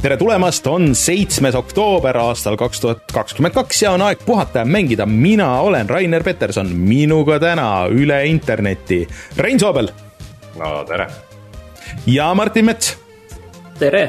[0.00, 4.64] tere tulemast, on seitsmes oktoober aastal kaks tuhat kakskümmend kaks ja on aeg puhata ja
[4.64, 5.06] mängida.
[5.06, 9.90] mina olen Rainer Peterson, minuga täna üle interneti Rein Soobel.
[10.56, 11.06] no tere.
[12.06, 12.96] ja Martin Mets.
[13.78, 14.02] tere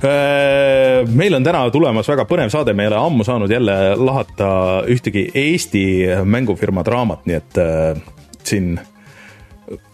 [0.00, 4.48] äh, meil on täna tulemas väga põnev saade, me ei ole ammu saanud jälle lahata
[4.88, 5.84] ühtegi Eesti
[6.24, 8.02] mängufirma draamat, nii et äh,
[8.42, 8.80] siin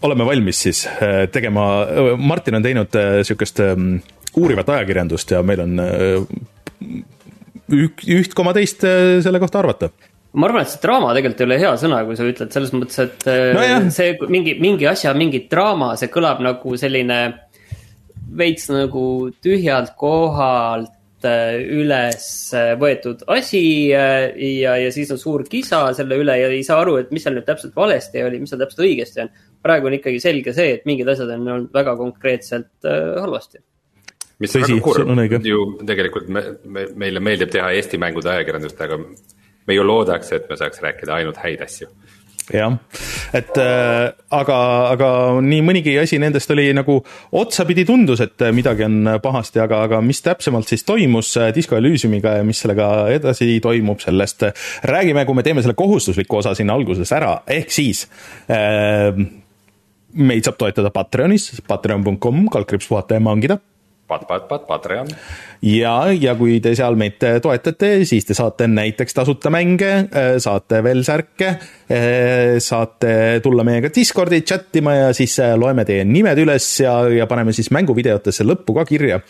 [0.02, 1.86] oleme valmis siis äh, tegema,
[2.18, 3.74] Martin on teinud niisugust äh,
[4.38, 6.44] uurivat ajakirjandust ja meil on äh,
[7.70, 9.90] üht koma teist äh, selle kohta arvata
[10.30, 13.02] ma arvan, et see draama tegelikult ei ole hea sõna, kui sa ütled selles mõttes,
[13.02, 13.90] et äh, no jah.
[13.94, 17.20] see mingi, mingi asja, mingi draama, see kõlab nagu selline
[18.38, 19.04] veits nagu
[19.42, 22.26] tühjalt kohalt üles
[22.80, 24.22] võetud asi ja,
[24.80, 27.44] ja siis on suur kisa selle üle ja ei saa aru, et mis seal nüüd
[27.44, 29.34] täpselt valesti oli, mis seal täpselt õigesti on.
[29.60, 33.60] praegu on ikkagi selge see, et mingid asjad on olnud väga konkreetselt halvasti
[34.40, 39.00] mis on väga kurb, ju tegelikult me, me, meile meeldib teha Eesti mängude ajakirjandust, aga
[39.68, 41.90] me ju loodaks, et me saaks rääkida ainult häid asju.
[42.50, 42.72] Jah,
[43.36, 44.56] et äh, aga,
[44.90, 45.08] aga
[45.44, 46.96] nii mõnigi asi nendest oli nagu
[47.38, 52.38] otsapidi tundus, et midagi on pahasti, aga, aga mis täpsemalt siis toimus äh, Disco Elysiumiga
[52.40, 54.48] ja mis sellega edasi toimub, sellest
[54.90, 58.08] räägime, kui me teeme selle kohustusliku osa sinna alguses ära, ehk siis
[58.50, 59.14] äh,
[60.18, 63.60] meid saab toetada Patreonis, patreon.com, kaldkriips puhata ja mangida
[64.10, 65.06] Pat, pat, pat, Patreon.
[65.62, 69.92] Ja, ja kui te seal meid toetate, siis te saate näiteks tasuta mänge,
[70.40, 71.52] saate veel särke,
[72.62, 73.12] saate
[73.44, 77.70] tulla meiega Discordi chat ima ja siis loeme teie nimed üles ja, ja paneme siis
[77.74, 79.20] mänguvideotesse lõppu ka kirja.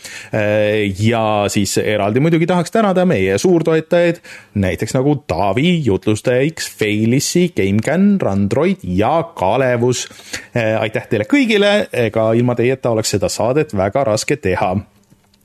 [1.01, 4.21] ja siis eraldi muidugi tahaks tänada meie suurtoetajaid,
[4.61, 10.07] näiteks nagu Taavi, jutlustaja X, Failissi, GameCAN, Randroid ja Kalevus.
[10.55, 14.75] aitäh teile kõigile, ega ilma teieta oleks seda saadet väga raske teha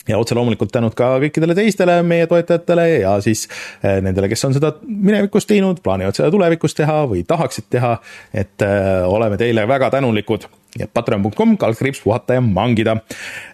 [0.09, 3.47] ja otse loomulikult tänud ka kõikidele teistele meie toetajatele ja siis
[3.83, 7.97] eh, nendele, kes on seda minevikus teinud, plaanivad seda tulevikus teha või tahaksid teha,
[8.35, 10.47] et eh, oleme teile väga tänulikud
[10.77, 12.99] ja patreon.com, kaldkriips puhata ja mangida.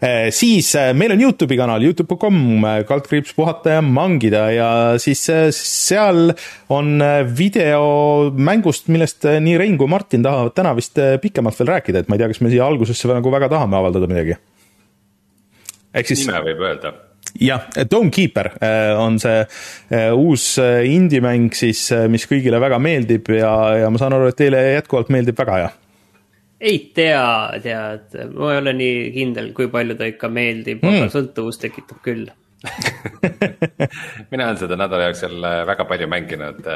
[0.02, 4.48] Eh, siis meil on Youtube'i kanal, Youtube.com, kaldkriips puhata ja mangida.
[4.50, 5.22] Ja siis
[5.54, 6.34] seal
[6.72, 6.96] on
[7.38, 12.18] video mängust, millest nii Rein kui Martin tahavad täna vist pikemalt veel rääkida, et ma
[12.18, 14.40] ei tea, kas me siia algusesse nagu väga tahame avaldada midagi
[15.94, 16.26] ehk siis.
[16.26, 16.94] nime võib öelda
[17.40, 23.52] jah, Domekeeper äh, on see äh, uus äh, indie-mäng siis, mis kõigile väga meeldib ja,
[23.82, 25.78] ja ma saan aru, et teile jätkuvalt meeldib väga, jah?
[26.62, 27.24] ei tea,
[27.62, 32.02] tead, ma ei ole nii kindel, kui palju ta ikka meeldib mm., aga sõltuvus tekitab
[32.04, 32.28] küll
[34.30, 36.68] mina olen seda nädala jooksul väga palju mänginud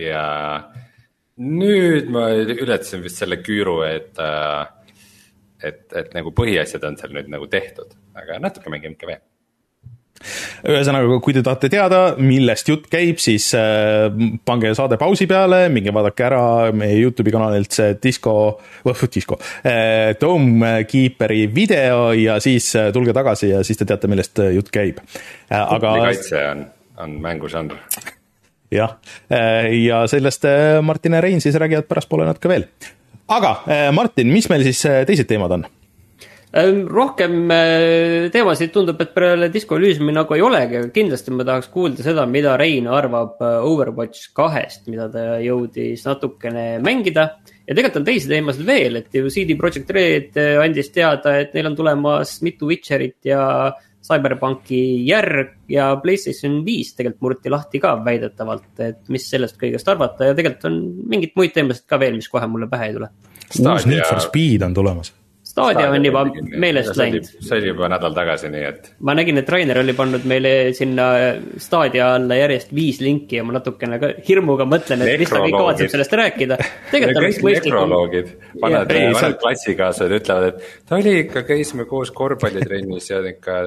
[0.00, 0.22] ja
[1.44, 4.16] nüüd ma ületasin vist selle küüru, et
[5.60, 9.24] et, et nagu põhiasjad on seal nüüd nagu tehtud, aga natuke mängime ikka veel
[10.66, 14.08] ühesõnaga, kui te tahate teada, millest jutt käib, siis äh,
[14.48, 16.42] pange saade pausi peale, minge vaadake ära
[16.76, 18.34] meie Youtube'i kanalilt see Disco,
[19.12, 24.72] Disco äh,, Domekeeperi video ja siis äh, tulge tagasi ja siis te teate, millest jutt
[24.74, 25.02] käib
[25.52, 25.94] aga.
[26.08, 26.66] kaitse on,
[27.02, 27.76] on mängužanr
[28.72, 28.96] jah,
[29.30, 30.48] ja sellest
[30.82, 32.66] Martin ja Rein siis räägivad pärastpoole natuke veel
[33.30, 33.58] aga
[33.94, 35.68] Martin, mis meil siis teised teemad on?
[36.54, 41.44] Ähm, rohkem äh, teemasid tundub, et peale Disco Elysiumi nagu ei olegi, aga kindlasti ma
[41.44, 47.26] tahaks kuulda seda, mida Rein arvab Overwatch kahest, mida ta jõudis natukene mängida.
[47.66, 51.72] ja tegelikult on teisi teemasid veel, et ju CD Projekt Red andis teada, et neil
[51.72, 53.74] on tulemas mitu Witcherit ja
[54.06, 60.30] CyberPunki järg ja PlayStation viis tegelikult murti lahti ka väidetavalt, et mis sellest kõigest arvata
[60.30, 60.80] ja tegelikult on
[61.10, 63.12] mingeid muid teemasid ka veel, mis kohe mulle pähe ei tule.
[63.50, 65.10] uus Need for Speed on tulemas
[65.56, 66.22] Stadia on juba
[66.60, 67.28] meelest läinud.
[67.40, 68.90] see oli juba nädal tagasi, nii et.
[69.08, 71.06] ma nägin, et Rainer oli pannud meile sinna
[71.62, 75.56] Stadia alla järjest viis linki ja ma natukene ka hirmuga mõtlen, et mis ta kõik
[75.56, 76.58] kavatseb sellest rääkida.
[76.92, 77.78] tegelikult on vist mõistlikum.
[77.80, 83.62] nekroloogid, vanad, vanad klassikaaslased ütlevad, et ta oli ikka, käisime koos korvpallitrennis ja ikka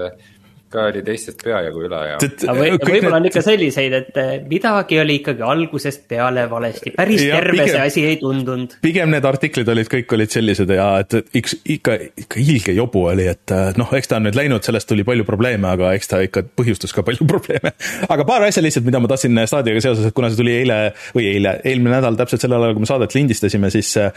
[0.69, 2.17] ka oli teistest peajagu üle ja.
[2.53, 7.57] võib-olla on ikka selliseid, et eh, midagi oli ikkagi algusest peale valesti, päris ja, terve
[7.57, 8.75] pigem, see asi ei tundunud.
[8.83, 13.27] pigem need artiklid olid, kõik olid sellised ja et üks ikka, ikka ilge jobu oli,
[13.31, 16.21] et eh, noh, eks ta on nüüd läinud, sellest tuli palju probleeme, aga eks ta
[16.25, 17.73] ikka põhjustas ka palju probleeme.
[18.07, 20.81] aga paar asja lihtsalt, mida ma tahtsin staadiaga seoses, et kuna see tuli eile
[21.17, 24.13] või eile, eelmine nädal täpselt sellel ajal, kui me saadet lindistasime, siis äh,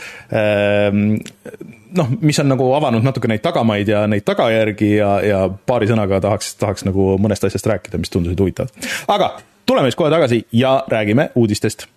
[1.96, 6.20] noh, mis on nagu avanud natuke neid tagamaid ja neid tagajärgi ja, ja paari sõnaga
[6.24, 8.72] tahaks, tahaks nagu mõnest asjast rääkida, mis tundusid huvitavad.
[9.12, 9.34] aga
[9.66, 11.88] tuleme siis kohe tagasi ja räägime uudistest.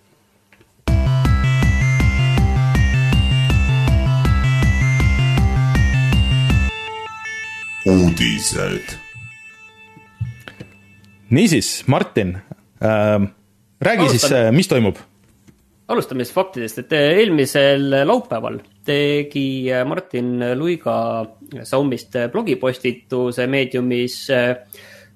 [7.86, 8.96] uudised
[11.30, 12.38] niisiis, Martin
[12.82, 13.28] äh,,
[13.82, 14.20] räägi Alustame.
[14.20, 14.98] siis, mis toimub?
[15.88, 21.26] alustame siis faktidest, et eelmisel laupäeval tegi Martin Luiga
[21.64, 24.20] Saumist blogipostituse meediumis,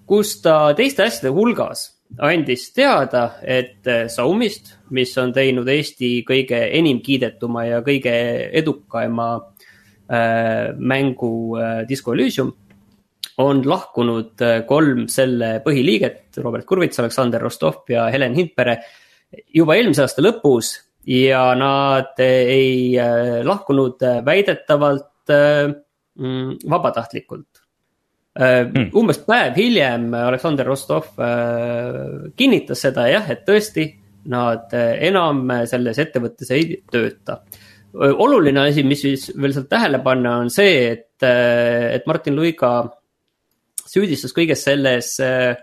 [0.09, 1.85] kus ta teiste asjade hulgas
[2.17, 8.13] andis teada, et Saumist, mis on teinud Eesti kõige enim kiidetuma ja kõige
[8.59, 12.51] edukama äh, mängu äh, Disco Elysium,
[13.39, 18.75] on lahkunud kolm selle põhiliiget, Robert Kurvits, Aleksander Rostov ja Helen Hindpere
[19.55, 20.73] juba eelmise aasta lõpus
[21.07, 25.71] ja nad ei äh, lahkunud äh, väidetavalt äh,
[26.19, 27.63] mm, vabatahtlikult
[28.39, 28.91] mm..
[28.95, 31.09] umbes päev hiljem Aleksander Rostov
[32.39, 33.87] kinnitas seda jah, et tõesti,
[34.31, 37.39] nad enam selles ettevõttes ei tööta.
[37.93, 42.71] oluline asi, mis siis veel sealt tähele panna, on see, et, et Martin Luiga
[43.89, 45.57] süüdistas kõiges selles Äh,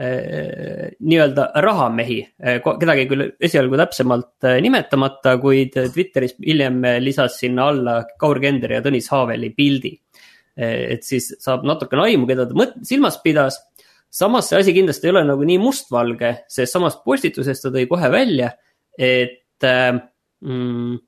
[0.00, 7.96] nii-öelda rahamehi, äh, kedagi küll esialgu täpsemalt äh, nimetamata, kuid Twitteris hiljem lisas sinna alla
[8.20, 9.98] Kaur Kender ja Tõnis Haaveli pildi.
[10.60, 13.56] et siis saab natukene aimu, keda ta mõt-, silmas pidas.
[14.10, 18.10] samas see asi kindlasti ei ole nagu nii mustvalge, sest samast postitusest ta tõi kohe
[18.12, 18.50] välja,
[18.98, 20.98] et mm,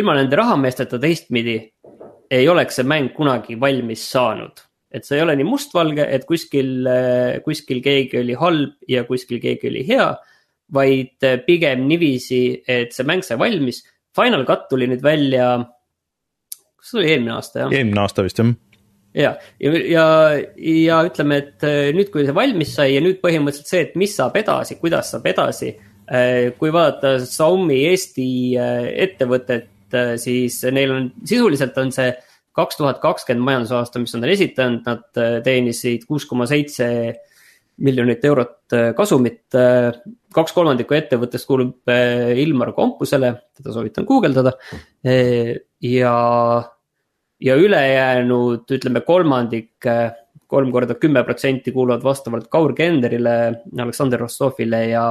[0.00, 1.58] ilma nende rahameesteta teistpidi
[2.30, 6.86] ei oleks see mäng kunagi valmis saanud et see ei ole nii mustvalge, et kuskil,
[7.44, 10.14] kuskil keegi oli halb ja kuskil keegi oli hea.
[10.74, 13.84] vaid pigem niiviisi, et see mäng sai valmis.
[14.16, 15.60] Final Cut tuli nüüd välja,
[16.74, 17.74] kas see oli eelmine aasta jah?
[17.76, 18.50] eelmine aasta vist jah
[19.16, 20.06] ja, ja, ja,
[20.56, 21.66] ja ütleme, et
[21.96, 25.28] nüüd, kui see valmis sai ja nüüd põhimõtteliselt see, et mis saab edasi, kuidas saab
[25.30, 25.72] edasi.
[26.58, 28.28] kui vaadata Xiaomi Eesti
[29.06, 32.12] ettevõtet, siis neil on, sisuliselt on see
[32.56, 36.88] kaks tuhat kakskümmend majandusaasta, mis nad on esitanud, nad äh, teenisid kuus koma seitse
[37.84, 39.42] miljonit eurot äh, kasumit.
[39.56, 39.90] Äh,
[40.34, 41.92] kaks kolmandikku ettevõttest kuulub
[42.44, 44.52] Ilmar Kompusele, teda soovitan guugeldada.
[45.80, 46.14] ja,
[47.40, 49.88] ja ülejäänud, ütleme kolmandik,
[50.46, 53.36] kolm korda kümme protsenti kuuluvad vastavalt Kaur Kenderile,
[53.80, 55.06] Aleksander Rostovile ja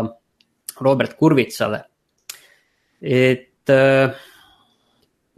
[0.86, 1.82] Robert Kurvitsale.
[3.02, 3.74] et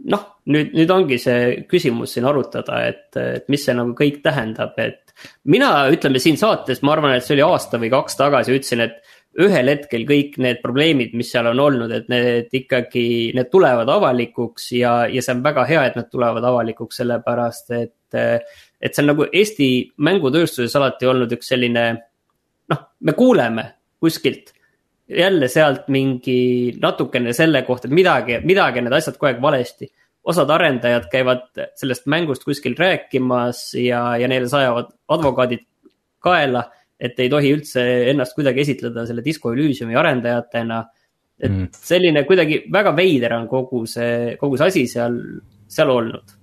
[0.04, 4.78] noh, nüüd, nüüd ongi see küsimus siin arutada, et, et mis see nagu kõik tähendab,
[4.82, 5.14] et.
[5.50, 8.98] mina, ütleme siin saates, ma arvan, et see oli aasta või kaks tagasi, ütlesin, et
[9.38, 13.06] ühel hetkel kõik need probleemid, mis seal on olnud, et need ikkagi,
[13.36, 17.94] need tulevad avalikuks ja, ja see on väga hea, et need tulevad avalikuks, sellepärast et.
[18.18, 19.68] et see on nagu Eesti
[20.06, 21.84] mängutööstuses alati olnud üks selline,
[22.72, 23.66] noh, me kuuleme
[24.00, 24.54] kuskilt
[25.08, 29.88] jälle sealt mingi natukene selle kohta, et midagi, midagi need asjad kogu aeg valesti.
[30.28, 31.46] Osad arendajad käivad
[31.78, 35.64] sellest mängust kuskil rääkimas ja, ja neile sajavad advokaadid
[36.22, 36.66] kaela,
[37.00, 40.84] et ei tohi üldse ennast kuidagi esitleda selle Disco Elysiumi arendajatena.
[41.38, 41.68] et mm.
[41.70, 45.14] selline kuidagi väga veider on kogu see, kogu see asi seal,
[45.70, 46.37] seal olnud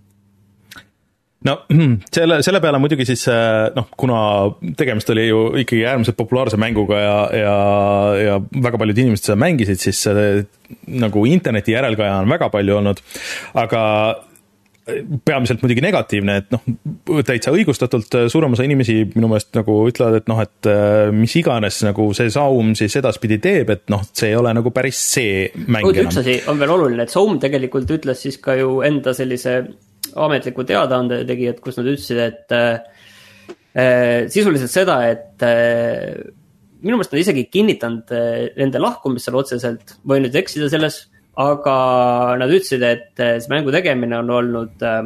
[1.46, 1.58] no
[2.16, 4.20] selle, selle peale muidugi siis äh, noh, kuna
[4.78, 7.58] tegemist oli ju ikkagi äärmiselt populaarse mänguga ja, ja,
[8.22, 10.06] ja väga paljud inimesed seda mängisid, siis
[11.06, 13.04] nagu interneti järelkaja on väga palju olnud,
[13.62, 13.84] aga
[15.26, 16.62] peamiselt muidugi negatiivne, et noh,
[17.26, 21.80] täitsa õigustatult suurem osa inimesi minu meelest nagu ütlevad, et noh, et äh, mis iganes
[21.88, 25.90] nagu see Saum siis edaspidi teeb, et noh, see ei ole nagu päris see mäng
[25.90, 26.06] enam.
[26.06, 29.58] üks asi on veel oluline, et Saum tegelikult ütles siis ka ju enda sellise
[30.16, 36.24] ametliku teadaande tegijad, kus nad ütlesid, et äh, sisuliselt seda, et äh,
[36.86, 41.02] minu meelest nad isegi ei kinnitanud äh, nende lahkumist seal otseselt, võin nüüd eksida selles,
[41.42, 41.76] aga
[42.40, 45.04] nad ütlesid, et äh, see mängu tegemine on olnud äh,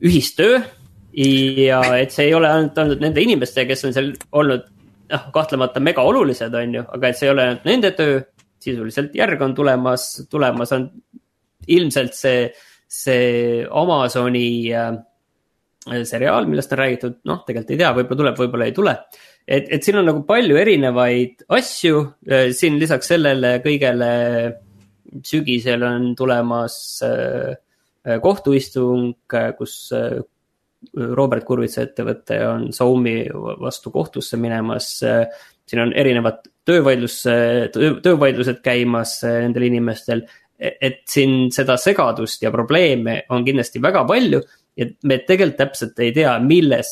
[0.00, 0.60] ühistöö
[1.10, 4.66] ja et see ei ole ainult olnud nende inimeste, kes on seal olnud
[5.10, 8.20] noh, kahtlemata mega olulised, on ju, aga et see ei ole ainult nende töö,
[8.60, 10.86] sisuliselt järg on tulemas, tulemas on
[11.70, 12.44] ilmselt see
[12.90, 14.98] see Amazoni äh,
[16.04, 18.96] seriaal, millest on räägitud, noh, tegelikult ei tea, võib-olla tuleb, võib-olla ei tule.
[19.46, 24.10] et, et siin on nagu palju erinevaid asju, äh, siin lisaks sellele kõigele
[25.26, 27.54] sügisel on tulemas äh,
[28.22, 29.12] kohtuistung,
[29.58, 29.74] kus
[30.96, 33.26] Robert Kurvitsa ettevõte on Soumi
[33.60, 34.86] vastu kohtusse minemas.
[35.68, 37.18] siin on erinevad töövaidlus,
[37.76, 40.24] töövaidlused käimas nendel inimestel
[40.60, 44.42] et siin seda segadust ja probleeme on kindlasti väga palju.
[44.76, 46.90] ja me tegelikult täpselt ei tea, milles,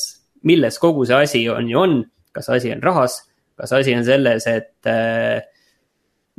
[0.49, 2.01] milles kogu see asi on ju on.
[2.33, 3.21] kas asi on rahas,
[3.57, 5.41] kas asi on selles, et äh,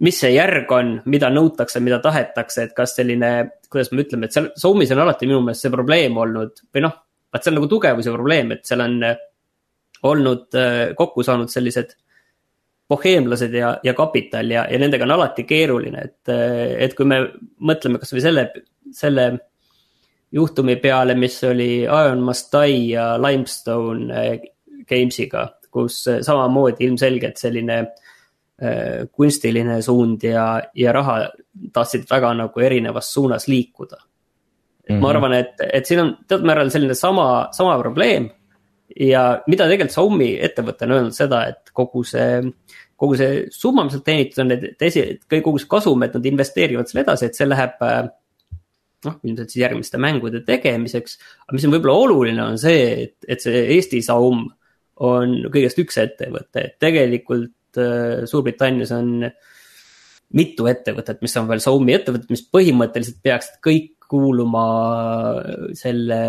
[0.06, 3.32] mis see järg on, mida nõutakse, mida tahetakse, et kas selline,
[3.70, 6.96] kuidas me ütleme, et seal Zoomis on alati minu meelest see probleem olnud või noh,
[7.34, 9.02] vaat see on nagu tugevus ja probleem, et seal on
[10.10, 10.56] olnud
[10.96, 11.98] kokku saanud sellised
[12.90, 16.32] boheemlased ja, ja kapital ja, ja nendega on alati keeruline, et,
[16.88, 17.22] et kui me
[17.70, 18.46] mõtleme kasvõi selle,
[18.96, 19.30] selle
[20.34, 24.40] juhtumi peale, mis oli Iron Mastai ja Limestone
[24.90, 31.22] Games'iga, kus samamoodi ilmselgelt selline äh, kunstiline suund ja, ja raha
[31.74, 34.02] tahtsid väga nagu erinevas suunas liikuda.
[34.90, 35.02] Mm -hmm.
[35.02, 35.16] ma mhm.
[35.16, 38.30] arvan, et, et siin on teatud määral selline sama, sama probleem
[39.00, 42.42] ja mida tegelikult Xiaomi ettevõte on öelnud seda, et kogu see,
[43.00, 46.90] kogu see summa, mis nad teenitud on, et esi, kogu see kasum, et nad investeerivad
[46.90, 47.84] selle edasi, et see läheb
[49.06, 51.20] noh, ilmselt siis järgmiste mängude tegemiseks.
[51.46, 54.48] aga mis on võib-olla oluline, on see, et, et see Eesti Saum
[55.08, 59.14] on kõigest üks ettevõte, et tegelikult äh, Suurbritannias on
[60.36, 64.66] mitu ettevõtet, mis on veel Saumi ettevõtted, mis põhimõtteliselt peaksid kõik kuuluma
[65.78, 66.20] selle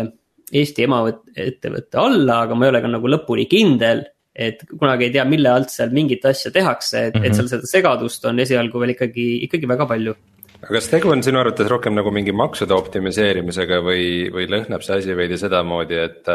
[0.51, 4.03] Eesti emaettevõtte alla, aga ma ei ole ka nagu lõpuni kindel.
[4.49, 7.25] Et kunagi ei tea, mille alt seal mingit asja tehakse, et mm, -hmm.
[7.25, 7.39] et mhm.
[7.39, 10.15] seal seda segadust on esialgu veel ikkagi, ikkagi väga palju
[10.61, 14.99] aga kas tegu on sinu arvates rohkem nagu mingi maksude optimiseerimisega või, või lõhnab see
[15.01, 16.33] asi veidi sedamoodi, et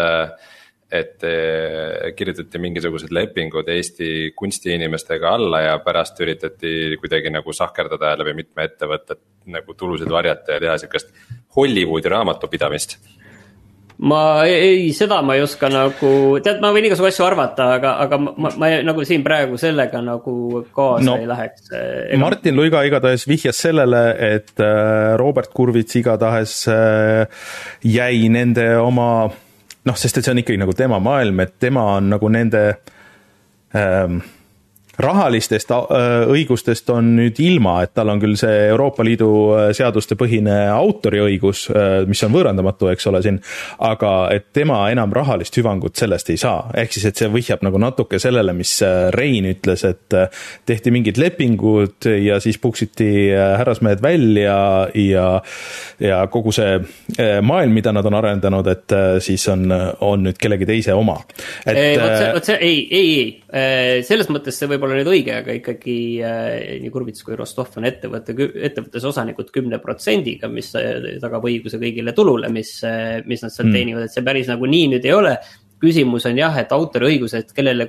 [0.87, 8.37] et äh, kirjutati mingisugused lepingud Eesti kunstiinimestega alla ja pärast üritati kuidagi nagu sahkerdada läbi
[8.39, 9.19] mitme ettevõtte
[9.51, 11.11] nagu tulusid varjata ja teha sihukest
[11.57, 13.01] Hollywoodi raamatupidamist
[13.99, 16.11] ma ei, seda ma ei oska nagu,
[16.45, 20.03] tead, ma võin igasugu asju arvata, aga, aga ma, ma, ma nagu siin praegu sellega
[20.05, 22.21] nagu kaasa no, ei läheks ega....
[22.21, 27.25] Martin Luiga igatahes vihjas sellele, et äh, Robert Kurvits igatahes äh,
[27.89, 29.11] jäi nende oma
[29.87, 32.65] noh, sest et see on ikkagi nagu tema maailm, et tema on nagu nende
[33.77, 34.21] ähm,
[35.03, 40.17] rahalistest äh, õigustest on nüüd ilma, et tal on küll see Euroopa Liidu äh, seaduste
[40.19, 43.41] põhine autoriõigus, äh, mis on võõrandamatu, eks ole, siin,
[43.85, 46.71] aga et tema enam rahalist hüvangut sellest ei saa.
[46.75, 48.77] ehk siis, et see vihjab nagu natuke sellele, mis
[49.13, 50.15] Rein ütles, et
[50.67, 54.57] tehti mingid lepingud ja siis puksiti härrasmehed välja
[54.95, 55.27] ja,
[56.01, 56.79] ja kogu see
[57.43, 59.67] maailm, mida nad on arendanud, et siis on,
[60.05, 61.19] on nüüd kellegi teise oma.
[61.67, 63.11] et vot see, vot see, ei, ei,
[63.53, 67.75] ei, selles mõttes see võib olla nüüd õige, aga ikkagi äh, nii Kurbits kui Rostov
[67.81, 73.43] on ettevõtte, ettevõttes osanikud kümne protsendiga, mis äh, tagab õiguse kõigile tulule, mis, äh, mis
[73.45, 73.79] nad sealt mm.
[73.79, 75.37] teenivad, et see päris nagu nii nüüd ei ole.
[75.77, 77.85] küsimus on jah, et autoriõigused, kellele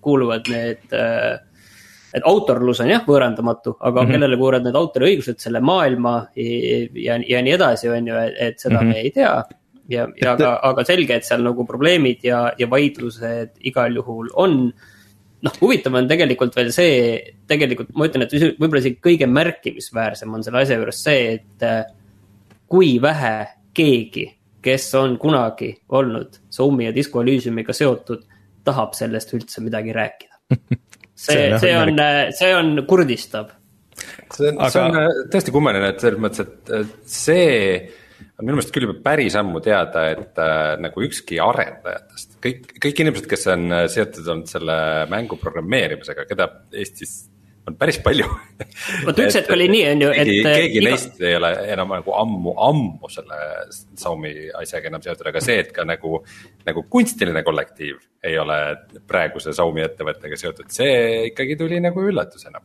[0.00, 0.92] kuuluvad need
[2.12, 4.12] et autorlus on jah võõrandamatu, aga mm -hmm.
[4.12, 8.80] kellele kuuluvad need autoriõigused, selle maailma ja, ja, ja nii edasi, on ju, et seda
[8.80, 8.94] mm -hmm.
[8.94, 9.34] me ei tea.
[9.88, 14.72] ja, ja aga, aga selge, et seal nagu probleemid ja, ja vaidlused igal juhul on
[15.46, 16.98] noh, huvitav on tegelikult veel see,
[17.50, 21.82] tegelikult ma ütlen, et võib-olla isegi kõige märkimisväärsem on selle asja juures see, et äh,
[22.70, 23.34] kui vähe
[23.76, 24.26] keegi,
[24.62, 28.22] kes on kunagi olnud Zoomi ja Disco Elysiumiga seotud,
[28.64, 30.38] tahab sellest üldse midagi rääkida.
[31.26, 31.98] see, see on,
[32.36, 33.50] see on kurdistav.
[34.32, 37.50] see on Aga..., see on äh, tõesti kummaline, et selles mõttes, et see
[38.42, 43.28] minu meelest küll juba päris ammu teada, et äh, nagu ükski arendajatest, kõik, kõik inimesed,
[43.30, 44.78] kes on äh, seotud olnud selle
[45.12, 47.20] mängu programmeerimisega, keda Eestis
[47.68, 48.26] on päris palju
[49.06, 50.26] vot üks hetk oli nii, on ju, et.
[50.26, 50.90] keegi, keegi iga...
[50.90, 53.38] neist ei ole enam nagu ammu, ammu selle
[53.70, 56.18] Xiaomi asjaga enam seotud, aga see, et ka nagu,
[56.66, 58.58] nagu kunstiline kollektiiv ei ole
[59.08, 62.62] praeguse Xiaomi ettevõttega seotud, see ikkagi tuli nagu üllatusena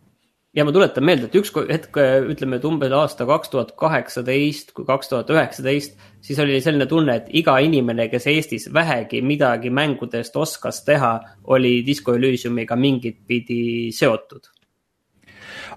[0.58, 2.00] ja ma tuletan meelde, et üks hetk,
[2.32, 7.20] ütleme, et umbes aasta kaks tuhat kaheksateist kui kaks tuhat üheksateist, siis oli selline tunne,
[7.22, 11.14] et iga inimene, kes Eestis vähegi midagi mängudest oskas teha,
[11.54, 14.50] oli Disco Elysiumiga mingit pidi seotud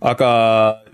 [0.00, 0.28] aga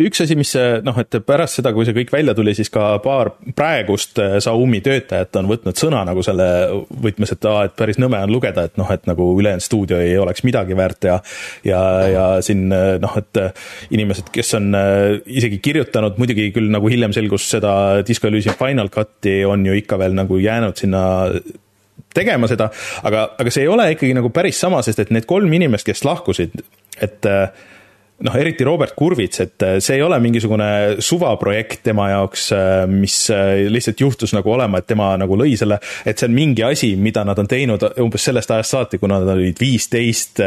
[0.03, 0.53] üks asi, mis
[0.87, 4.81] noh, et pärast seda, kui see kõik välja tuli, siis ka paar praegust äh, Xiaomi
[4.85, 6.47] töötajat on võtnud sõna nagu selle
[6.91, 10.17] võtmes, et aa, et päris nõme on lugeda, et noh, et nagu ülejäänud stuudio ei
[10.21, 11.21] oleks midagi väärt ja
[11.67, 14.73] ja, ja siin äh, noh, et äh, inimesed, kes on
[15.27, 19.99] isegi kirjutanud, muidugi küll nagu hiljem selgus seda Disco Elysium Final Cut'i on ju ikka
[20.01, 21.05] veel nagu jäänud sinna
[22.17, 22.71] tegema seda,
[23.07, 26.05] aga, aga see ei ole ikkagi nagu päris sama, sest et need kolm inimest, kes
[26.07, 26.57] lahkusid,
[27.05, 27.67] et äh,
[28.19, 30.69] noh, eriti Robert Kurvits, et äh, see ei ole mingisugune
[31.05, 35.77] suvaprojekt tema jaoks, äh, mis äh, lihtsalt juhtus nagu olema, et tema nagu lõi selle,
[36.07, 39.27] et see on mingi asi, mida nad on teinud umbes sellest ajast saati, kui nad
[39.29, 40.41] olid viisteist.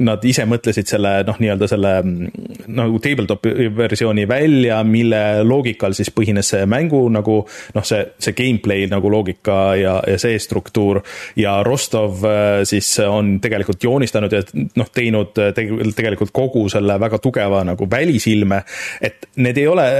[0.00, 6.12] Nad ise mõtlesid selle noh, nii-öelda selle mm, nagu tabletopi versiooni välja, mille loogikal siis
[6.14, 7.40] põhines see mängu nagu
[7.76, 11.00] noh, see, see gameplay nagu loogika ja, ja see struktuur.
[11.38, 12.24] ja Rostov
[12.68, 14.42] siis on tegelikult joonistanud ja
[14.78, 18.62] noh, teinud tegelikult tegelikult kogu selle väga tugeva nagu välisilme,
[19.00, 19.90] et need ei ole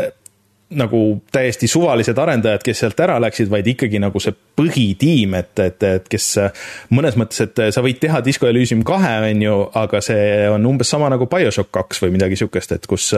[0.71, 1.00] nagu
[1.33, 6.07] täiesti suvalised arendajad, kes sealt ära läksid, vaid ikkagi nagu see põhitiim, et, et, et
[6.11, 6.26] kes
[6.95, 10.93] mõnes mõttes, et sa võid teha Disco Elysium kahe, on ju, aga see on umbes
[10.95, 13.11] sama nagu BioShock kaks või midagi sihukest, et kus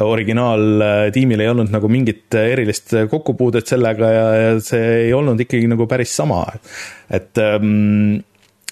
[0.00, 5.88] originaaltiimil ei olnud nagu mingit erilist kokkupuudet sellega ja, ja see ei olnud ikkagi nagu
[5.90, 6.46] päris sama.
[7.10, 8.22] et, ähm,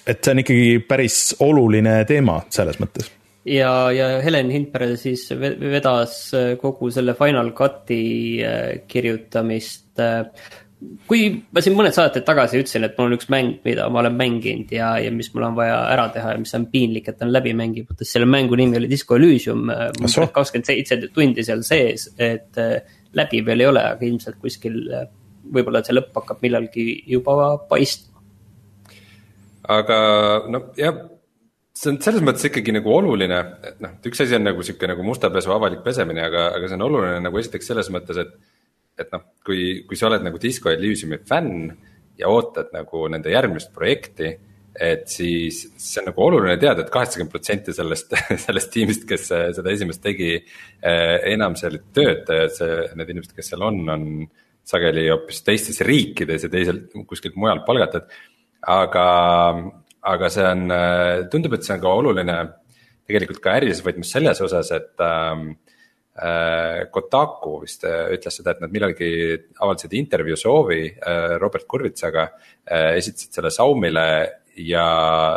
[0.07, 3.13] et see on ikkagi päris oluline teema selles mõttes
[3.45, 8.03] ja, ja Helen Hindberg siis vedas äh, kogu selle Final Cut'i
[8.43, 9.91] äh, kirjutamist.
[9.99, 10.27] Äh,
[11.07, 14.17] kui ma siin mõned saated tagasi ütlesin, et mul on üks mäng, mida ma olen
[14.19, 17.31] mänginud ja, ja mis mul on vaja ära teha ja mis on piinlik, et on
[17.31, 19.71] läbi mängimata, selle mängu nimi oli Disco Elysium.
[20.11, 22.59] kakskümmend seitse tundi seal sees, et
[23.15, 24.81] läbi veel ei ole, aga ilmselt kuskil
[25.55, 26.85] võib-olla see lõpp hakkab millalgi
[27.15, 28.19] juba paistma.
[29.71, 29.97] aga
[30.51, 30.99] noh, jah
[31.73, 35.05] see on selles mõttes ikkagi nagu oluline, et noh, üks asi on nagu sihuke nagu
[35.05, 38.33] musta pesu avalik pesemine, aga, aga see on oluline nagu esiteks selles mõttes, et.
[39.01, 41.71] et noh, kui, kui sa oled nagu Disco Elysiumi fänn
[42.19, 44.35] ja ootad nagu nende järgmist projekti.
[44.73, 48.15] et siis see on nagu oluline teada et, et kaheksakümmend protsenti sellest,
[48.45, 50.31] sellest tiimist, kes seda esimest tegi.
[50.81, 54.07] Eh, enam seal ei tööta ja see, need inimesed, kes seal on, on
[54.65, 58.09] sageli hoopis teistes riikides ja teisel kuskilt mujalt palgatud.
[58.63, 59.05] aga
[60.03, 62.37] aga see on, äh, tundub, et see on ka oluline
[63.07, 65.49] tegelikult ka ärilises võtmes selles osas, et ähm,
[66.15, 69.11] äh, Kotaku vist äh, ütles seda, et nad millalgi
[69.59, 74.07] avaldasid intervjuu soovi äh, Robert Kurvitsaga äh,, esitasid selle Saumile
[74.59, 74.87] ja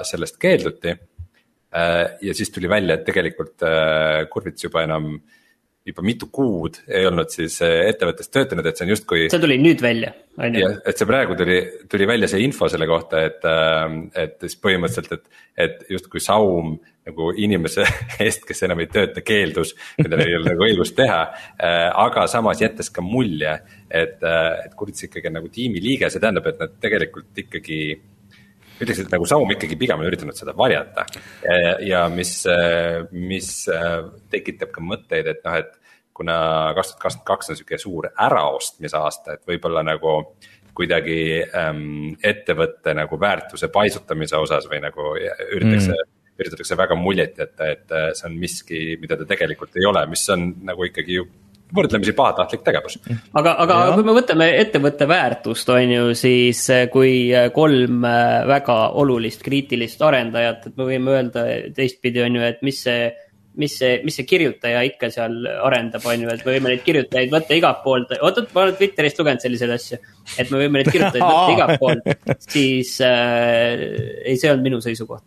[0.07, 2.05] sellest keelduti äh,.
[2.23, 5.36] ja siis tuli välja, et tegelikult äh, Kurvits juba enam äh,
[5.87, 9.27] juba mitu kuud ei olnud siis äh, ettevõttes töötanud, et see on justkui.
[9.31, 10.13] see tuli nüüd välja,
[10.43, 10.73] on ju?
[10.83, 15.21] et see praegu tuli, tuli välja see info selle kohta, et, äh, et siis põhimõtteliselt,
[15.21, 16.75] et, et justkui Saum
[17.07, 17.87] nagu inimese
[18.25, 21.21] eest, kes enam ei tööta, keeldus, tal ei ole nagu õigust teha.
[21.55, 23.55] Äh, aga samas jättes ka mulje,
[23.87, 27.81] et, et Kurts ikkagi on nagu tiimiliige, see tähendab, et nad tegelikult ikkagi
[28.81, 31.07] ütleks, et nagu Saum ikkagi pigem on üritanud seda varjata.
[31.45, 32.39] Ja, ja mis,
[33.13, 33.51] mis
[34.33, 35.75] tekitab ka mõtteid, et noh, et
[36.17, 36.37] kuna
[36.77, 40.19] kaks tuhat kakskümmend kaks on sihuke suur äraostmise aasta, et võib-olla nagu
[40.77, 41.21] kuidagi
[41.57, 46.13] ähm, ettevõtte nagu väärtuse paisutamise osas või nagu üritatakse mm.
[46.37, 50.51] üritatakse väga muljet jätta, et see on miski, mida ta tegelikult ei ole, mis on
[50.69, 51.25] nagu ikkagi ju
[51.75, 52.99] võrdlemisi pahatahtlik tegevus.
[53.35, 53.93] aga, aga ja.
[53.97, 59.43] kui me võtame ettevõtte väärtust, on ju, siis eh, kui eh, kolm eh, väga olulist
[59.47, 63.09] kriitilist arendajat, et me võime öelda teistpidi, on ju, et mis see
[63.57, 67.33] mis see, mis see kirjutaja ikka seal arendab, on ju, et me võime neid kirjutajaid
[67.33, 69.99] võtta igalt poolt, oot, oot, ma olen Twitterist lugenud selliseid asju.
[70.37, 73.87] et me võime neid kirjutajaid võtta igalt poolt, siis äh,
[74.27, 75.25] ei, see on minu seisukoht.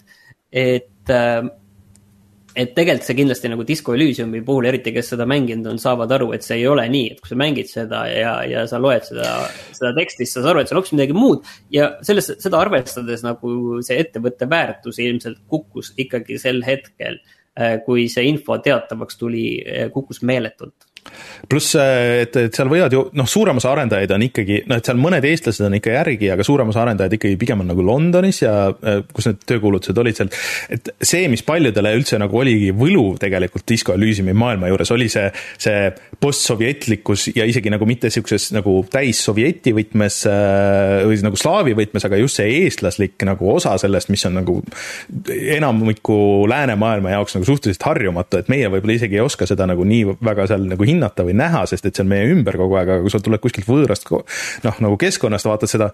[0.53, 1.41] et äh,
[2.59, 6.31] et tegelikult see kindlasti nagu Disco Elysiumi puhul, eriti kes seda mänginud on, saavad aru,
[6.35, 9.31] et see ei ole nii, et kui sa mängid seda ja, ja sa loed seda,
[9.77, 11.51] seda teksti, siis sa saad aru, et see on hoopis midagi muud.
[11.73, 17.21] ja sellest, seda arvestades nagu see ettevõtte väärtus ilmselt kukkus ikkagi sel hetkel,
[17.55, 20.88] eh, kui see info teatavaks tuli, eh, kukkus meeletult
[21.49, 24.99] pluss, et, et seal võivad ju noh, suurem osa arendajaid on ikkagi noh, et seal
[25.01, 28.53] mõned eestlased on ikka järgi, aga suurem osa arendajaid ikkagi pigem on nagu Londonis ja
[28.69, 30.31] äh, kus need töökuulutused olid seal.
[30.75, 35.27] et see, mis paljudele üldse nagu oligi võlu tegelikult Disco Elysiumi maailma juures, oli see,
[35.61, 35.89] see
[36.21, 42.05] postsovjetlikkus ja isegi nagu mitte sihukeses nagu täis sovjeti võtmes äh, või nagu slaavi võtmes,
[42.05, 44.59] aga just see eestlaslik nagu osa sellest, mis on nagu
[45.57, 46.19] enamiku
[46.49, 50.47] läänemaailma jaoks nagu suhteliselt harjumatu, et meie võib-olla isegi ei oska seda nagu nii väga
[50.51, 53.13] seal nagu hinnata või näha, sest et see on meie ümber kogu aeg, aga kui
[53.13, 55.93] sa tuled kuskilt võõrast noh, nagu keskkonnast, vaatad seda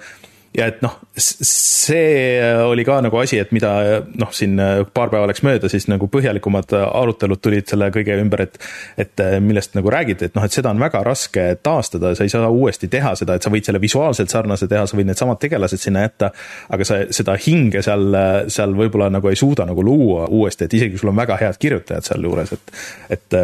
[0.56, 3.72] ja et noh, see oli ka nagu asi, et mida
[4.16, 4.60] noh, siin
[4.96, 8.60] paar päeva läks mööda, siis nagu põhjalikumad arutelud tulid selle kõige ümber, et
[9.02, 12.50] et millest nagu räägiti, et noh, et seda on väga raske taastada, sa ei saa
[12.52, 16.06] uuesti teha seda, et sa võid selle visuaalselt sarnase teha, sa võid needsamad tegelased sinna
[16.06, 16.32] jätta,
[16.76, 18.20] aga sa seda hinge seal,
[18.52, 21.60] seal võib-olla nagu ei suuda nagu luua uuesti, et isegi kui sul on väga head
[21.62, 23.40] kirjutajad sealjuures, et et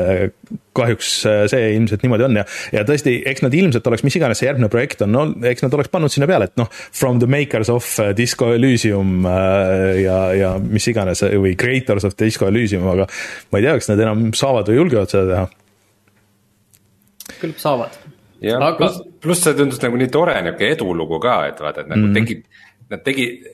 [0.78, 1.10] kahjuks
[1.52, 4.70] see ilmselt niimoodi on ja, ja tõesti, eks nad ilmselt oleks, mis iganes see järgmine
[4.72, 7.88] projekt on, no eks nad oleks pannud sinna peale, et noh, from the makers of
[8.00, 13.08] uh, Disco Elysium äh, ja, ja mis iganes või creators of Disco Elysium, aga
[13.52, 15.46] ma ei tea, kas nad enam saavad või julgevad seda teha.
[17.42, 17.98] küll saavad.
[18.42, 22.08] aga..., pluss, pluss see tundus nagu nii tore niisugune edulugu ka, et vaata, et nagu
[22.08, 22.16] mm.
[22.16, 22.46] tegid,
[22.92, 23.50] nad tegid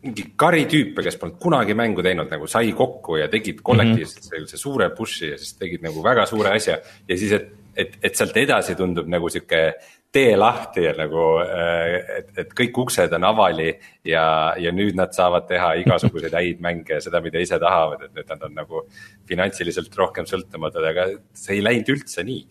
[0.00, 4.26] mingi kari tüüpe, kes polnud kunagi mängu teinud, nagu sai kokku ja tegid kollektiivselt mm
[4.26, 4.34] -hmm.
[4.34, 6.78] sellise suure push'i ja siis tegid nagu väga suure asja.
[7.08, 9.74] ja siis, et, et, et sealt edasi tundub nagu sihuke
[10.12, 15.12] tee lahti ja nagu, äh, et, et kõik uksed on avali ja, ja nüüd nad
[15.14, 18.86] saavad teha igasuguseid häid mänge ja seda, mida ise tahavad, et nüüd nad on nagu
[19.28, 22.46] finantsiliselt rohkem sõltumatud, aga see ei läinud üldse nii.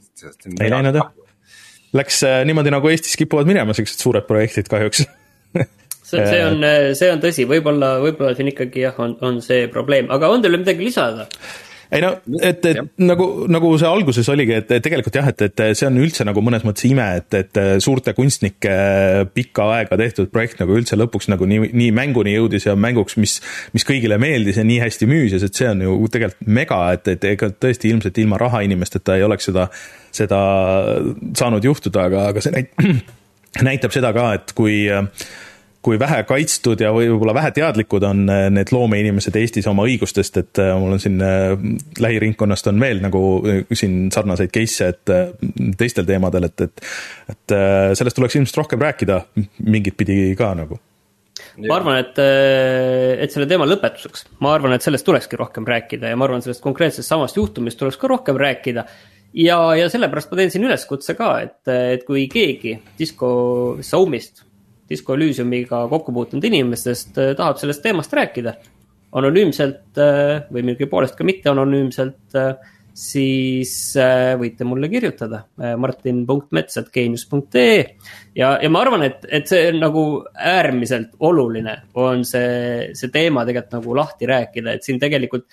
[0.61, 1.11] ei läinud jah
[1.93, 5.07] läks äh, niimoodi, nagu Eestis kipuvad minema siuksed suured projektid kahjuks
[6.09, 6.67] see, see on,
[6.97, 10.59] see on tõsi, võib-olla, võib-olla siin ikkagi jah, on, on see probleem, aga on teil
[10.59, 11.29] midagi lisada?
[11.89, 12.83] ei no, et, et ja.
[13.01, 16.61] nagu, nagu see alguses oligi, et tegelikult jah, et, et see on üldse nagu mõnes
[16.65, 18.75] mõttes ime, et, et suurte kunstnike
[19.33, 23.39] pikka aega tehtud projekt nagu üldse lõpuks nagu nii, nii mänguni jõudis ja mänguks, mis,
[23.73, 27.09] mis kõigile meeldis ja nii hästi müüs ja et see on ju tegelikult mega, et,
[27.15, 29.65] et ega tõesti ilmselt ilma rahainimesteta ei oleks seda,
[30.13, 30.39] seda
[31.41, 32.85] saanud juhtuda, aga, aga see näit-,
[33.71, 35.09] näitab seda ka, et kui äh,
[35.89, 40.61] kui vähe kaitstud ja võib-olla vähe teadlikud on äh, need loomeinimesed Eestis oma õigustest, et
[40.61, 41.55] äh, mul on siin äh,
[42.03, 43.21] lähiringkonnast on veel nagu
[43.73, 46.83] siin sarnaseid case'e, et teistel teemadel, et, et,
[47.33, 47.55] et
[47.97, 49.21] sellest tuleks ilmselt rohkem rääkida
[49.65, 50.77] mingit pidi ka nagu
[51.59, 52.19] ma arvan, et,
[53.23, 56.63] et selle teema lõpetuseks, ma arvan, et sellest tulekski rohkem rääkida ja ma arvan, sellest
[56.63, 58.85] konkreetsest samast juhtumist tuleks ka rohkem rääkida.
[59.33, 63.31] ja, ja sellepärast ma teen siin üleskutse ka, et, et kui keegi Disco
[63.85, 64.43] Soumist
[64.89, 68.53] Disco Elysiumiga kokku puutunud inimestest äh, tahab sellest teemast rääkida
[69.19, 72.53] anonüümselt äh, või mingi poolest ka mitte anonüümselt, äh,
[72.99, 73.93] siis
[74.41, 75.37] võite mulle kirjutada
[75.79, 77.77] martin.mets.geenius.ee
[78.35, 83.45] ja, ja ma arvan, et, et see on nagu äärmiselt oluline, on see, see teema
[83.47, 85.45] tegelikult nagu lahti rääkida, et siin tegelikult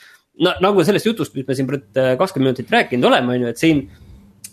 [0.43, 3.79] no nagu sellest jutust, mis me siin kakskümmend minutit rääkinud oleme, on ju, et siin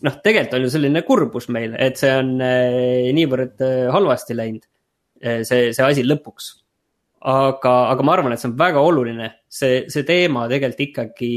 [0.03, 2.29] noh, tegelikult on ju selline kurbus meil, et see on
[3.15, 3.57] niivõrd
[3.95, 4.67] halvasti läinud.
[5.23, 6.51] Eh, see, see asi lõpuks.
[7.23, 11.29] aga, aga ma arvan, et see on väga oluline, see, see teema tegelikult ikkagi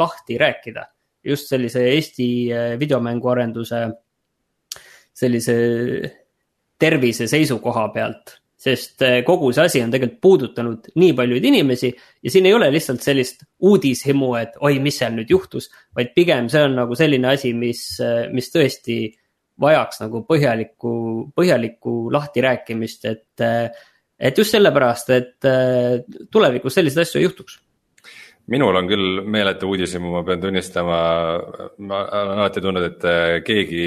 [0.00, 0.86] lahti rääkida.
[1.22, 3.80] just sellise Eesti eh, videomänguarenduse
[5.18, 5.54] sellise
[6.78, 12.30] tervise seisukoha pealt sest eh, kogu see asi on tegelikult puudutanud nii paljuid inimesi ja
[12.30, 16.64] siin ei ole lihtsalt sellist uudishimu, et oi, mis seal nüüd juhtus, vaid pigem see
[16.66, 17.84] on nagu selline asi, mis,
[18.34, 18.98] mis tõesti
[19.60, 20.92] vajaks nagu põhjalikku,
[21.36, 23.46] põhjalikku lahtirääkimist, et,
[24.18, 25.48] et just sellepärast, et
[26.30, 27.58] tulevikus selliseid asju ei juhtuks.
[28.48, 30.98] Minul on küll meeletu uudishimu, ma pean tunnistama,
[31.84, 33.82] ma olen alati tundnud, et keegi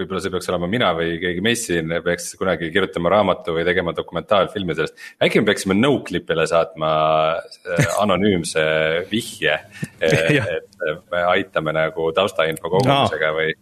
[0.00, 3.94] võib-olla see peaks olema mina või keegi meist siin peaks kunagi kirjutama raamatu või tegema
[3.96, 5.08] dokumentaalfilmi sellest.
[5.22, 6.92] äkki me peaksime Noclipile saatma
[7.38, 8.64] äh, anonüümse
[9.10, 9.56] vihje
[10.10, 13.52] et me aitame nagu taustainfo kogumisega või,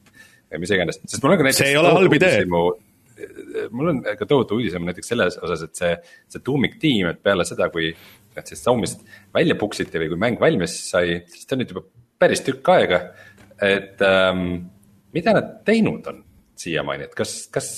[0.53, 1.64] või mis iganes, sest mul on ka näiteks.
[1.64, 2.44] see ei ole halb idee
[3.70, 5.90] mul on ka tohutu uudisem näiteks selles osas, et see,
[6.31, 7.90] see tuumiktiim, et peale seda, kui
[8.37, 9.03] nad sellest saumist
[9.35, 11.85] välja puksiti või kui mäng valmis sai, siis ta on nüüd juba
[12.18, 13.03] päris tükk aega,
[13.64, 14.46] et ähm,
[15.14, 16.24] mida nad teinud on?
[16.59, 17.68] Siiamaani, et kas, kas,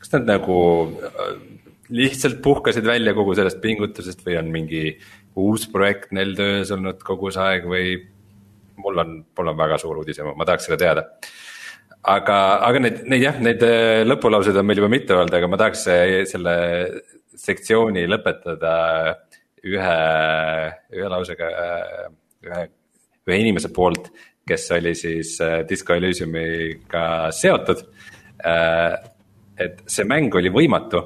[0.00, 0.56] kas nad nagu
[1.04, 1.34] äh,
[1.92, 4.84] lihtsalt puhkasid välja kogu sellest pingutusest või on mingi
[5.40, 7.94] uus projekt neil töös olnud kogu see aeg või
[8.82, 11.06] mul on, mul on väga suur uudishimu, ma tahaks seda teada.
[12.02, 12.36] aga,
[12.68, 15.86] aga neid, neid jah, neid äh, lõpulauseid on meil juba mitu olnud, aga ma tahaks
[15.92, 16.56] äh, selle
[17.42, 18.74] sektsiooni lõpetada
[19.62, 19.98] ühe,
[20.92, 21.48] ühe lausega,
[22.44, 22.64] ühe,
[23.28, 24.10] ühe inimese poolt,
[24.48, 25.36] kes oli siis
[25.68, 27.84] Disco Elysiumiga seotud
[28.42, 31.02] et see mäng oli võimatu,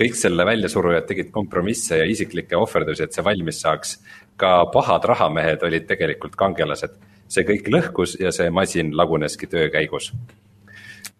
[0.00, 3.98] kõik selle väljasurujad tegid kompromisse ja isiklikke ohverdusi, et see valmis saaks.
[4.40, 6.94] ka pahad rahamehed olid tegelikult kangelased,
[7.28, 10.12] see kõik lõhkus ja see masin laguneski töö käigus.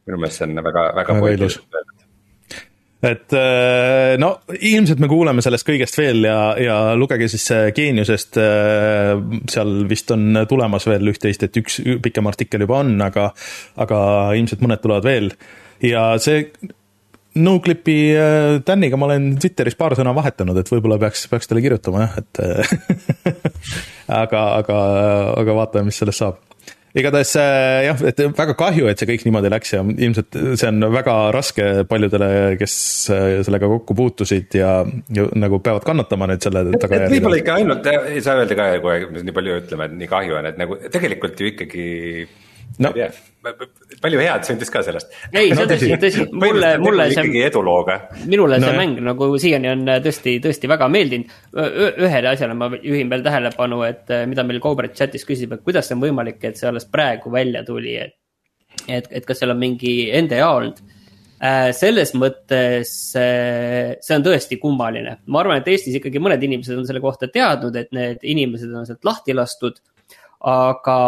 [0.07, 1.61] minu meelest see on väga, väga, väga ilus
[3.01, 9.15] et äh, no ilmselt me kuuleme sellest kõigest veel ja, ja lugege siis Geeniusest, äh,
[9.51, 13.31] seal vist on tulemas veel üht-teist, et üks pikem artikkel juba on, aga,
[13.81, 14.03] aga
[14.37, 15.33] ilmselt mõned tulevad veel.
[15.85, 16.45] ja see
[17.41, 22.05] Noclipi äh, Daniga ma olen Twitteris paar sõna vahetanud, et võib-olla peaks, peaks talle kirjutama
[22.05, 22.45] jah, et
[24.23, 24.79] aga, aga,
[25.41, 26.50] aga vaatame, mis sellest saab
[26.97, 30.89] igatahes äh, jah, et väga kahju, et see kõik niimoodi läks ja ilmselt see on
[30.95, 32.75] väga raske paljudele, kes
[33.15, 34.73] äh, sellega kokku puutusid ja,
[35.15, 37.15] ja nagu peavad kannatama nüüd selle tagajärjel.
[37.17, 40.39] võib-olla ikka ainult, ei saa öelda ka kogu aeg, nii palju ütleme, et nii kahju
[40.41, 41.87] on, et nagu tegelikult ju ikkagi
[42.81, 42.91] no.
[42.95, 43.69] ei tea,
[44.03, 45.13] palju head sündis ka sellest.
[45.33, 47.17] ei, see on tõsi, tõsi, mulle, mulle see.
[47.19, 47.97] ikkagi edulooga.
[48.31, 51.35] minule no, see mäng nagu siiani on äh, tõesti, tõesti väga meeldinud.
[51.57, 55.89] ühele asjale ma juhin veel tähelepanu, et äh, mida meil Cobra chatis küsib, et kuidas
[55.89, 58.17] see on võimalik, et see alles praegu välja tuli, et.
[58.89, 60.81] et, et kas seal on mingi NDA olnud
[61.45, 66.89] äh, selles mõttes see on tõesti kummaline, ma arvan, et Eestis ikkagi mõned inimesed on
[66.89, 69.81] selle kohta teadnud, et need inimesed on sealt lahti lastud
[70.41, 70.99] aga,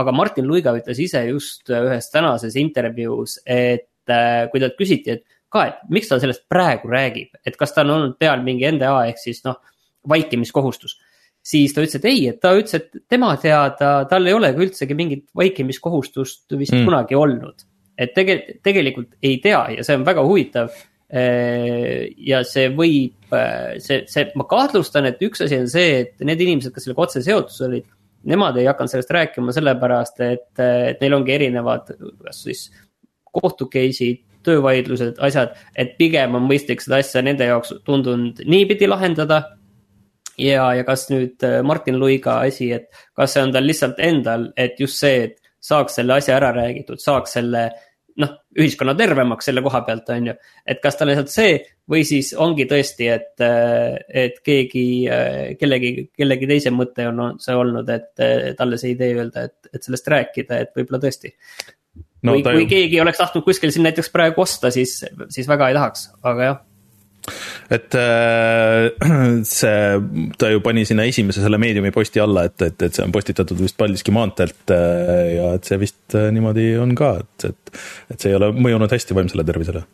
[0.00, 5.24] aga Martin Luiga ütles ise just ühes tänases intervjuus, et äh, kui talt küsiti, et
[5.52, 8.94] ka, et miks ta sellest praegu räägib, et kas tal on olnud peal mingi NDA
[9.10, 9.60] ehk siis noh,
[10.08, 10.98] vaikimiskohustus.
[11.44, 14.64] siis ta ütles, et ei, et ta ütles, et tema teada tal ei ole ka
[14.64, 16.88] üldsegi mingit vaikimiskohustust vist mm.
[16.88, 17.68] kunagi olnud.
[17.98, 20.72] et tege-, tegelikult ei tea ja see on väga huvitav
[21.14, 26.24] Äh, ja see võib, äh, see, see, ma kahtlustan, et üks asi on see, et
[26.26, 27.86] need inimesed, kes sellega otse seotud olid,
[28.28, 31.90] nemad ei hakanud sellest rääkima sellepärast, et, et neil ongi erinevad,
[32.24, 32.68] kas siis
[33.34, 39.42] kohtu case'id, töövaidlused, asjad, et pigem on mõistlik seda asja nende jaoks tundunud niipidi lahendada.
[40.38, 44.48] ja, ja kas nüüd äh, Martin Luiga asi, et kas see on tal lihtsalt endal,
[44.56, 47.68] et just see, et saaks selle asja ära räägitud, saaks selle
[48.22, 50.34] noh, ühiskonna tervemaks selle koha pealt, on ju.
[50.66, 51.54] et kas ta lihtsalt see
[51.90, 53.44] või siis ongi tõesti, et,
[54.24, 54.84] et keegi,
[55.60, 58.26] kellegi, kellegi teise mõte on see olnud, et
[58.58, 61.34] talle see idee öelda, et, et sellest rääkida, et võib-olla tõesti.
[62.24, 62.68] No, või kui ju...
[62.70, 65.02] keegi oleks tahtnud kuskil siin näiteks praegu osta, siis,
[65.34, 66.62] siis väga ei tahaks, aga jah
[67.72, 68.90] et äh,
[69.56, 73.14] see, ta ju pani sinna esimese selle meediumi posti alla, et, et, et see on
[73.14, 77.84] postitatud vist Paldiski maanteelt äh, ja et see vist äh, niimoodi on ka, et, et,
[78.12, 79.84] et see ei ole mõjunud hästi vaimsele tervisele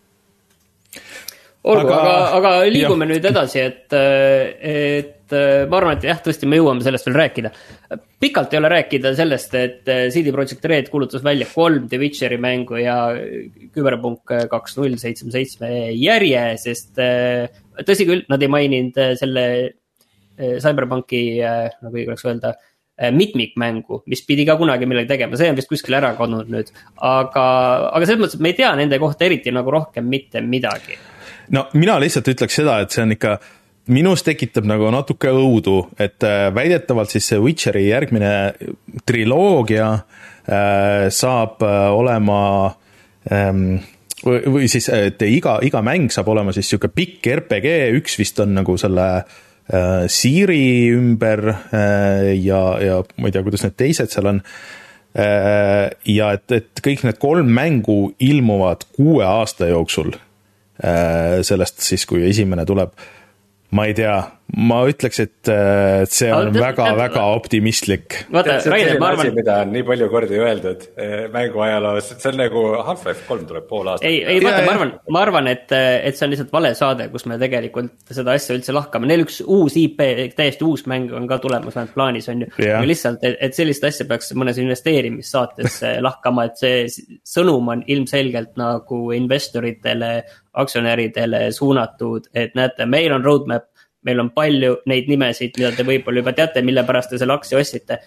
[1.60, 3.12] olgu, aga, aga, aga liigume jah.
[3.14, 7.50] nüüd edasi, et, et ma arvan, et jah, tõesti, me jõuame sellest veel rääkida.
[8.20, 12.80] pikalt ei ole rääkida sellest, et CD Projekt Red kuulutas välja kolm The Witcheri mängu
[12.80, 12.96] ja
[13.74, 16.98] küberpunk kaks null seitsme seitsme järje, sest
[17.86, 19.46] tõsi küll, nad ei maininud selle
[20.40, 21.22] CyberPunki,
[21.82, 22.54] nagu õigeks öelda
[23.16, 26.68] mitmikmängu, mis pidi ka kunagi millegagi tegema, see on vist kuskile ära kadunud nüüd.
[26.96, 27.46] aga,
[27.94, 30.98] aga selles mõttes, et me ei tea nende kohta eriti nagu rohkem mitte midagi
[31.54, 33.36] no mina lihtsalt ütleks seda, et see on ikka
[33.88, 38.32] minus tekitab nagu natuke õudu, et äh, väidetavalt siis see Witcheri järgmine
[39.08, 42.40] triloogia äh, saab äh, olema
[43.32, 43.80] ähm,
[44.24, 48.58] või, siis, et iga, iga mäng saab olema siis niisugune pikk RPG, üks vist on
[48.60, 49.12] nagu selle
[50.10, 54.40] Siiri ümber ja, ja ma ei tea, kuidas need teised seal on
[55.14, 60.10] ja et, et kõik need kolm mängu ilmuvad kuue aasta jooksul
[61.46, 62.98] sellest siis, kui esimene tuleb.
[63.70, 64.16] Ma ei tea,
[64.58, 65.50] ma ütleks, et
[66.10, 68.16] see on väga-väga optimistlik.
[68.32, 69.30] vaata, Rainer, ma arvan.
[69.36, 73.92] mida on nii palju kordi öeldud eh, mänguajaloos, see on nagu Half-Life kolm tuleb pool
[73.92, 74.08] aastat.
[74.10, 77.28] ei, ei vaata, ma arvan, ma arvan, et, et see on lihtsalt vale saade, kus
[77.30, 80.02] me tegelikult seda asja üldse lahkame, neil üks uus IP,
[80.38, 82.50] täiesti uus mäng on ka tulemas, vähemalt plaanis on ju.
[82.66, 85.78] aga lihtsalt, et, et sellist asja peaks mõnes investeerimissaates
[86.08, 90.14] lahkama, et see sõnum on ilmselgelt nagu investoritele
[90.52, 93.68] aktsionäridele suunatud, et näete, meil on roadmap,
[94.06, 97.60] meil on palju neid nimesid, mida te võib-olla juba teate, mille pärast te selle aktsia
[97.60, 98.00] ostsite.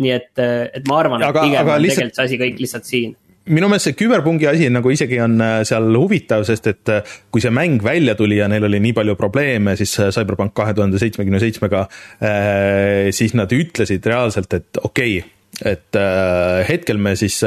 [0.00, 2.14] nii et, et ma arvan, et pigem on lihtsalt...
[2.14, 3.16] tegelikult see asi kõik lihtsalt siin
[3.50, 7.42] minu meelest see küberpungi asi nagu isegi on äh, seal huvitav, sest et äh, kui
[7.42, 11.00] see mäng välja tuli ja neil oli nii palju probleeme siis äh, CyberPunk kahe tuhande
[11.00, 11.86] seitsmekümne seitsmega,
[13.16, 15.30] siis nad ütlesid reaalselt, et okei okay,,
[15.72, 15.98] et
[16.68, 17.40] hetkel me siis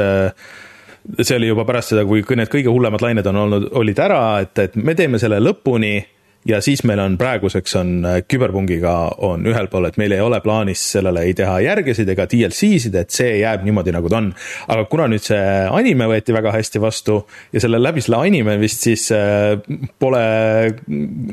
[1.20, 4.58] see oli juba pärast seda, kui need kõige hullemad lained on olnud, olid ära, et,
[4.58, 5.98] et me teeme selle lõpuni
[6.48, 8.92] ja siis meil on praeguseks on äh, küberpungiga
[9.26, 13.14] on ühel pool, et meil ei ole plaanis sellele ei teha järgesid ega DLC-sid, et
[13.14, 14.30] see jääb niimoodi, nagu ta on.
[14.74, 17.22] aga kuna nüüd see anime võeti väga hästi vastu
[17.54, 19.56] ja selle läbi selle anime vist siis äh,
[20.00, 20.24] pole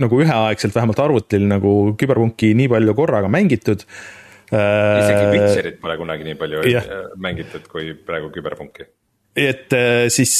[0.05, 6.27] nagu üheaegselt vähemalt arvutil nagu küberpunki nii palju korraga mängitud äh, isegi Witcherit pole kunagi
[6.27, 6.89] nii palju yeah.
[7.19, 8.87] mängitud kui praegu küberpunki.
[9.35, 9.73] Et
[10.11, 10.33] siis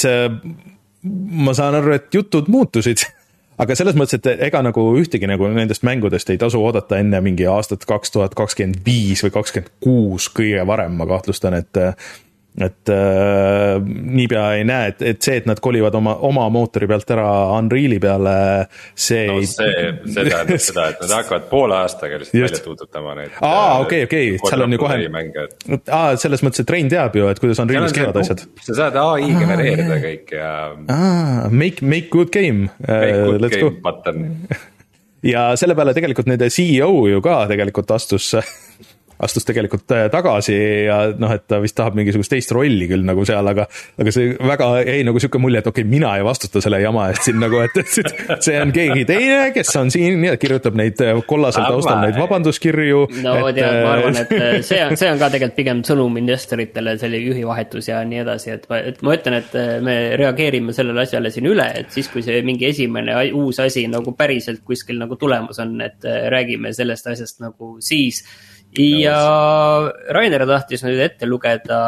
[1.04, 3.06] ma saan aru, et jutud muutusid.
[3.62, 7.46] Aga selles mõttes, et ega nagu ühtegi nagu nendest mängudest ei tasu oodata enne mingi
[7.46, 11.82] aastat kaks tuhat kakskümmend viis või kakskümmend kuus kõige varem, ma kahtlustan, et
[12.60, 17.14] et äh, niipea ei näe, et, et see, et nad kolivad oma, oma mootori pealt
[17.16, 18.34] ära Unreali peale,
[18.92, 19.48] see no, ei.
[19.48, 23.38] see, see tähendab seda, et nad hakkavad poole aastaga lihtsalt välja tuututama neid.
[23.40, 25.00] aa, okei, okei, seal on ju kohe.
[25.80, 28.44] aa, selles mõttes, et Rein teab ju, et kuidas Unrealis käivad asjad.
[28.68, 30.52] sa saad ai genereerida aa, kõik ja.
[30.98, 32.68] aa, make, make good game.
[32.84, 34.28] Make uh, good game button
[35.34, 38.34] ja selle peale tegelikult nende CEO ju ka tegelikult astus
[39.26, 40.56] astus tegelikult äh, tagasi
[40.88, 43.68] ja noh, et ta vist tahab mingisugust teist rolli küll nagu seal, aga
[44.02, 47.08] aga see väga jäi nagu sihuke mulje, et okei okay,, mina ei vastuta selle jama
[47.12, 51.02] eest siin nagu, et, et see on keegi teine, kes on siin ja kirjutab neid
[51.06, 53.04] äh, kollasel taustal neid vabanduskirju.
[53.22, 56.18] no et, tead, ma arvan, et äh, see on, see on ka tegelikult pigem sõnum
[56.22, 61.34] investoritele, selle juhivahetus ja nii edasi, et, et ma ütlen, et me reageerime sellele asjale
[61.34, 65.62] siin üle, et siis, kui see mingi esimene uus asi nagu päriselt kuskil nagu tulemas
[65.62, 68.24] on, et räägime sellest asjast nagu siis
[68.78, 69.11] ja
[70.16, 71.82] Rainer tahtis nüüd ette lugeda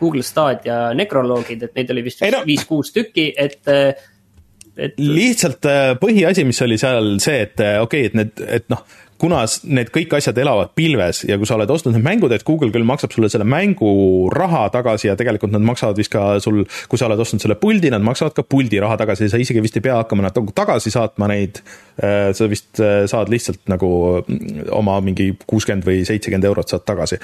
[0.00, 2.42] Google Stadia nekroloogid, et neid oli vist no.
[2.46, 4.98] viis-kuus tükki, et, et.
[4.98, 8.82] lihtsalt äh, põhiasi, mis oli seal see, et äh, okei okay,, et need, et noh
[9.22, 12.72] kuna need kõik asjad elavad pilves ja kui sa oled ostnud need mängud, et Google
[12.74, 13.92] küll maksab sulle selle mängu
[14.34, 17.92] raha tagasi ja tegelikult nad maksavad vist ka sul, kui sa oled ostnud selle puldi,
[17.94, 20.90] nad maksavad ka puldi raha tagasi, sa isegi vist ei pea hakkama nad nagu tagasi
[20.94, 21.62] saatma neid.
[22.02, 23.92] Äh, sa vist äh, saad lihtsalt nagu
[24.24, 27.20] mm, oma mingi kuuskümmend või seitsekümmend eurot saad tagasi.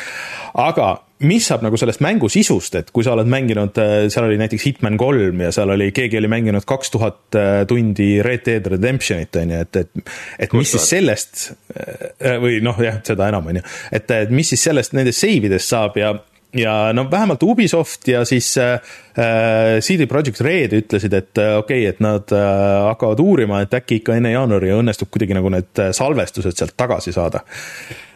[0.55, 0.95] aga
[1.27, 4.69] mis saab nagu sellest mängu sisust, et kui sa oled mänginud, äh, seal oli näiteks
[4.69, 9.37] Hitman kolm ja seal oli, keegi oli mänginud kaks tuhat äh, tundi Red Dead Redemptionit,
[9.41, 10.15] on ju, et, et
[10.47, 14.55] et mis siis sellest, äh, või noh, jah, seda enam, on ju, et, et mis
[14.55, 16.15] siis sellest, nendest save idest saab ja
[16.57, 18.79] ja no vähemalt Ubisoft ja siis äh,
[19.85, 22.45] CD Projekt Red ütlesid, et okei okay,, et nad äh,
[22.89, 27.43] hakkavad uurima, et äkki ikka enne jaanuari õnnestub kuidagi nagu need salvestused sealt tagasi saada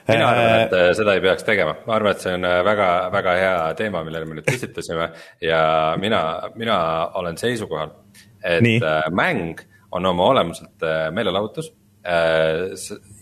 [0.09, 3.53] mina arvan, et äh, seda ei peaks tegema, ma arvan, et see on äh, hea
[3.79, 5.11] teema, millele me nüüd püstitasime
[5.45, 5.63] ja
[6.01, 6.23] mina,
[6.59, 6.79] mina
[7.21, 7.95] olen seisukohal,
[8.43, 8.81] et Nii.
[8.83, 9.63] Äh, mäng
[9.93, 11.73] on oma olemuselt meelelahutus.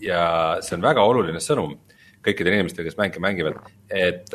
[0.01, 0.21] ja
[0.63, 1.75] see on väga oluline sõnum
[2.25, 4.31] kõikidele inimestele, kes mänge mängivad, et,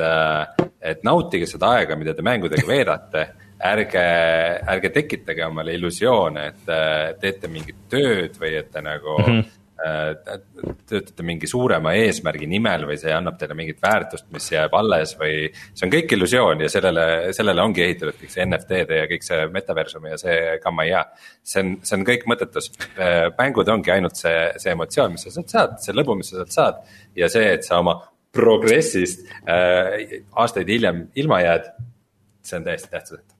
[0.78, 3.24] et nautige seda aega, mida te mängudega veedate
[3.66, 4.04] ärge,
[4.70, 9.65] ärge tekitage omale illusioone, et teete mingit tööd või et te nagu mm -hmm Äh,
[9.76, 15.50] töötate mingi suurema eesmärgi nimel või see annab teile mingit väärtust, mis jääb alles või.
[15.76, 17.04] see on kõik illusioon ja sellele,
[17.36, 21.04] sellele ongi ehitatud kõik see NFT-de ja kõik see metaversum ja see gamma ja.
[21.44, 25.36] see on, see on kõik mõttetus, äh, mängud ongi ainult see, see emotsioon, mis sa
[25.36, 26.82] sealt saad, see lõbu, mis sa sealt saad.
[27.16, 27.98] ja see, et sa oma
[28.36, 31.72] progressist äh, aastaid hiljem ilma jääd,
[32.46, 33.35] see on täiesti tähtsusetu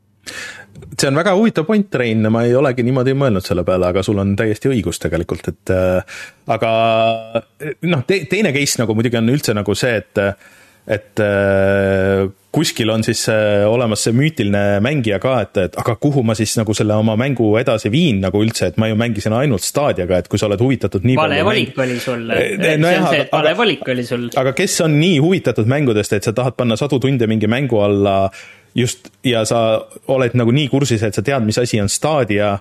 [0.96, 4.20] see on väga huvitav point, Rein, ma ei olegi niimoodi mõelnud selle peale, aga sul
[4.22, 6.20] on täiesti õigus tegelikult, et äh,
[6.52, 6.70] aga
[7.90, 10.24] noh te,, teine case nagu muidugi on üldse nagu see, et
[10.86, 16.22] et äh, kuskil on siis äh, olemas see müütiline mängija ka, et, et aga kuhu
[16.24, 19.66] ma siis nagu selle oma mängu edasi viin nagu üldse, et ma ju mängisin ainult
[19.66, 21.82] staadiaga, et kui sa oled huvitatud nii vale valik mäng...
[21.88, 24.28] oli sul no, see on see, et vale valik oli sul.
[24.38, 28.16] aga kes on nii huvitatud mängudest, et sa tahad panna sadu tunde mingi mängu alla
[28.76, 29.60] just, ja sa
[30.12, 32.56] oled nagu nii kursis, et sa tead, mis asi on Stadia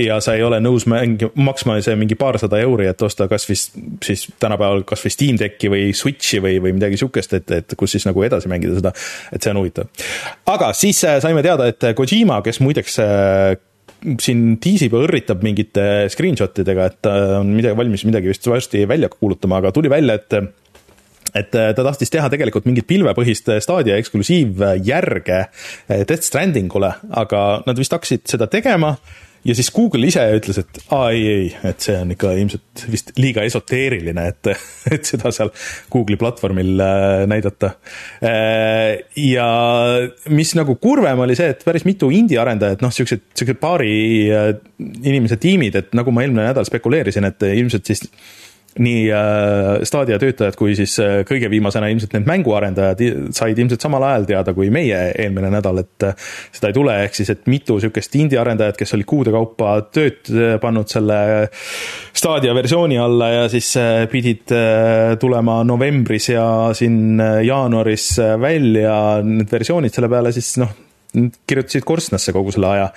[0.00, 3.76] ja sa ei ole nõus mängi-, maksma see mingi paarsada euri, et osta kas vist
[4.04, 7.94] siis tänapäeval kas või Steam Decki või Switchi või, või midagi sihukest, et, et kus
[7.94, 8.94] siis nagu edasi mängida seda,
[9.32, 10.08] et see on huvitav.
[10.50, 13.54] aga siis äh, saime teada, et Kojima, kes muideks äh,
[14.20, 19.08] siin tiisib ja õrritab mingite screenshot idega, et on midagi valmis midagi vist varsti välja
[19.12, 20.36] kuulutama, aga tuli välja, et
[21.34, 25.42] et äh, ta tahtis teha tegelikult mingit pilvepõhist Stadia eksklusiivjärge
[25.90, 28.94] Death Strandingule, aga nad vist hakkasid seda tegema
[29.44, 33.12] ja siis Google ise ütles, et aa ei, ei, et see on ikka ilmselt vist
[33.20, 34.50] liiga esoteeriline, et,
[34.94, 35.52] et seda seal
[35.92, 37.74] Google'i platvormil äh, näidata.
[38.24, 39.48] Äh, ja
[40.32, 43.92] mis nagu kurvem oli see, et päris mitu indie-arendajat, noh, siuksed, siuksed paari
[44.80, 48.06] inimese tiimid, et nagu ma eelmine nädal spekuleerisin, et ilmselt siis
[48.82, 53.02] nii äh, Stadia töötajad kui siis äh, kõige viimasena ilmselt need mänguarendajad
[53.34, 56.16] said ilmselt samal ajal teada kui meie eelmine nädal, et äh,
[56.54, 60.30] seda ei tule, ehk siis, et mitu sihukest indie arendajat, kes olid kuude kaupa tööd
[60.62, 61.18] pannud selle
[62.14, 63.74] Stadia versiooni alla ja siis
[64.10, 64.50] pidid
[65.20, 68.08] tulema novembris ja siin jaanuaris
[68.40, 70.72] välja need versioonid selle peale, siis noh,
[71.46, 72.88] kirjutasid korstnasse kogu selle aja.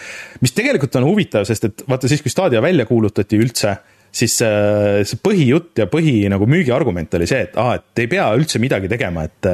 [0.41, 3.75] mis tegelikult on huvitav, sest et vaata siis, kui Stadia välja kuulutati üldse
[4.13, 8.29] siis äh, see põhijutt ja põhi nagu müügiargument oli see, et aa, et ei pea
[8.37, 9.51] üldse midagi tegema, et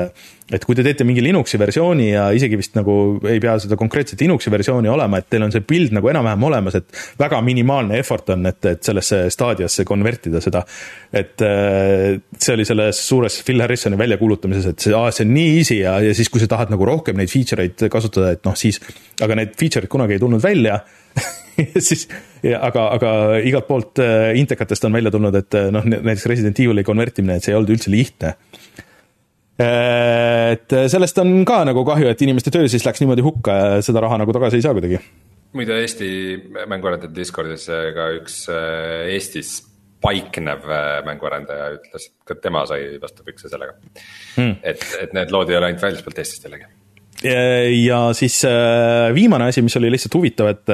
[0.53, 2.93] et kui te teete mingi Linuxi versiooni ja isegi vist nagu
[3.25, 6.77] ei pea seda konkreetset Linuxi versiooni olema, et teil on see build nagu enam-vähem olemas,
[6.77, 10.65] et väga minimaalne effort on, et, et sellesse staadiasse konvertida seda.
[11.13, 15.79] et see oli selles suures Phil Harrisoni väljakuulutamises, et see, aa, see on nii easy
[15.79, 18.81] ja, ja siis, kui sa tahad nagu rohkem neid feature eid kasutada, et noh, siis,
[19.23, 20.81] aga need feature'id kunagi ei tulnud välja
[21.87, 22.05] siis,
[22.43, 23.11] aga, aga
[23.45, 27.45] igalt poolt äh, intekatest on välja tulnud, et äh, noh, näiteks Resident Evil'i konvertimine, et
[27.45, 28.33] see ei olnud üldse lihtne.
[29.61, 33.83] Äh, et sellest on ka nagu kahju, et inimeste töö siis läks niimoodi hukka ja
[33.85, 35.01] seda raha nagu tagasi ei saa kuidagi.
[35.53, 36.07] muide, Eesti
[36.65, 39.59] mänguarendajate Discordis ka üks Eestis
[40.03, 40.65] paiknev
[41.05, 43.77] mänguarendaja ütles, et ka tema sai vastu pükse sellega
[44.35, 44.57] hmm..
[44.65, 46.65] et, et need lood ei ole ainult väljaspoolt Eestist jällegi.
[47.85, 48.41] ja siis
[49.15, 50.73] viimane asi, mis oli lihtsalt huvitav, et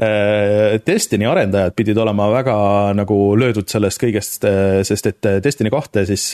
[0.00, 2.56] Destiny arendajad pidid olema väga
[2.96, 6.30] nagu löödud sellest kõigest, äh, sest et äh, Destiny kahte siis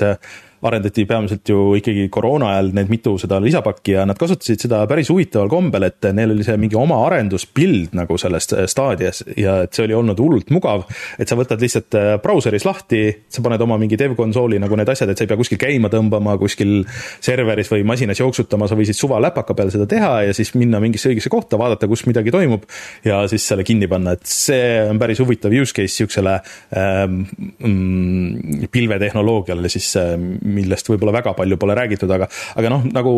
[0.69, 5.11] arendati peamiselt ju ikkagi koroona ajal need mitu seda lisapakki ja nad kasutasid seda päris
[5.12, 9.87] huvitaval kombel, et neil oli see mingi oma arenduspild nagu selles staadias ja et see
[9.87, 10.87] oli olnud hullult mugav,
[11.19, 13.03] et sa võtad lihtsalt äh, brauseris lahti,
[13.33, 15.91] sa paned oma mingi dev konsooli nagu need asjad, et sa ei pea kuskil käima
[15.93, 16.79] tõmbama, kuskil
[17.25, 21.11] serveris või masinas jooksutama, sa võisid suva läpaka peal seda teha ja siis minna mingisse
[21.11, 22.67] õigesse kohta, vaadata, kus midagi toimub
[23.07, 26.41] ja siis selle kinni panna, et see on päris huvitav use case niisugusele
[26.77, 27.23] ähm,
[27.59, 30.17] mm, pilvetehnoloogiale siis, äh,
[30.57, 33.15] millest võib-olla väga palju pole räägitud, aga, aga noh, nagu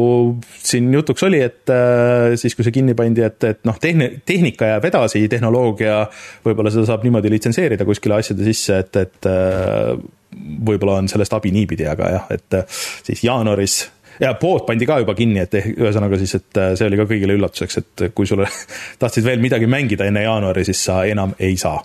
[0.57, 4.73] siin jutuks oli, et äh, siis, kui see kinni pandi, et, et noh, tehni-, tehnika
[4.75, 6.01] jääb edasi, tehnoloogia,
[6.47, 9.93] võib-olla seda saab niimoodi litsenseerida kuskile asjade sisse, et, et äh,
[10.69, 12.59] võib-olla on sellest abi niipidi, aga jah, et
[13.07, 13.79] siis jaanuaris
[14.21, 17.79] ja pood pandi ka juba kinni, et ühesõnaga siis, et see oli ka kõigile üllatuseks,
[17.83, 18.49] et kui sulle
[19.03, 21.79] tahtsid veel midagi mängida enne jaanuari, siis sa enam ei saa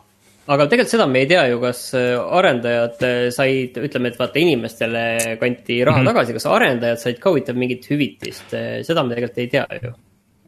[0.48, 4.42] aga tegelikult seda me ei tea ju, kas äh, arendajad äh, said, ütleme, et vaata
[4.42, 5.04] inimestele
[5.42, 6.12] kanti raha mm -hmm.
[6.12, 9.94] tagasi, kas arendajad said ka huvitav mingit hüvitist, äh, seda me tegelikult ei tea ju.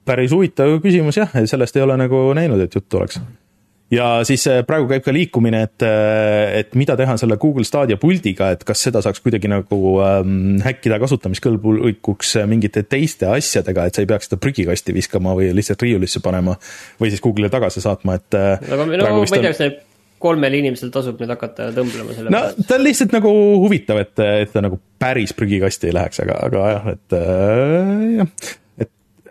[0.06, 3.20] päris huvitav küsimus jah, sellest ei ole nagu näinud, et juttu oleks
[3.94, 8.00] ja siis äh, praegu käib ka liikumine, et, äh, et mida teha selle Google Stadia
[8.02, 13.98] puldiga, et kas seda saaks kuidagi nagu ähm, häkkida kasutamiskõlbulikuks äh, mingite teiste asjadega, et
[13.98, 16.58] sa ei peaks seda prügikasti viskama või lihtsalt riiulisse panema
[17.02, 18.32] või siis Google'ile tagasi saatma, et.
[18.36, 19.76] aga no, ma ei tea, kas see
[20.26, 22.68] kolmel inimesel tasub nüüd hakata tõmblema selle no pärast.
[22.68, 23.32] ta on lihtsalt nagu
[23.62, 24.14] huvitav, et,
[24.46, 28.54] et ta nagu päris prügikasti ei läheks, aga, aga jah, et äh, jah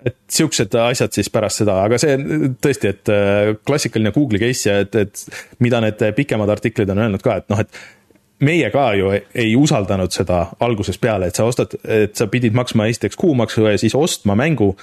[0.04, 2.16] et siuksed asjad siis pärast seda, aga see
[2.62, 7.24] tõesti, et äh, klassikaline Google'i case ja et, et mida need pikemad artiklid on öelnud
[7.24, 11.76] ka, et noh, et meie ka ju ei usaldanud seda algusest peale, et sa ostad,
[11.84, 14.74] et sa pidid maksma esiteks kuumaksu ja siis ostma mängu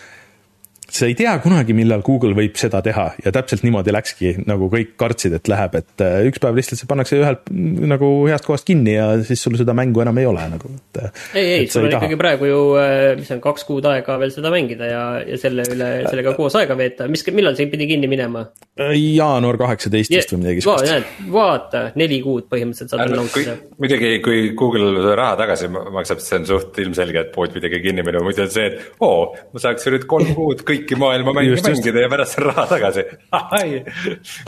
[0.96, 4.94] sa ei tea kunagi, millal Google võib seda teha ja täpselt niimoodi läkski, nagu kõik
[5.00, 8.96] kartsid, et läheb, et äh, üks päev lihtsalt see pannakse ühelt nagu heast kohast kinni
[8.98, 11.02] ja siis sul seda mängu enam ei ole nagu, et.
[11.02, 14.34] Äh, ei, ei, sul on ikkagi praegu ju, äh, mis on kaks kuud aega veel
[14.36, 18.12] seda mängida ja, ja selle üle, sellega koos aega veeta, mis, millal see pidi kinni
[18.12, 18.46] minema?
[18.82, 20.92] jaanuar kaheksateistkümnest või midagi sellist.
[20.92, 23.56] näed, vaata, neli kuud põhimõtteliselt saad veel nautida.
[23.82, 28.06] muidugi, kui Google raha tagasi maksab, siis see on suht ilmselge, et pood pidi kinni
[28.06, 31.34] minema, muidu on see, et oo, ma saaks ju nüüd kolm kuud kõik kõiki maailma
[31.38, 32.04] mänge just, mängida just.
[32.04, 33.06] ja pärast saan raha tagasi.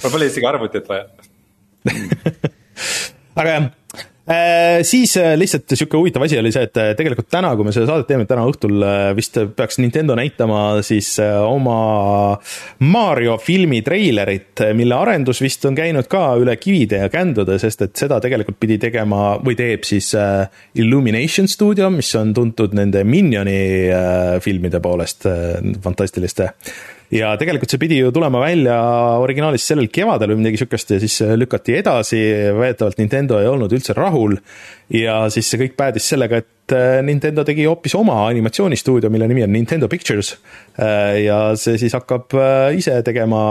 [0.04, 1.08] mul pole isegi arvutit vaja
[3.40, 3.72] aga jah
[4.88, 7.89] siis äh, lihtsalt sihuke huvitav asi oli see, et äh, tegelikult täna, kui me seda
[7.89, 8.86] saadet teeme, täna õhtul
[9.17, 12.38] vist peaks Nintendo näitama siis oma
[12.88, 17.99] Mario filmi treilerit, mille arendus vist on käinud ka üle kivide ja kändude, sest et
[17.99, 20.13] seda tegelikult pidi tegema või teeb siis
[20.80, 23.59] Illumination stuudio, mis on tuntud nende Minioni
[24.43, 25.28] filmide poolest,
[25.84, 26.53] fantastiliste
[27.14, 28.78] ja tegelikult see pidi ju tulema välja
[29.22, 32.22] originaalis sellel kevadel või midagi sihukest ja siis lükati edasi,
[32.57, 34.38] väidetavalt Nintendo ei olnud üldse rahul
[34.93, 39.45] ja siis see kõik päädis sellega, et äh, Nintendo tegi hoopis oma animatsioonistuudio, mille nimi
[39.45, 40.36] on Nintendo Pictures.
[40.78, 43.43] Äh, ja see siis hakkab äh, ise tegema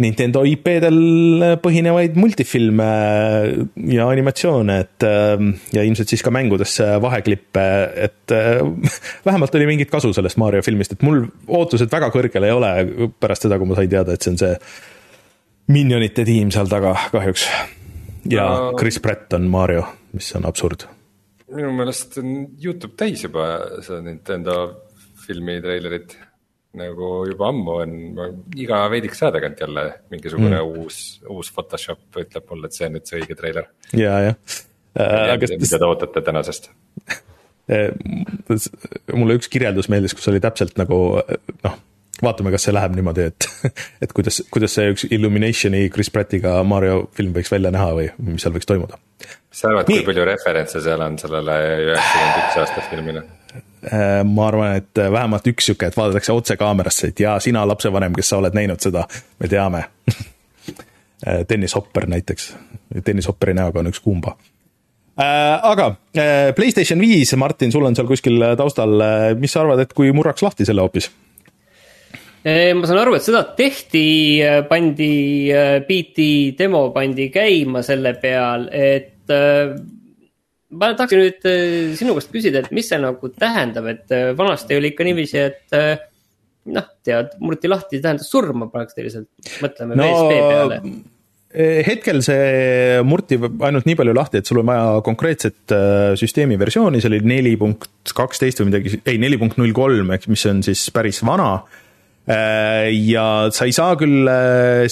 [0.00, 2.88] Nintendo IP-del põhinevaid multifilme
[3.92, 5.06] ja animatsioone, et
[5.76, 7.66] ja ilmselt siis ka mängudesse vaheklippe,
[8.08, 8.34] et
[9.28, 12.72] vähemalt oli mingit kasu sellest Mario filmist, et mul ootused väga kõrgel ei ole
[13.20, 14.56] pärast seda, kui ma sain teada, et see on see
[15.72, 17.46] Minionite tiim seal taga kahjuks.
[18.30, 18.46] ja.
[18.78, 20.86] Chris Pratt on Mario mis on absurd.
[21.52, 22.32] minu meelest on
[22.62, 23.46] Youtube täis juba
[23.84, 24.58] seda Nintendo
[25.26, 26.14] filmi treilerit
[26.78, 27.94] nagu juba ammu on,
[28.56, 30.82] iga veidikese aja tagant jälle mingisugune mm.
[30.82, 30.98] uus,
[31.28, 33.68] uus Photoshop ütleb mulle, et see on nüüd see õige treiler.
[33.92, 34.36] ja, jah
[34.96, 35.36] äh,.
[35.36, 36.70] mida, mida te ootate tänasest
[37.72, 37.88] äh,
[39.12, 41.02] mulle üks kirjeldus meeldis, kus oli täpselt nagu
[41.66, 41.76] noh,
[42.22, 43.48] vaatame, kas see läheb niimoodi, et,
[44.04, 48.44] et kuidas, kuidas see üks Illuminationi Chris Prattiga Mario film võiks välja näha või mis
[48.44, 49.00] seal võiks toimuda.
[49.20, 51.60] mis sa arvad, kui palju referentse seal on sellele
[51.90, 53.24] üheksakümmend üks aasta filmile?
[53.82, 58.14] Äh, ma arvan, et vähemalt üks sihuke, et vaadatakse otse kaamerasse, et jaa, sina lapsevanem,
[58.14, 59.06] kes sa oled näinud seda,
[59.40, 59.86] me teame.
[61.22, 62.48] Äh, Dennis Hopper näiteks,
[63.06, 64.32] Dennis Hopperi näoga on üks kumba.
[65.14, 65.92] Äh, aga
[66.56, 68.96] Playstation viis, Martin, sul on seal kuskil taustal,
[69.38, 71.06] mis sa arvad, et kui murraks lahti selle hoopis?
[72.42, 79.30] ma saan aru, et seda tehti, äh, pandi äh, demo pandi käima selle peal, et
[79.30, 79.76] äh,
[80.72, 81.46] ma tahaksin nüüd
[81.98, 85.76] sinu käest küsida, et mis see nagu tähendab, et vanasti oli ikka niiviisi, et
[86.72, 89.28] noh, tead, murti lahti, tähendas surma praktiliselt,
[89.62, 90.78] mõtleme no, VSP peale.
[91.88, 95.76] hetkel see murti ainult nii palju lahti, et sul on vaja konkreetset
[96.20, 100.28] süsteemi versiooni, see oli neli punkt kaksteist või midagi, ei, neli punkt null kolm, ehk
[100.32, 101.56] mis on siis päris vana
[102.26, 104.28] ja sa ei saa küll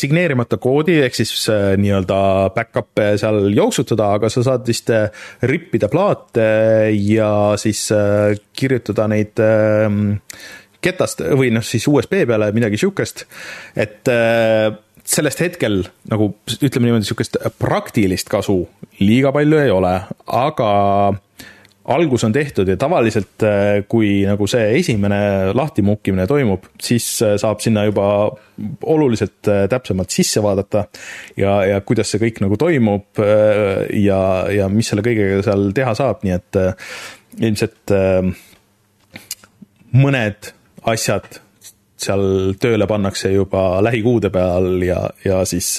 [0.01, 1.47] signeerimata koodi, ehk siis
[1.79, 2.19] nii-öelda
[2.57, 4.91] back-up'e seal jooksutada, aga sa saad vist
[5.47, 6.49] rippida plaate
[6.97, 7.85] ja siis
[8.51, 9.39] kirjutada neid
[10.83, 13.27] ketast või noh, siis USB peale midagi sihukest,
[13.79, 14.11] et
[15.11, 18.63] sellest hetkel nagu ütleme niimoodi, niisugust praktilist kasu
[19.01, 19.95] liiga palju ei ole,
[20.27, 20.71] aga
[21.85, 25.21] algus on tehtud ja tavaliselt, äh, kui nagu see esimene
[25.57, 28.07] lahtimukkimine toimub, siis äh, saab sinna juba
[28.85, 30.85] oluliselt äh, täpsemalt sisse vaadata
[31.41, 33.23] ja, ja kuidas see kõik nagu toimub
[33.97, 34.21] ja,
[34.53, 36.61] ja mis selle kõigega seal teha saab, nii et
[37.41, 37.95] ilmselt
[39.97, 40.53] mõned
[40.91, 41.41] asjad
[42.01, 45.75] seal tööle pannakse juba lähikuude peal ja, ja siis,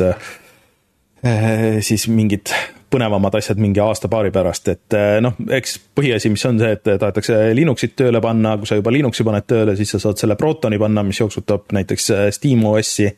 [1.86, 2.54] siis mingid
[2.92, 7.40] põnevamad asjad mingi aasta-paari pärast, et äh, noh, eks põhiasi, mis on see, et tahetakse
[7.58, 11.06] Linuxit tööle panna, kui sa juba Linuxi paned tööle, siis sa saad selle Protoni panna,
[11.08, 13.10] mis jooksutab näiteks äh, SteamOS-i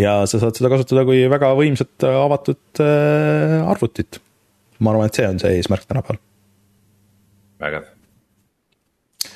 [0.00, 4.20] ja sa saad seda kasutada kui väga võimsat avatud arvutit.
[4.80, 6.20] ma arvan, et see on see eesmärk tänapäeval.
[7.60, 7.90] vägev.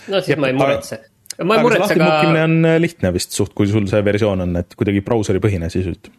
[0.09, 1.03] no siis ja, ma ei muretse
[1.43, 2.11] ma ei muretse ka.
[2.45, 6.11] on äh, lihtne vist suht, kui sul see versioon on, et kuidagi brauseripõhine sisuliselt.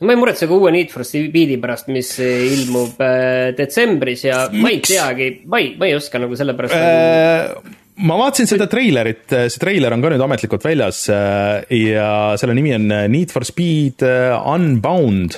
[0.00, 4.62] Ma ei muretse ka uue Need for Speedi pärast, mis ilmub äh, detsembris ja Miks?
[4.62, 8.68] ma ei teagi, ma ei, ma ei oska nagu selle pärast äh, ma vaatasin seda
[8.70, 12.08] treilerit, see treiler on ka nüüd ametlikult väljas ja
[12.40, 14.00] selle nimi on Need for Speed
[14.40, 15.36] Unbound.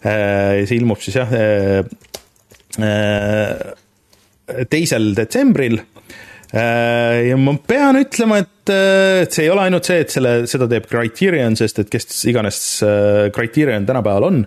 [0.00, 1.34] see ilmub siis jah
[4.72, 5.82] teisel detsembril
[7.28, 10.68] ja ma pean ütlema, et, äh, et see ei ole ainult see, et selle, seda
[10.70, 14.44] teeb Criterion, sest et kes iganes äh, Criterion tänapäeval on,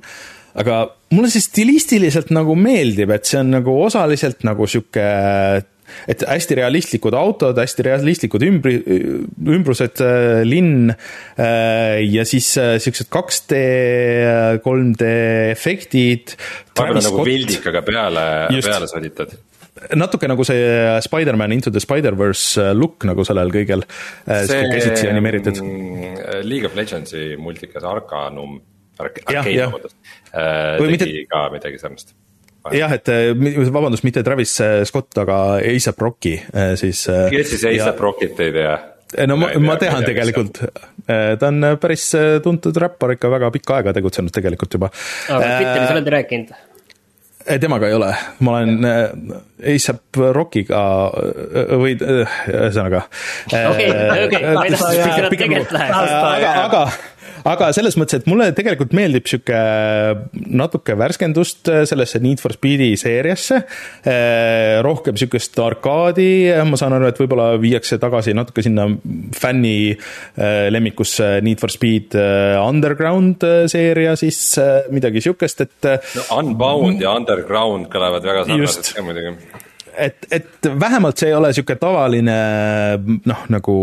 [0.62, 0.84] aga
[1.14, 5.06] mulle see stilistiliselt nagu meeldib, et see on nagu osaliselt nagu sihuke
[6.08, 8.78] et hästi realistlikud autod, hästi realistlikud ümbri,
[9.44, 10.00] ümbrused,
[10.48, 10.88] linn
[11.36, 13.60] ja siis siuksed 2D,
[14.64, 15.12] 3D
[15.52, 16.38] efektid.
[16.80, 18.26] nagu pildikaga peale,
[18.56, 19.36] peale soditad
[19.98, 20.64] natuke nagu see
[21.02, 23.86] Spider-man Into the Spider-verse äh, look nagu sellel kõigel.
[24.28, 25.62] Äh, see käsitsi animeeritud.
[26.46, 28.60] League of Legendsi multikas Arcanum,
[29.02, 29.98] Arcane vabandust,
[30.34, 31.10] äh, tegi mitte...
[31.32, 32.14] ka midagi sarnast
[32.78, 33.10] jah, et
[33.74, 34.54] vabandust, mitte Travis
[34.86, 36.36] Scott, aga A$AP Rocki
[36.78, 37.08] siis.
[37.34, 38.76] kes siis A$AP Rockit ei tea?
[39.28, 40.62] no ma, ma tean tegelikult,
[41.10, 42.06] ta on päris
[42.46, 44.92] tuntud räppar ikka väga pikka aega tegutsenud tegelikult juba.
[45.34, 46.54] aga Twitteris oled rääkinud?
[47.62, 49.00] Temaga ei ole, ma olen äh,
[49.62, 50.82] A$AP Rockiga
[51.12, 53.06] äh, või ühesõnaga.
[53.52, 53.90] okei,
[54.28, 54.92] okei, ma ei taha
[56.36, 56.84] aga, aga
[57.48, 59.62] aga selles mõttes, et mulle tegelikult meeldib sihuke
[60.52, 63.62] natuke värskendust sellesse Need for Speedi seeriasse.
[64.06, 66.30] Eh, rohkem sihukest arkaadi,
[66.68, 68.88] ma saan aru, et võib-olla viiakse tagasi natuke sinna
[69.38, 69.96] fänni
[70.38, 72.16] lemmikusse Need for Speed
[72.62, 74.40] Underground seeria siis
[74.94, 75.92] midagi sihukest, et.
[76.18, 81.52] no Unbound ja Underground kõlavad väga sarnaselt ka muidugi et, et vähemalt see ei ole
[81.52, 82.36] niisugune tavaline
[83.28, 83.76] noh, nagu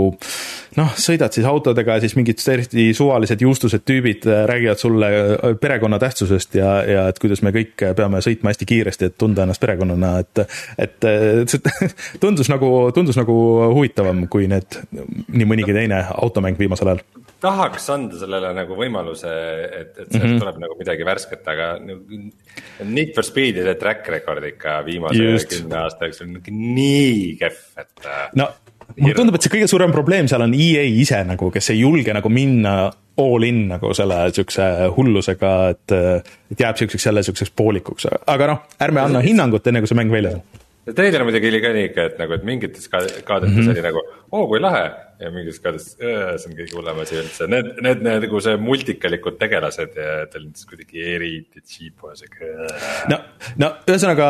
[0.78, 5.54] noh, sõidad siis autodega ja siis mingid täiesti suvalised juustused tüübid äh, räägivad sulle äh,
[5.60, 9.62] perekonna tähtsusest ja, ja et kuidas me kõik peame sõitma hästi kiiresti, et tunda ennast
[9.62, 10.44] perekonnana, et
[10.78, 11.08] et
[11.50, 11.88] see
[12.22, 13.38] tundus nagu, tundus nagu
[13.74, 17.04] huvitavam kui need nii mõnigi teine automäng viimasel ajal
[17.40, 19.32] tahaks anda sellele nagu võimaluse,
[19.66, 20.40] et, et sealt mm -hmm.
[20.42, 22.22] tuleb nagu midagi värsket, aga nagu
[22.84, 28.06] Need for Speed'ide track record ikka viimase kümne aasta jooksul on nii kehv, et.
[28.06, 28.48] Äh, no
[28.96, 32.14] mulle tundub, et see kõige suurem probleem seal on EA ise nagu, kes ei julge
[32.14, 35.96] nagu minna all in nagu selle siukse hullusega, et,
[36.52, 40.14] et jääb siukseks jälle siukseks poolikuks, aga noh, ärme anna hinnangut, enne kui see mäng
[40.14, 40.94] väljas on.
[40.94, 43.70] treiler muidugi oli ka nii ikka, et nagu, et mingites kaadrites mm -hmm.
[43.70, 44.86] oli nagu, oo kui lahe
[45.18, 49.96] ja mingis kohas, see on kõige hullem asi üldse, need, need, nagu see multikalikud tegelased
[49.98, 52.52] ja tal on siis kuidagi eriti cheapo sihuke.
[53.10, 53.18] no,
[53.58, 54.28] no ühesõnaga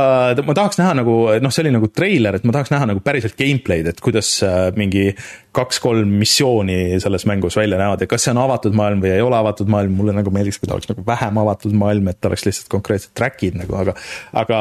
[0.48, 3.36] ma tahaks näha nagu noh, see oli nagu treiler, et ma tahaks näha nagu päriselt
[3.38, 5.10] gameplay'd, et kuidas äh, mingi
[5.58, 9.36] kaks-kolm missiooni selles mängus välja näevad ja kas see on avatud maailm või ei ole
[9.36, 12.72] avatud maailm, mulle nagu meeldiks, kui ta oleks nagu vähem avatud maailm, et oleks lihtsalt
[12.72, 13.96] konkreetsed track'id nagu, aga,
[14.40, 14.60] aga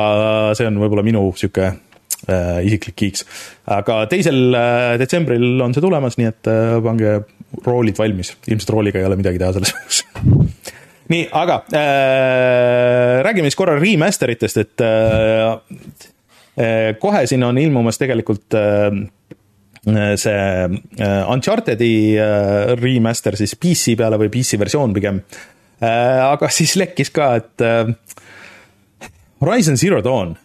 [0.59, 1.83] see on võib-olla minu sihuke äh,
[2.25, 3.25] isiklik kiiks.
[3.71, 7.19] aga teisel äh, detsembril on see tulemas, nii et äh, pange
[7.65, 10.01] roolid valmis, ilmselt rooliga ei ole midagi teha selles mõttes
[11.13, 15.45] nii, aga äh, räägime siis korra remaster itest, et äh,
[16.57, 18.89] äh, kohe siin on ilmumas tegelikult äh,
[20.19, 25.21] see äh, Uncharted'i äh, remaster siis PC peale või PC versioon pigem
[25.79, 26.25] äh,.
[26.27, 27.93] aga siis lekkis ka, et äh,
[29.39, 30.35] Horizon Zero Dawn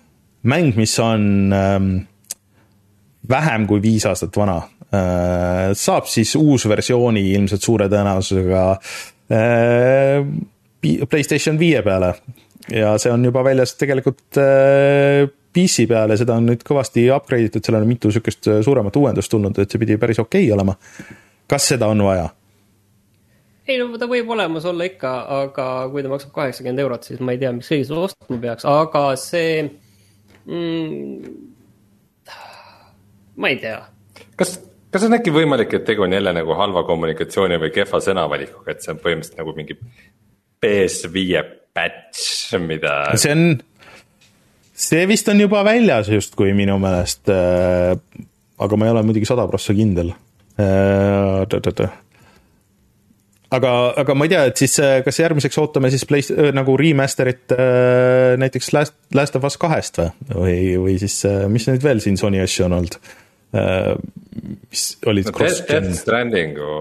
[0.42, 1.90] mäng, mis on ähm,
[3.28, 4.62] vähem kui viis aastat vana.
[5.72, 8.64] saab siis uus versiooni ilmselt suure tõenäosusega
[11.08, 12.10] Playstation viie peale
[12.68, 17.78] ja see on juba väljas tegelikult PC peale, seda on nüüd kõvasti upgrade itud, seal
[17.78, 20.76] on mitu niisugust suuremat uuendust tulnud, et see pidi päris okei okay olema.
[21.48, 22.28] kas seda on vaja?
[23.68, 25.12] ei no ta võib olemas olla ikka,
[25.42, 28.66] aga kui ta maksab kaheksakümmend eurot, siis ma ei tea, miks keegi seda ostma peaks,
[28.68, 29.62] aga see
[30.46, 31.32] mm,.
[33.36, 33.80] ma ei tea.
[34.36, 34.56] kas,
[34.92, 38.84] kas on äkki võimalik, et tegu on jälle nagu halva kommunikatsiooni või kehva sõnavalikuga, et
[38.84, 39.78] see on põhimõtteliselt nagu mingi
[40.62, 42.96] PS5 patch, mida.
[43.16, 43.46] see on,
[44.72, 47.96] see vist on juba väljas justkui minu meelest äh,.
[48.62, 50.12] aga ma ei ole muidugi sada prossa kindel
[50.60, 51.46] äh,
[53.56, 53.72] aga,
[54.02, 54.76] aga ma ei tea, et siis
[55.06, 56.24] kas järgmiseks ootame siis Play,
[56.56, 61.68] nagu remaster'it äh, näiteks Last, Last of Us kahest või, või, või siis äh, mis
[61.68, 62.98] nüüd veel siin Sony asju on olnud?
[63.56, 63.94] Äh,
[64.72, 66.76] mis olid no, Death, Death Strandingu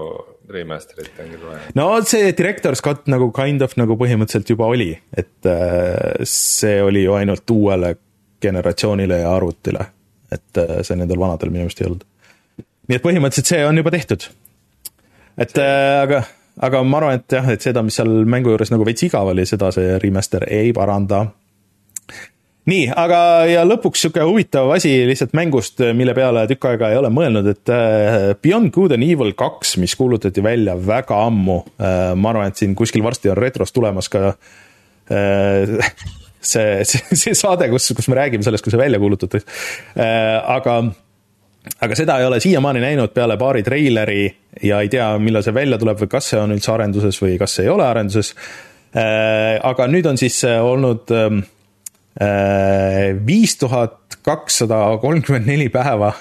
[0.52, 1.72] remaster'it on küll vaja.
[1.78, 5.50] no see Director's Cut nagu kind of nagu põhimõtteliselt juba oli, et
[6.28, 7.94] see oli ju ainult uuele
[8.42, 9.86] generatsioonile ja arvutile.
[10.32, 12.04] et see nendel vanadel minu meelest ei olnud.
[12.88, 14.28] nii et põhimõtteliselt see on juba tehtud.
[15.40, 15.72] et see...
[16.02, 16.24] aga
[16.60, 19.46] aga ma arvan, et jah, et seda, mis seal mängu juures nagu veits igav oli,
[19.48, 21.24] seda see remaster ei paranda.
[22.68, 23.18] nii, aga
[23.50, 27.72] ja lõpuks sihuke huvitav asi lihtsalt mängust, mille peale tükk aega ei ole mõelnud, et
[27.72, 32.60] äh, Beyond Good and Evil kaks, mis kuulutati välja väga ammu, äh, ma arvan, et
[32.60, 34.34] siin kuskil varsti on retros tulemas ka
[35.10, 35.78] äh,
[36.52, 39.48] see, see, see saade, kus, kus me räägime sellest, kui see välja kuulutatakse.
[40.52, 40.82] aga
[41.82, 44.24] aga seda ei ole siiamaani näinud peale paari treileri
[44.60, 47.56] ja ei tea, millal see välja tuleb või kas see on üldse arenduses või kas
[47.56, 48.34] see ei ole arenduses.
[48.92, 51.40] Äh, aga nüüd on siis äh, olnud ähm,
[52.20, 56.12] äh, viis tuhat kakssada kolmkümmend neli päeva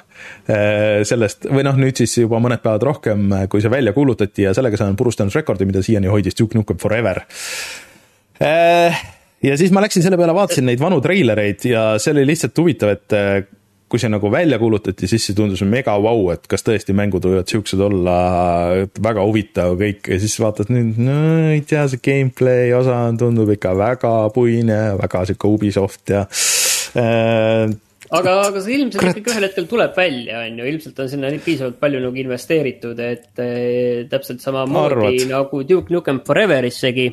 [1.05, 4.79] sellest või noh, nüüd siis juba mõned päevad rohkem, kui see välja kuulutati ja sellega
[4.79, 7.21] see on purustanud rekordi, mida siiani hoidis Duke Nukem Forever
[8.41, 12.95] ja siis ma läksin selle peale, vaatasin neid vanu treilereid ja see oli lihtsalt huvitav,
[12.97, 13.17] et
[13.91, 17.51] kui see nagu välja kuulutati, siis see tundus mega vau, et kas tõesti mängud võivad
[17.51, 18.17] siuksed olla,
[19.03, 20.07] väga huvitav kõik.
[20.13, 21.19] Ja siis vaatad nüüd, no
[21.51, 26.23] ei tea, see gameplay osa tundub ikka väga puine, väga sihuke Ubisoft ja
[26.95, 27.73] äh,
[28.11, 29.19] aga, aga see ilmselt Krat...
[29.19, 33.43] ikkagi ühel hetkel tuleb välja, on ju, ilmselt on sinna piisavalt palju nagu investeeritud, et
[33.43, 37.09] eh, täpselt samamoodi nagu Duke Nukem Foreverissegi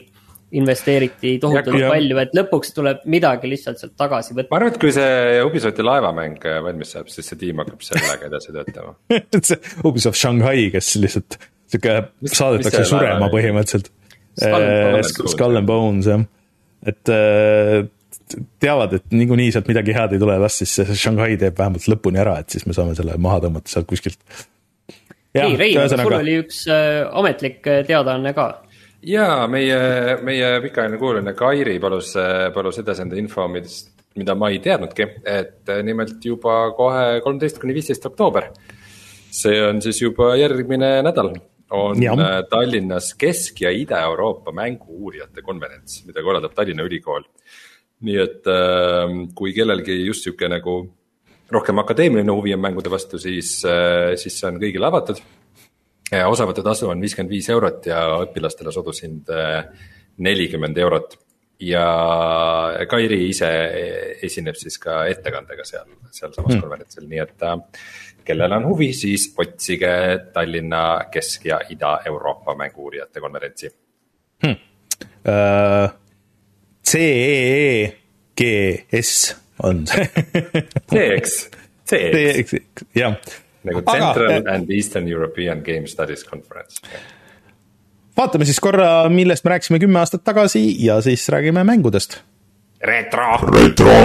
[0.57, 4.49] investeeriti tohutult ja, palju, et lõpuks tuleb midagi lihtsalt sealt tagasi võtta.
[4.53, 8.55] ma arvan, et kui see Ubisofti laevamäng valmis saab, siis see tiim hakkab sellega edasi
[8.55, 8.97] töötama
[9.51, 11.39] see Ubisoft Shanghai, kes lihtsalt
[11.69, 11.99] sihuke
[12.33, 13.93] saadetakse surema põhimõtteliselt.
[15.29, 16.23] Skull and Bones jah,
[16.87, 17.83] et äh,
[18.63, 22.21] teavad, et niikuinii sealt midagi head ei tule, las siis see Shanghai teeb vähemalt lõpuni
[22.23, 24.21] ära, et siis me saame selle maha tõmmata sealt kuskilt.
[25.37, 28.49] nii, Rein, sul oli üks äh, ametlik äh, teadaanne ka
[29.03, 29.79] ja meie,
[30.25, 32.15] meie pikaajaline kuulaja Kairi palus,
[32.55, 33.81] palus edasi anda info, mis,
[34.19, 38.51] mida ma ei teadnudki, et nimelt juba kohe kolmteist kuni viisteist oktoober.
[39.31, 41.35] see on siis juba järgmine nädal,
[41.71, 42.15] on ja.
[42.51, 47.23] Tallinnas Kesk- ja Ida-Euroopa mängu-uurijate konverents, mida korraldab Tallinna Ülikool.
[48.01, 50.89] nii et ähm, kui kellelgi just sihuke nagu
[51.51, 53.65] rohkem akadeemiline huvi on mängude vastu, siis,
[54.17, 55.19] siis see on kõigile avatud
[56.13, 59.65] osavõtutasu on viiskümmend viis eurot ja õpilastele soodushind äh,
[60.25, 61.19] nelikümmend eurot.
[61.61, 61.85] ja
[62.89, 63.49] Kairi ise
[64.23, 66.61] esineb siis ka ettekandega seal, sealsamas mm.
[66.63, 67.59] konverentsil, nii et äh,
[68.25, 73.71] kellel on huvi, siis otsige Tallinna Kesk- ja Ida-Euroopa mängu-uurijate konverentsi.
[74.47, 74.57] Hmm..
[75.29, 75.89] Uh,
[76.87, 77.97] CEEGS
[79.63, 80.09] on see.
[80.95, 81.51] CX,
[81.91, 82.55] CX,
[82.95, 83.17] jah
[83.67, 86.83] nagu Central Aga, and Eastern European Game Studies Conference.
[88.17, 92.21] vaatame siis korra, millest me rääkisime kümme aastat tagasi ja siis räägime mängudest.
[92.81, 93.29] retro.
[93.53, 93.99] retro.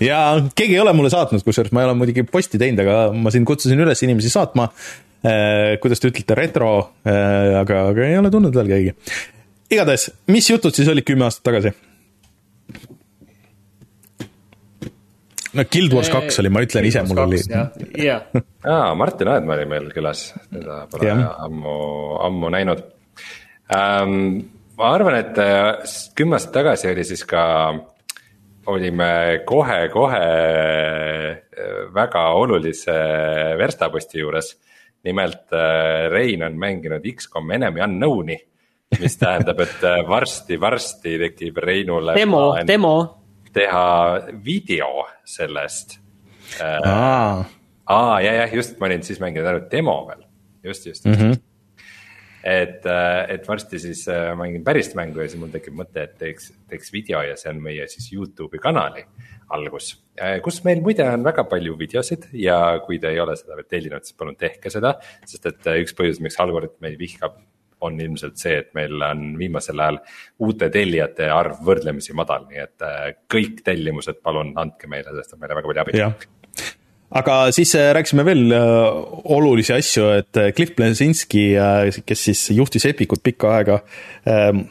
[0.00, 3.30] ja keegi ei ole mulle saatnud, kusjuures ma ei ole muidugi posti teinud, aga ma
[3.30, 4.68] siin kutsusin üles inimesi saatma
[5.24, 5.78] eh,.
[5.82, 6.72] kuidas te ütlete, retro
[7.06, 8.96] eh,, aga, aga ei ole tulnud veel keegi.
[9.70, 11.74] igatahes, mis jutud siis olid kümme aastat tagasi?
[15.52, 17.40] No Guild Wars kaks oli, ma ütlen ise, mul oli.
[18.00, 18.26] jah.
[18.64, 21.22] aa, Martin Aedma oli meil külas, teda pole yeah.
[21.46, 21.76] ammu,
[22.28, 22.82] ammu näinud
[23.76, 24.42] ähm,.
[24.78, 27.44] ma arvan, et äh, kümme aastat tagasi oli siis ka,
[28.72, 29.12] olime
[29.46, 32.96] kohe-kohe äh, väga olulise
[33.58, 34.54] verstaposti juures.
[35.04, 38.38] nimelt äh, Rein on mänginud X-kom Enemy Unknown'i
[39.00, 42.12] mis tähendab, et varsti-varsti tekib Reinule.
[42.12, 43.21] demo, demo
[43.52, 43.86] teha
[44.44, 45.98] video sellest
[46.60, 47.46] äh,.
[47.86, 50.26] aa ja, jah, just, ma olin siis mänginud ainult demo veel,
[50.64, 51.32] just, just, just mm.
[51.32, 51.40] -hmm
[52.42, 52.86] et,
[53.28, 54.00] et varsti siis
[54.36, 57.60] mängin päris mängu ja siis mul tekib mõte, et teeks, teeks video ja see on
[57.62, 59.04] meie siis Youtube'i kanali
[59.54, 59.92] algus.
[60.42, 64.04] kus meil muide on väga palju videosid ja kui te ei ole seda veel tellinud,
[64.06, 64.96] siis palun tehke seda.
[65.28, 67.38] sest et üks põhjus, miks Algorütm meid vihkab,
[67.86, 69.98] on ilmselt see, et meil on viimasel ajal
[70.46, 75.42] uute tellijate arv võrdlemisi madal, nii et äh, kõik tellimused palun andke meile, sest on
[75.42, 76.28] meile väga palju abi.
[77.22, 78.68] aga siis äh, rääkisime veel äh,
[79.36, 81.48] olulisi asju, et Cliff Blesinski,
[82.06, 83.82] kes siis juhtis Epicut pikka aega,
[84.28, 84.64] ähm,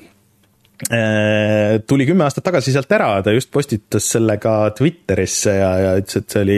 [1.85, 6.23] tuli kümme aastat tagasi sealt ära, ta just postitas selle ka Twitterisse ja, ja ütles,
[6.23, 6.57] et see oli,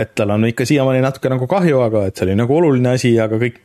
[0.00, 3.12] et tal on ikka siiamaani natuke nagu kahju, aga et see oli nagu oluline asi,
[3.20, 3.60] aga kõik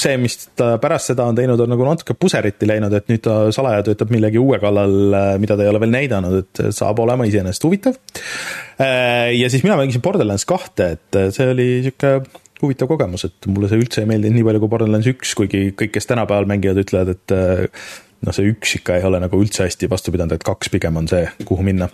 [0.00, 3.36] see, mis ta pärast seda on teinud, on nagu natuke puseriti läinud, et nüüd ta
[3.54, 4.94] salaja töötab millegi uue kallal,
[5.42, 7.98] mida ta ei ole veel näidanud, et saab olema iseenesest huvitav.
[8.78, 12.16] ja siis mina mängisin Borderlands kahte, et see oli sihuke
[12.62, 15.94] huvitav kogemus, et mulle see üldse ei meeldinud nii palju kui Borderlands üks, kuigi kõik,
[15.98, 17.36] kes tänapäeval mängivad, ütlevad, et
[18.24, 21.08] noh, see üks ikka ei ole nagu üldse hästi vastu pidanud, et kaks pigem on
[21.10, 21.88] see, kuhu minna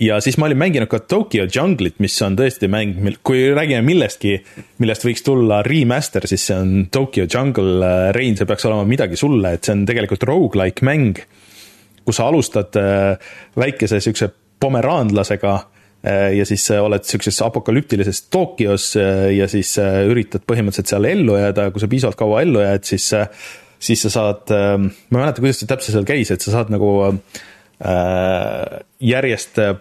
[0.00, 4.36] ja siis ma olin mänginud ka Tokyo Jungle'it, mis on tõesti mäng, kui räägime millestki,
[4.82, 7.78] millest võiks tulla remaster, siis see on Tokyo Jungle.
[7.84, 11.18] Äh, Rein, see peaks olema midagi sulle, et see on tegelikult rogu-like mäng,
[12.06, 14.30] kus sa alustad äh, väikese niisuguse
[14.62, 21.70] pomeraanlasega äh, ja siis oled niisuguses apokalüptilises Tokyos ja siis üritad põhimõtteliselt seal ellu jääda,
[21.74, 23.12] kui sa piisavalt kaua ellu jääd, siis
[23.78, 26.88] siis sa saad, ma ei mäleta, kuidas see täpselt seal käis, et sa saad nagu
[26.98, 27.47] Äh,
[27.78, 29.76] järjest äh,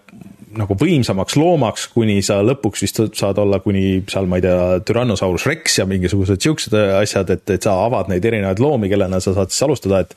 [0.57, 5.47] nagu võimsamaks loomaks, kuni sa lõpuks vist saad olla kuni seal, ma ei tea, Tyrannosaurus
[5.49, 9.53] Rex ja mingisugused siuksed asjad, et, et sa avad neid erinevaid loomi, kellena sa saad
[9.53, 10.15] siis alustada, et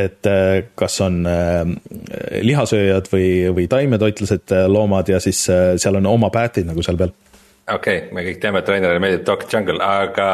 [0.00, 1.22] et äh, kas on
[2.44, 7.14] lihasööjad või, või taimetoitlased loomad ja siis seal on oma pätid nagu seal peal.
[7.70, 10.28] Okei okay,, me kõik teame, et Rainerile meeldib Doc Jungle, aga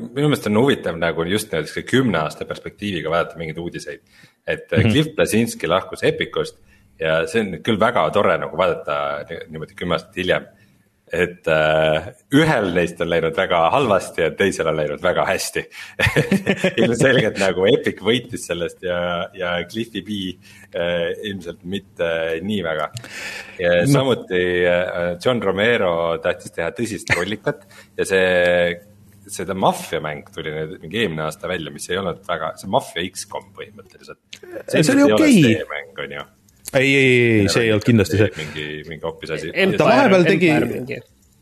[0.00, 4.02] minu meelest on huvitav nagu just näiteks kümne aasta perspektiiviga vaadata mingeid uudiseid
[4.52, 4.92] et mm -hmm.
[4.92, 6.58] Cliff Blasinski lahkus Epicust
[7.00, 8.96] ja see on küll väga tore nagu vaadata
[9.48, 10.48] niimoodi kümme aastat hiljem.
[11.10, 12.04] et äh,
[12.38, 15.64] ühel neist on läinud väga halvasti ja teisel on läinud väga hästi
[16.84, 19.00] ilmselgelt nagu Epic võitis sellest ja,
[19.34, 20.18] ja Cliffi B
[20.70, 22.12] äh, ilmselt mitte
[22.46, 22.92] nii väga.
[23.90, 27.66] samuti äh, John Romero tahtis teha tõsist rollikat
[27.98, 28.78] ja see
[29.34, 33.48] seda maffiamäng tuli nüüd mingi eelmine aasta välja, mis ei olnud väga, see Mafia X-kom
[33.56, 34.20] põhimõtteliselt.
[34.70, 35.70] see oli okei okay..
[35.70, 35.96] mäng
[36.74, 37.06] ei, ei,
[37.40, 38.28] ei, see ei olnud kindlasti see.
[38.38, 39.54] mingi, mingi hoopis asi.
[39.76, 41.00] ta vahepeal tegi,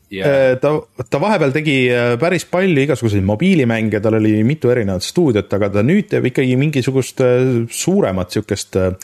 [0.09, 0.55] Yeah.
[0.57, 0.71] ta,
[1.05, 5.83] ta vahepeal tegi äh, päris palju igasuguseid mobiilimänge, tal oli mitu erinevat stuudiot, aga ta
[5.85, 8.95] nüüd teeb ikkagi mingisugust äh, suuremat sihukest äh,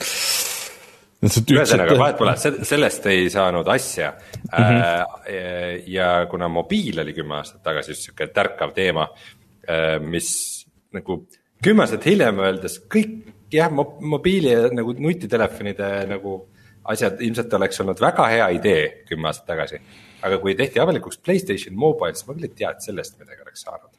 [1.25, 4.59] ühesõnaga vahet pole, sellest ei saanud asja mm.
[4.59, 5.83] -hmm.
[5.91, 9.07] ja kuna mobiil oli kümme aastat tagasi just sihuke tärkav teema,
[9.69, 10.29] äh, mis
[10.93, 11.23] nagu
[11.63, 16.37] kümme aastat hiljem öeldes kõik jah, mobiili ja nagu nutitelefonide nagu
[16.91, 19.81] asjad ilmselt oleks olnud väga hea idee kümme aastat tagasi.
[20.25, 23.61] aga kui tehti avalikuks Playstation Mobile, siis ma küll ei tea, et sellest midagi oleks
[23.61, 23.94] saanud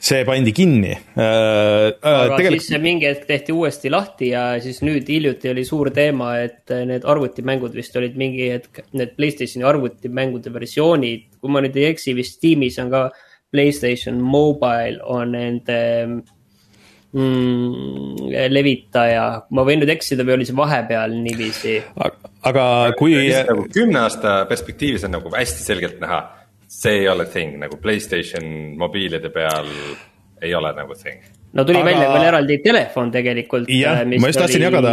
[0.00, 1.20] see pandi kinni äh,.
[1.20, 2.64] äh aga tegelikult...
[2.64, 7.04] siis mingi hetk tehti uuesti lahti ja siis nüüd hiljuti oli suur teema, et need
[7.04, 12.38] arvutimängud vist olid mingi hetk, need Playstationi arvutimängude versioonid, kui ma nüüd ei eksi, vist
[12.40, 13.08] Steamis on ka
[13.52, 15.78] Playstation Mobile on nende
[17.12, 21.76] mm, levitaja, ma võin nüüd eksida või oli see vahepeal niiviisi?
[22.48, 23.18] aga kui.
[23.36, 26.22] nagu kümne aasta perspektiivis on nagu hästi selgelt näha
[26.70, 28.46] see ei ole thing nagu Playstation
[28.78, 29.68] mobiilide peal
[30.42, 31.18] ei ole nagu thing.
[31.52, 31.88] no tuli aga...
[31.88, 33.68] välja veel eraldi telefon tegelikult.
[33.74, 34.92] jah, äh, ma just tahtsin jagada.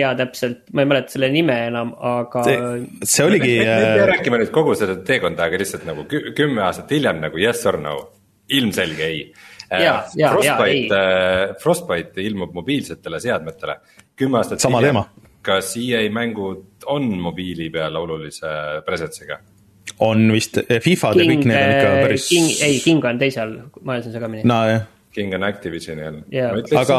[0.00, 2.44] jaa, täpselt, ma ei mäleta selle nime enam, aga.
[2.48, 2.56] see,
[3.04, 3.58] see oligi.
[3.60, 7.20] me ei pea äh, rääkima nüüd kogu seda teekonda, aga lihtsalt nagu kümme aastat hiljem
[7.26, 7.96] nagu yes or no,
[8.48, 9.24] ilmselge ei.
[9.70, 11.00] Ja, ja, Frostbite,
[11.62, 13.76] Frostbite ilmub mobiilsetele seadmetele,
[14.18, 15.04] kümme aastat sama hiljem.
[15.46, 18.50] kas EA mängud on mobiili peal olulise
[18.88, 19.38] presence'iga?
[20.06, 22.30] On vist, eh, Fifad ja kõik need on ikka päris.
[22.64, 24.46] ei, King on teisel, ma ajasin segamini.
[24.48, 24.88] nojah.
[25.10, 26.54] King on Activisioni all yeah..
[26.78, 26.98] aga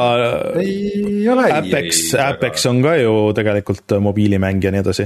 [0.59, 5.05] ei ole Apex, Apex on ka ju tegelikult mobiilimäng ja nii edasi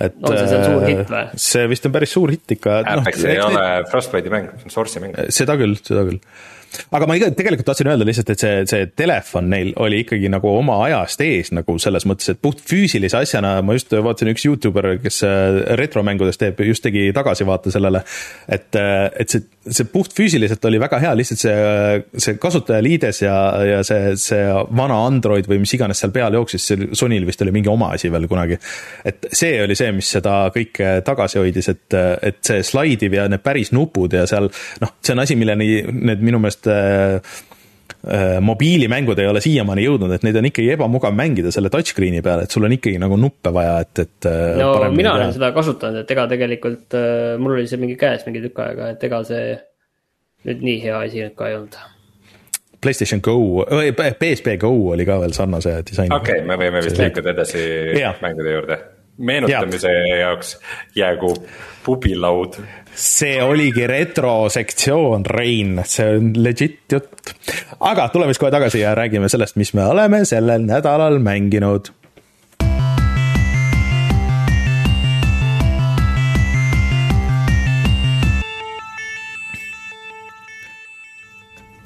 [0.00, 1.42] et on see seal suur hitt või?
[1.44, 2.80] see vist on päris suur hitt ikka.
[2.94, 5.20] Apex no, ei ole Frostbite'i mäng, see on Source'i mäng.
[5.34, 6.22] seda küll, seda küll
[6.92, 10.78] aga ma tegelikult tahtsin öelda lihtsalt, et see, see telefon neil oli ikkagi nagu oma
[10.86, 15.22] ajast ees nagu selles mõttes, et puht füüsilise asjana ma just vaatasin üks Youtuber, kes
[15.28, 18.04] äh, retromängudest teeb, just tegi tagasivaate sellele,
[18.48, 23.34] et, äh, et see see puhtfüüsiliselt oli väga hea, lihtsalt see, see kasutajaliides ja,
[23.66, 24.42] ja see, see
[24.74, 28.10] vana Android või mis iganes seal peal jooksis, see Sonyl vist oli mingi oma asi
[28.12, 28.58] veel kunagi.
[29.06, 33.44] et see oli see, mis seda kõike tagasi hoidis, et, et see slaidiv ja need
[33.44, 34.50] päris nupud ja seal
[34.82, 37.34] noh, see on asi, milleni need minu meelest äh,
[38.42, 42.50] mobiilimängud ei ole siiamaani jõudnud, et neid on ikkagi ebamugav mängida selle touchscreen'i peal, et
[42.50, 44.26] sul on ikkagi nagu nuppe vaja, et, et.
[44.26, 48.26] Äh, no mina olen seda kasutanud, et ega tegelikult äh, mul oli see mingi käes
[48.26, 49.54] mingi tükk aega, et ega see
[50.48, 51.78] nüüd nii hea asi nüüd ka ei olnud.
[52.82, 53.62] PlayStation Go,
[54.18, 56.18] PSP Go oli ka veel sarnase disainiga.
[56.18, 57.62] okei okay,, me võime vist liikuda edasi
[58.00, 58.10] ja.
[58.22, 58.78] mängude juurde.
[59.18, 60.16] meenutamise ja.
[60.24, 60.56] jaoks
[60.98, 61.36] jäägu
[61.86, 62.58] pubilaud.
[62.94, 67.34] See oligi retrosektsioon, Rein, see on legit jutt.
[67.80, 71.92] aga tuleme siis kohe tagasi ja räägime sellest, mis me oleme sellel nädalal mänginud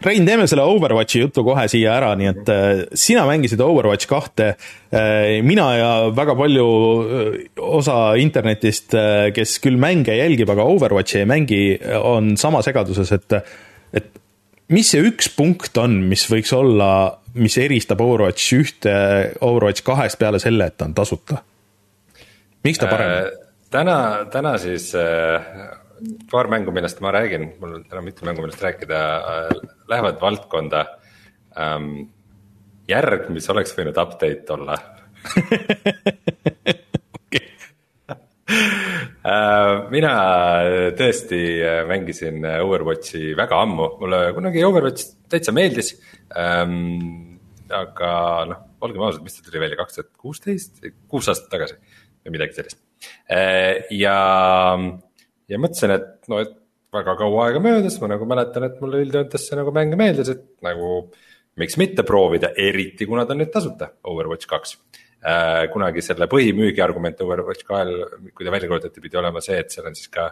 [0.07, 4.53] Rein, teeme selle Overwatchi jutu kohe siia ära, nii et äh, sina mängisid Overwatch kahte.
[4.95, 8.95] Äh, mina ja väga palju äh, osa internetist,
[9.35, 11.61] kes küll mänge jälgib, aga Overwatchi ei mängi,
[11.99, 13.35] on sama segaduses, et,
[13.99, 14.13] et
[14.71, 16.91] mis see üks punkt on, mis võiks olla,
[17.35, 18.95] mis eristab Overwatch ühte
[19.41, 21.43] Overwatch kahest peale selle, et ta on tasuta?
[22.67, 23.43] miks ta parem on äh,?
[23.71, 23.99] täna,
[24.31, 25.83] täna siis äh
[26.30, 29.51] paar mängu, millest ma räägin, mul on täna mitu mängu, millest rääkida äh,,
[29.88, 30.84] lähevad valdkonda
[31.59, 32.09] ähm,
[32.90, 34.76] järg, mis oleks võinud update olla
[37.20, 37.47] okay.
[39.26, 40.12] äh, mina
[40.99, 41.40] tõesti
[41.88, 45.94] mängisin Overwatchi väga ammu, mulle kunagi Overwatch täitsa meeldis
[46.36, 47.38] ähm,.
[47.66, 48.11] aga
[48.47, 52.61] noh, olgem ausad, mis ta tuli välja kaks tuhat kuusteist, kuus aastat tagasi või midagi
[52.61, 52.78] sellist
[53.32, 53.88] äh,.
[53.90, 54.16] ja
[55.51, 56.55] ja mõtlesin, et no, et
[56.97, 60.47] väga kaua aega möödas, ma nagu mäletan, et mulle üldjoontes see nagu mäng meeldis, et
[60.64, 61.09] nagu
[61.61, 64.76] miks mitte proovida, eriti kuna ta on nüüd tasuta, Overwatch kaks
[65.26, 65.66] äh,.
[65.72, 67.92] kunagi selle põhimüügi argument Overwatch kahel,
[68.32, 70.30] kui ta välja kuulutati, pidi olema see, et seal on siis ka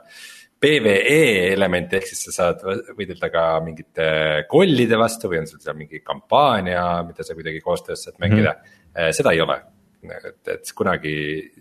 [0.64, 2.62] PVE element, ehk siis sa saad
[2.96, 4.08] võidelda ka mingite
[4.48, 8.74] kollide vastu või on sul seal mingi kampaania, mida sa kuidagi koostöös saad mängida mm,
[8.94, 9.16] -hmm.
[9.18, 9.58] seda ei ole
[10.12, 11.14] et, et kunagi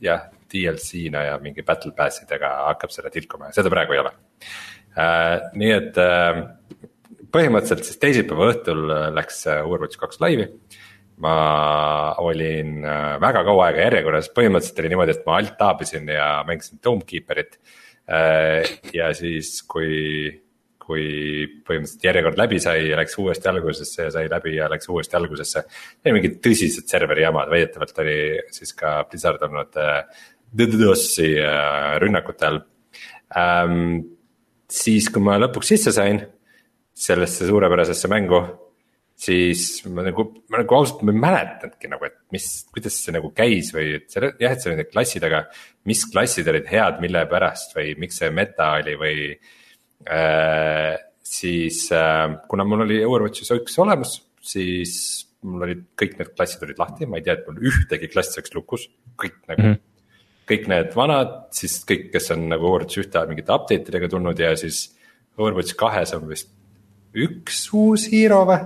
[0.03, 4.13] jah, DLC-na ja mingi battle pass idega hakkab seda tilkuma ja seda praegu ei ole
[4.97, 5.49] äh,.
[5.59, 6.43] nii et äh,
[7.33, 8.85] põhimõtteliselt siis teisipäeva õhtul
[9.17, 10.47] läks Overwatch kaks laivi.
[11.23, 11.35] ma
[12.21, 16.81] olin äh, väga kaua aega järjekorras, põhimõtteliselt oli niimoodi, et ma alt taabisin ja mängisin
[16.83, 17.59] Domekeeperit
[18.09, 18.77] äh,.
[18.93, 20.43] ja siis, kui
[20.83, 21.05] kui
[21.63, 25.63] põhimõtteliselt järjekord läbi sai ja läks uuesti algusesse ja sai läbi ja läks uuesti algusesse.
[26.03, 28.17] ja mingid tõsised serveri jamad, väidetavalt oli
[28.51, 30.03] siis ka Blizzard olnud äh,
[30.53, 32.59] DDoS-i äh, rünnakute all
[33.37, 34.03] ähm,.
[34.69, 36.21] siis, kui ma lõpuks sisse sain
[36.93, 38.39] sellesse suurepärasesse mängu,
[39.17, 43.31] siis ma nagu, ma nagu ausalt, ma ei mäletanudki nagu, et mis, kuidas see nagu
[43.33, 45.43] käis või et seal jah, et seal olid klassid, aga
[45.89, 49.27] mis klassid olid head, mille pärast või miks see meta oli või
[50.09, 54.95] Äh, siis äh, kuna mul oli Overwatchis üks olemas, siis
[55.47, 58.55] mul olid kõik need klassid olid lahti, ma ei tea, et mul ühtegi klass oleks
[58.55, 58.87] lukus,
[59.19, 59.73] kõik nagu mm.
[59.73, 59.81] -hmm.
[60.49, 64.53] Kõik need vanad, siis kõik, kes on nagu Overwatch ühte mingite update idega tulnud ja
[64.59, 64.85] siis
[65.39, 66.51] Overwatch kahes on vist
[67.13, 68.61] üks uus hero või?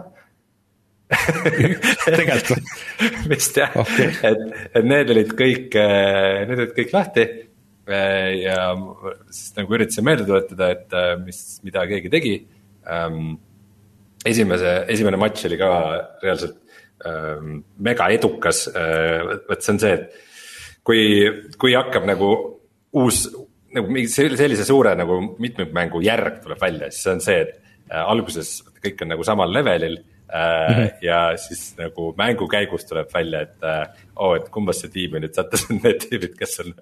[2.08, 2.64] Tegelikult
[3.32, 3.76] vist jah.
[3.84, 4.44] Okay., et,
[4.76, 7.26] et need olid kõik, äh, need olid kõik lahti.
[7.88, 8.62] Äh, ja
[9.32, 12.36] siis nagu üritasin meelde tuletada, et äh, mis, mida keegi tegi.
[12.88, 13.38] Ähm,
[14.28, 15.72] esimese, esimene matš oli ka
[16.24, 16.58] reaalselt
[17.08, 18.66] ähm, mega edukas,
[19.48, 20.27] vot see on see, et
[20.88, 21.04] kui,
[21.60, 22.32] kui hakkab nagu
[22.98, 23.26] uus
[23.76, 28.62] nagu mingi sellise suure nagu mitmikmängu järg tuleb välja, siis see on see, et alguses
[28.80, 34.34] kõik on nagu samal levelil Äh, ja siis nagu mängu käigus tuleb välja, et oo
[34.34, 36.74] oh,, et kumbasse tiimi nüüd sattusid need tüübid, kes on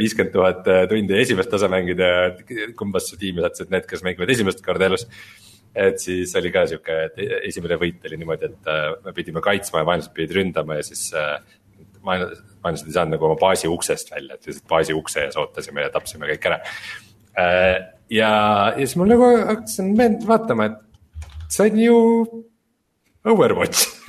[0.00, 4.64] viiskümmend tuhat äh, tundi esimest osa mängida ja kumbasse tiimi sattusid need, kes mängivad esimest
[4.64, 5.04] korda elus.
[5.76, 8.72] et siis oli ka sihuke, et e-, esimene võit oli niimoodi, et
[9.04, 11.10] me pidime kaitsma ja vaenlased pidid ründama ja siis
[12.04, 12.40] vaenlased
[12.70, 16.30] ei saanud nagu oma baasi uksest välja, et lihtsalt baasi ukse ees ootasime ja tapsime
[16.30, 16.60] kõik ära.
[17.38, 17.50] ja,
[18.20, 18.30] ja
[18.76, 21.98] siis ma nagu hakkasin vaatama, et see on ju
[23.22, 24.02] Overwatch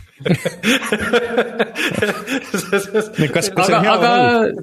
[3.34, 4.12] kas, kas see on hea aga,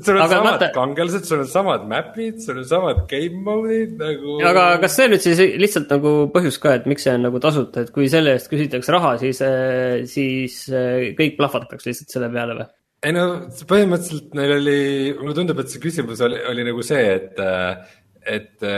[0.05, 0.69] sul on samad vaata...
[0.75, 4.37] kangelased, sul on samad map'id, sul on samad game mode'id nagu.
[4.51, 7.85] aga kas see nüüd siis lihtsalt nagu põhjus ka, et miks see on nagu tasuta,
[7.85, 12.61] et kui selle eest küsitakse raha, siis, äh, siis äh, kõik plahvataks lihtsalt selle peale
[12.61, 12.69] või?
[13.01, 13.25] Ei no
[13.69, 14.81] põhimõtteliselt neil oli,
[15.21, 17.95] mulle tundub, et see küsimus oli, oli nagu see, et, äh,
[18.39, 18.69] et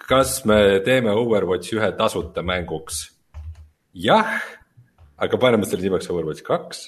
[0.00, 3.02] kas me teeme Overwatchi ühe tasuta mänguks?
[3.90, 4.38] jah,
[5.18, 6.84] aga paneme selle nimeks Overwatch kaks.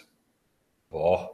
[0.95, 1.27] oh.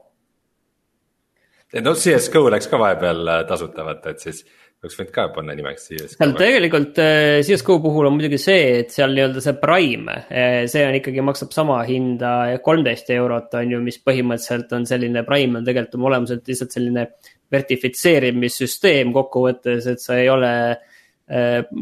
[1.85, 4.45] no CS GO läks ka vahepeal äh, tasuta vaata, et siis
[4.85, 6.13] oleks võinud ka panna nimeks CSGO.
[6.15, 10.85] seal tegelikult äh, CSGO puhul on muidugi see, et seal nii-öelda see Prime, äh, see
[10.87, 15.67] on ikkagi, maksab sama hinda, kolmteist eurot on ju, mis põhimõtteliselt on selline, Prime on
[15.67, 17.09] tegelikult oma olemuselt lihtsalt selline
[17.55, 20.53] vertifitseerimissüsteem kokkuvõttes, et sa ei ole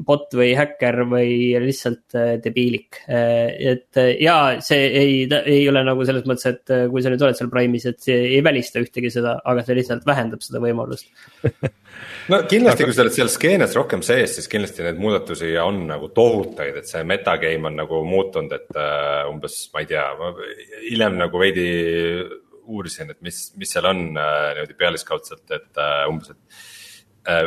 [0.07, 2.99] bot või häkker või lihtsalt debiilik.
[3.07, 5.13] et ja see ei,
[5.45, 8.43] ei ole nagu selles mõttes, et kui sa nüüd oled seal Prime'is, et see ei
[8.43, 11.07] välista ühtegi seda, aga see lihtsalt vähendab seda võimalust
[12.31, 15.83] no kindlasti aga..., kui sa oled seal skeenes rohkem sees, siis kindlasti neid muudatusi on
[15.91, 20.07] nagu tohutuid, et see metagame on nagu muutunud, et uh, umbes, ma ei tea,
[20.89, 21.69] hiljem nagu veidi
[22.67, 26.65] uurisin, et mis, mis seal on uh, niimoodi pealiskaudselt, et uh, umbes, et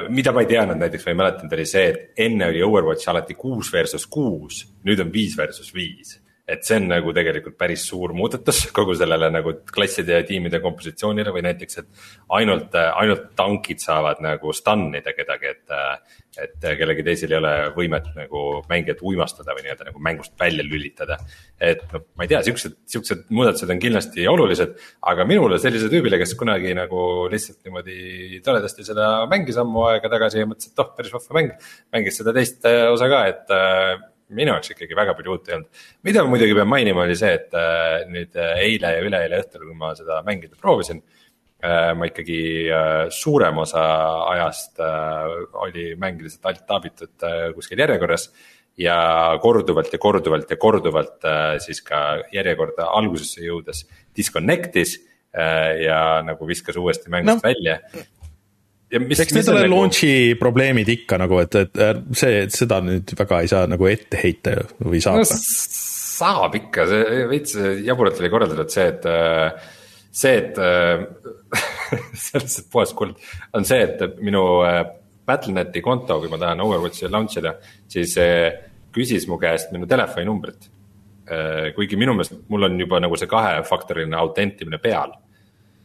[0.10, 3.38] mida ma ei teadnud näiteks või ei mäletanud, oli see, et enne oli Overwatch alati
[3.40, 6.18] kuus versus kuus, nüüd on viis versus viis
[6.50, 11.34] et see on nagu tegelikult päris suur muudatus kogu sellele nagu klasside ja tiimide kompositsioonile
[11.36, 12.08] või näiteks, et
[12.40, 15.78] ainult, ainult tankid saavad nagu stun ida kedagi, et.
[16.40, 21.18] et kellelgi teisel ei ole võimet nagu mängijat uimastada või nii-öelda nagu mängust välja lülitada.
[21.60, 24.78] et noh, ma ei tea, siuksed, siuksed muudatused on kindlasti olulised,
[25.12, 27.02] aga minule sellise tüübile, kes kunagi nagu
[27.34, 31.68] lihtsalt niimoodi toredasti seda mängis ammu aega tagasi ja mõtles, et oh, päris vahva mäng.
[31.98, 33.58] mängis seda teist osa ka, et
[34.36, 35.82] minu jaoks ikkagi väga palju uut ei olnud.
[36.06, 39.66] mida ma muidugi pean mainima, oli see, et äh, nüüd äh, eile ja üleeile õhtul,
[39.68, 41.02] kui ma seda mängida proovisin
[41.64, 41.92] äh,.
[41.98, 42.40] ma ikkagi
[43.16, 43.84] suurem osa
[44.36, 44.80] ajast
[45.66, 47.28] oli mäng lihtsalt alt taabitud
[47.58, 48.30] kuskil järjekorras.
[48.80, 48.96] ja
[49.44, 51.26] korduvalt ja korduvalt ja korduvalt
[51.60, 53.84] siis ka järjekorda algusesse jõudes
[54.16, 54.96] disconnect'is
[55.84, 57.50] ja nagu viskas uuesti mängust no.
[57.50, 57.82] välja
[58.90, 59.74] eks need ole nagu...
[59.76, 61.82] launch'i probleemid ikka nagu, et, et
[62.18, 65.28] see, et seda nüüd väga ei saa nagu ette heita või saab no,?
[66.20, 69.06] saab ikka, see veits jaburalt oli korraldatud see, et
[70.22, 70.58] see, et
[72.36, 73.14] on lihtsalt puhas kuld,
[73.56, 74.82] on see, et minu äh,
[75.30, 77.54] Battle.net'i konto, kui ma tahan Overwatchi launch ida,
[77.86, 78.16] siis
[78.96, 80.70] küsis mu käest minu telefoninumbrit.
[81.30, 85.14] Äh, kuigi minu meelest mul on juba nagu see kahefaktoriline autentimine peal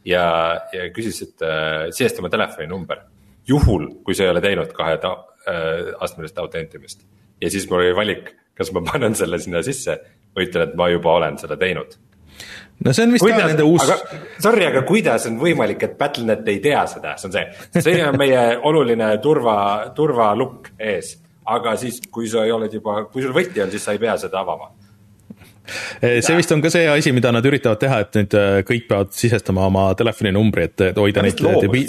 [0.04, 0.24] ja,
[0.72, 3.04] ja küsis, et äh, sisesta oma telefoninumber.
[3.48, 5.12] juhul, kui sa ei ole teinud kahe ta,
[5.48, 7.04] äh, astmelist autentimist
[7.40, 9.98] ja siis mul oli valik, kas ma panen selle sinna sisse
[10.34, 11.96] või ütlen, et ma juba olen seda teinud
[12.84, 13.90] no see on vist kuidas, ka nende uus.
[14.42, 18.18] Sorry, aga kuidas on võimalik, et Battle.net ei tea seda, see on see, see on
[18.18, 19.58] meie oluline turva,
[19.96, 21.18] turvalukk ees.
[21.44, 24.40] aga siis, kui sa oled juba, kui sul võti on, siis sa ei pea seda
[24.40, 24.72] avama
[26.20, 29.14] see vist on ka see asi, mida nad üritavad teha, et nüüd eh, kõik peavad
[29.16, 31.84] sisestama oma telefoninumbri, et hoida neid debi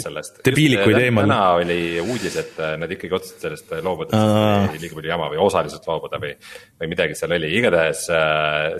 [0.46, 1.26] debiilikuid eemal.
[1.28, 4.22] täna oli uudis, et eh, nad ikkagi otsustasid sellest loobuda,
[4.70, 6.32] sest liiga palju jama või osaliselt loobuda või,
[6.80, 8.06] või midagi seal oli, igatahes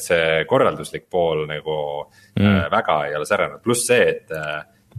[0.07, 1.78] see korralduslik pool nagu
[2.38, 2.66] mm.
[2.72, 4.36] väga ei ole säranenud, pluss see, et,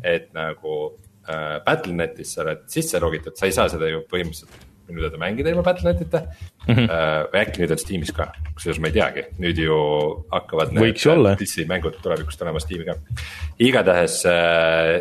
[0.06, 0.80] et nagu
[1.28, 5.64] Battle.netis sa oled sisse logitud, sa ei saa seda ju põhimõtteliselt minu teada mängida ilma
[5.66, 6.74] Battle.netita mm.
[6.74, 6.90] -hmm.
[7.34, 9.78] või äkki nüüd on Steamis ka, kusjuures ma ei teagi, nüüd ju
[10.32, 10.74] hakkavad.
[10.78, 11.36] võiks ju olla.
[11.70, 12.98] mängud tulevikus tulema Steam'i ka.
[13.60, 14.94] igatahes äh,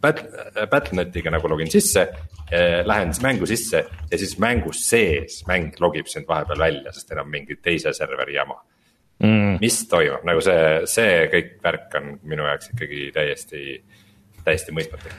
[0.00, 2.08] Battle, Battle.netiga nagu login sisse
[2.52, 7.30] äh,, lähen mängu sisse ja siis mängus sees mäng logib sind vahepeal välja, sest enam
[7.30, 8.60] mingi teise serveri jama
[9.18, 9.58] mm..
[9.60, 13.78] mis toimub, nagu see, see kõik värk on minu jaoks ikkagi täiesti,
[14.44, 15.12] täiesti mõistmatu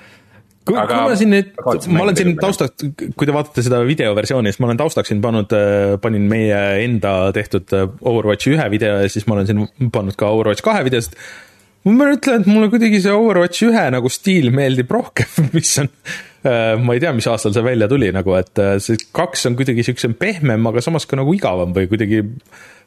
[0.65, 1.51] kui, kui ma siin nüüd,
[1.93, 5.53] ma olen siin taustaks, kui te vaatate seda videoversiooni, siis ma olen taustaks siin pannud,
[5.55, 10.17] äh, panin meie enda tehtud äh, Overwatchi ühe video ja siis ma olen siin pannud
[10.19, 11.17] ka Overwatch kahe videosid.
[11.85, 15.91] Ma ütlen, et mulle kuidagi see Overwatch ühe nagu stiil meeldib rohkem, mis on,
[16.47, 19.85] äh, ma ei tea, mis aastal see välja tuli nagu, et see kaks on kuidagi
[19.85, 22.23] siuksem pehmem, aga samas ka nagu igavam või kuidagi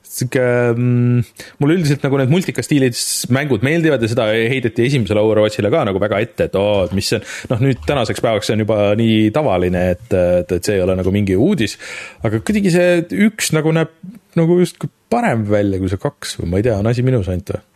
[0.08, 0.42] sihuke
[0.72, 1.24] mm,,
[1.60, 3.02] mulle üldiselt nagu need multikastiilis
[3.34, 7.10] mängud meeldivad ja seda heideti esimesele Overwatchile ka nagu väga ette, et oo, et mis
[7.10, 10.78] see on, noh nüüd tänaseks päevaks see on juba nii tavaline, et, et, et see
[10.78, 11.76] ei ole nagu mingi uudis.
[12.24, 13.92] aga kuidagi see üks nagu näeb
[14.38, 17.56] nagu justkui parem välja kui see kaks või ma ei tea, on asi minus ainult
[17.56, 17.67] või?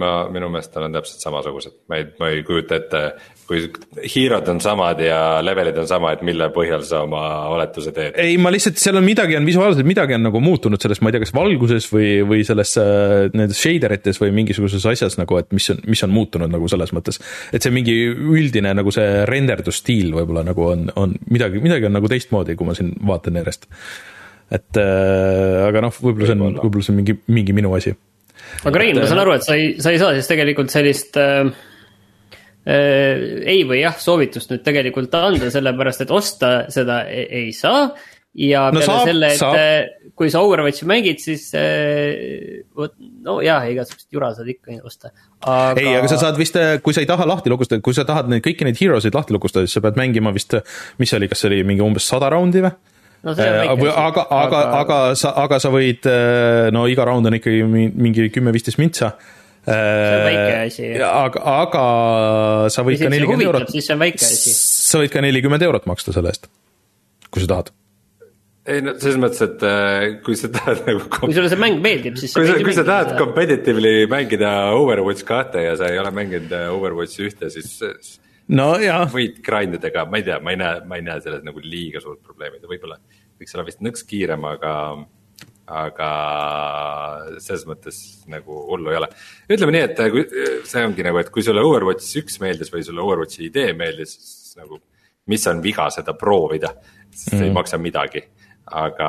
[0.00, 3.00] Ma, minu meelest nad on täpselt samasugused, ma ei, ma ei kujuta ette,
[3.46, 3.60] kui
[4.14, 7.20] hero'd on samad ja levelid on sama, et mille põhjal sa oma
[7.52, 8.16] oletuse teed?
[8.20, 11.16] ei, ma lihtsalt, seal on midagi on visuaalselt, midagi on nagu muutunud selles, ma ei
[11.16, 15.52] tea, kas valguses või, või selles äh, nendes shader ites või mingisuguses asjas nagu, et
[15.54, 17.20] mis on, mis on muutunud nagu selles mõttes.
[17.54, 22.10] et see mingi üldine nagu see renderdusstiil võib-olla nagu on, on midagi, midagi on nagu
[22.10, 23.70] teistmoodi, kui ma siin vaatan järjest.
[24.54, 27.94] et äh, aga noh, võib-olla see on, võib-olla see on mingi, mingi minu asi
[28.62, 31.50] aga Rein, ma saan aru, et sa ei, sa ei saa siis tegelikult sellist äh,
[32.64, 37.90] ei või jah soovitust nüüd tegelikult anda, sellepärast et osta seda ei, ei saa
[38.34, 39.58] ja no peale saab, selle, et saab.
[39.58, 42.94] Äh, kui sa Overwatchi mängid, siis äh, vot
[43.26, 45.80] no jah, igasugust jura saad ikka osta aga....
[45.80, 48.30] ei, aga sa saad vist, äh, kui sa ei taha lahti lukustada, kui sa tahad
[48.32, 50.56] neid kõiki neid heroes eid lahti lukustada, siis sa pead mängima vist,
[51.02, 52.74] mis see oli, kas see oli mingi umbes sada raundi või?
[53.24, 53.46] No asi.
[53.46, 56.08] aga, aga, aga, aga sa, aga sa võid,
[56.74, 59.14] no iga round on ikkagi mingi kümme-viisteist mintsa
[59.64, 60.90] see on väike asi.
[61.08, 61.84] aga, aga
[62.72, 63.70] sa võid ka nelikümmend eurot.
[63.72, 64.52] siis see on väike asi.
[64.90, 66.50] sa võid ka nelikümmend eurot maksta selle eest,
[67.30, 67.72] kui sa tahad
[68.64, 71.04] ei no selles mõttes, et äh, kui sa tahad nagu.
[71.18, 72.32] kui sulle see mäng meeldib, siis.
[72.36, 76.70] kui sa, kui sa tahad competitively mängida Overwatch kahte ja sa ei ole mänginud äh,
[76.72, 77.76] Overwatchi ühte, siis.
[78.48, 79.04] No jaa.
[79.10, 81.62] võid grind ida ka, ma ei tea, ma ei näe, ma ei näe selles nagu
[81.64, 82.98] liiga suurt probleemi, ta võib-olla
[83.40, 84.72] võiks olla vist nõks kiirem, aga.
[85.64, 86.08] aga
[87.40, 89.08] selles mõttes nagu hullu ei ole.
[89.48, 90.26] ütleme nii, et äh, kui
[90.68, 94.58] see ongi nagu, et kui sulle Overwatch üks meeldis või sulle Overwatchi idee meeldis, siis
[94.60, 94.82] nagu
[95.32, 96.74] mis on viga seda proovida,
[97.08, 97.42] sest mm -hmm.
[97.42, 97.54] ei mhm.
[97.54, 98.26] maksa midagi
[98.64, 99.08] aga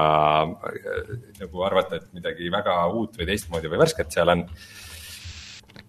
[0.68, 4.46] äh, nagu arvata, et midagi väga uut või teistmoodi või värsket seal on.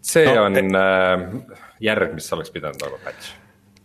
[0.00, 1.56] see no, on et...
[1.80, 3.34] Järg, mis oleks pidanud olema patch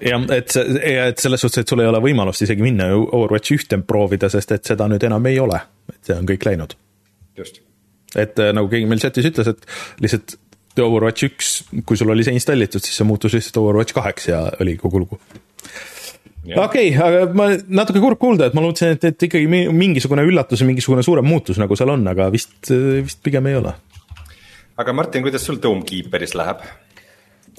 [0.01, 3.79] jah, et see, et selles suhtes, et sul ei ole võimalust isegi minna Overwatchi ühte
[3.87, 5.59] proovida, sest et seda nüüd enam ei ole,
[5.93, 6.75] et see on kõik läinud.
[7.37, 7.61] just.
[8.15, 10.37] et äh, nagu keegi meil chat'is ütles, et lihtsalt
[10.81, 11.53] Overwatch üks,
[11.85, 15.19] kui sul oli see installitud, siis see muutus lihtsalt Overwatch kaheks ja oli kogu lugu
[16.55, 17.49] okei okay,, aga ma
[17.81, 21.61] natuke kurb kuulda, et ma lootsin, et, et ikkagi mingisugune üllatus ja mingisugune suurem muutus
[21.61, 23.75] nagu seal on, aga vist, vist pigem ei ole.
[24.81, 26.65] aga Martin, kuidas sul Domekeeperis läheb?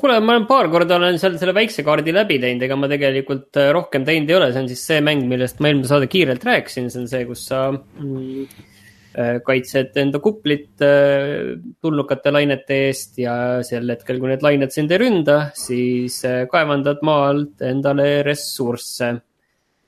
[0.02, 3.62] Kuule, ma olen paar korda olen seal selle väikse kaardi läbi teinud, ega ma tegelikult
[3.62, 6.44] äh, rohkem teinud ei ole, see on siis see mäng, millest ma eelmine saade kiirelt
[6.46, 8.68] rääkisin, see on see, kus sa mm,
[9.12, 14.94] Äh, kaitsed enda kuplit äh, tulnukate lainete eest ja sel hetkel, kui need lained sind
[14.94, 16.16] ei ründa, siis
[16.48, 19.12] kaevandad maalt endale ressursse.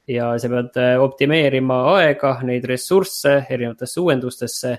[0.05, 4.75] ja sa pead optimeerima aega, neid ressursse erinevatesse uuendustesse.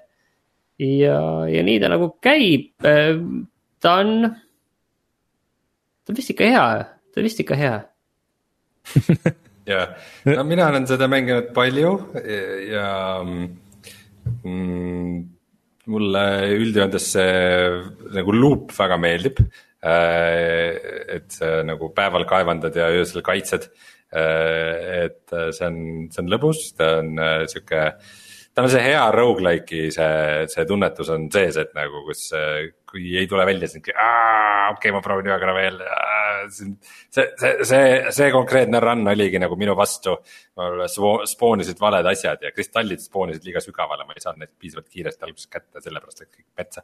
[0.77, 1.17] ja,
[1.49, 2.69] ja nii ta nagu käib.
[3.81, 4.29] ta on,
[6.05, 7.75] ta on vist ikka hea, ta on vist ikka hea
[9.73, 9.85] ja,
[10.29, 11.95] no mina olen seda mänginud palju
[12.69, 12.89] ja
[13.25, 15.23] mm,?
[15.91, 16.23] mulle
[16.57, 17.33] üldjoontes see
[18.15, 19.41] nagu loop väga meeldib.
[19.85, 20.77] Äh,
[21.17, 23.69] et sa nagu päeval kaevandad ja öösel kaitsed.
[24.09, 25.77] Äh, et see on,
[26.09, 27.83] see on lõbus, ta on äh, sihuke
[28.55, 32.29] tal on see hea rogu-like'i see, see tunnetus on sees, et nagu kus,
[32.87, 33.95] kui ei tule välja, siis okei
[34.71, 35.81] okay,, ma proovin ühe korra veel.
[36.49, 36.75] See,
[37.09, 37.85] see, see,
[38.17, 40.17] see konkreetne run oligi nagu minu vastu
[40.55, 45.27] mul spoonisid valed asjad ja kristallid spoonisid liiga sügavale, ma ei saanud neid piisavalt kiiresti
[45.27, 46.83] alguses kätte, sellepärast läks kõik metsa.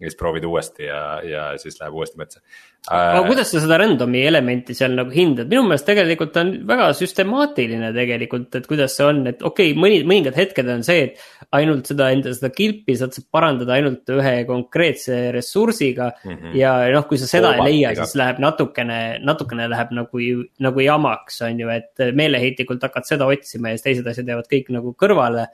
[0.00, 2.42] ja siis proovid uuesti ja, ja siis läheb uuesti metsa.
[2.88, 6.88] aga äh, kuidas sa seda random'i elementi seal nagu hindad, minu meelest tegelikult on väga
[6.98, 11.46] süstemaatiline tegelikult, et kuidas see on, et okei okay,, mõni, mõningad hetked on see, et
[11.54, 16.34] ainult seda enda seda kilpi saad sa parandada ainult ühe konkreetse ressursiga mm.
[16.34, 16.58] -hmm.
[16.58, 20.24] ja noh, kui sa seda Oba, ei leia, siis läheb natukene, natukene läheb nagu,
[20.64, 24.72] nagu jamaks, on ju, et meeleheitlikult hakkad seda otsima ja siis teised asjad jäävad kõik
[24.74, 25.48] nagu kõrvale.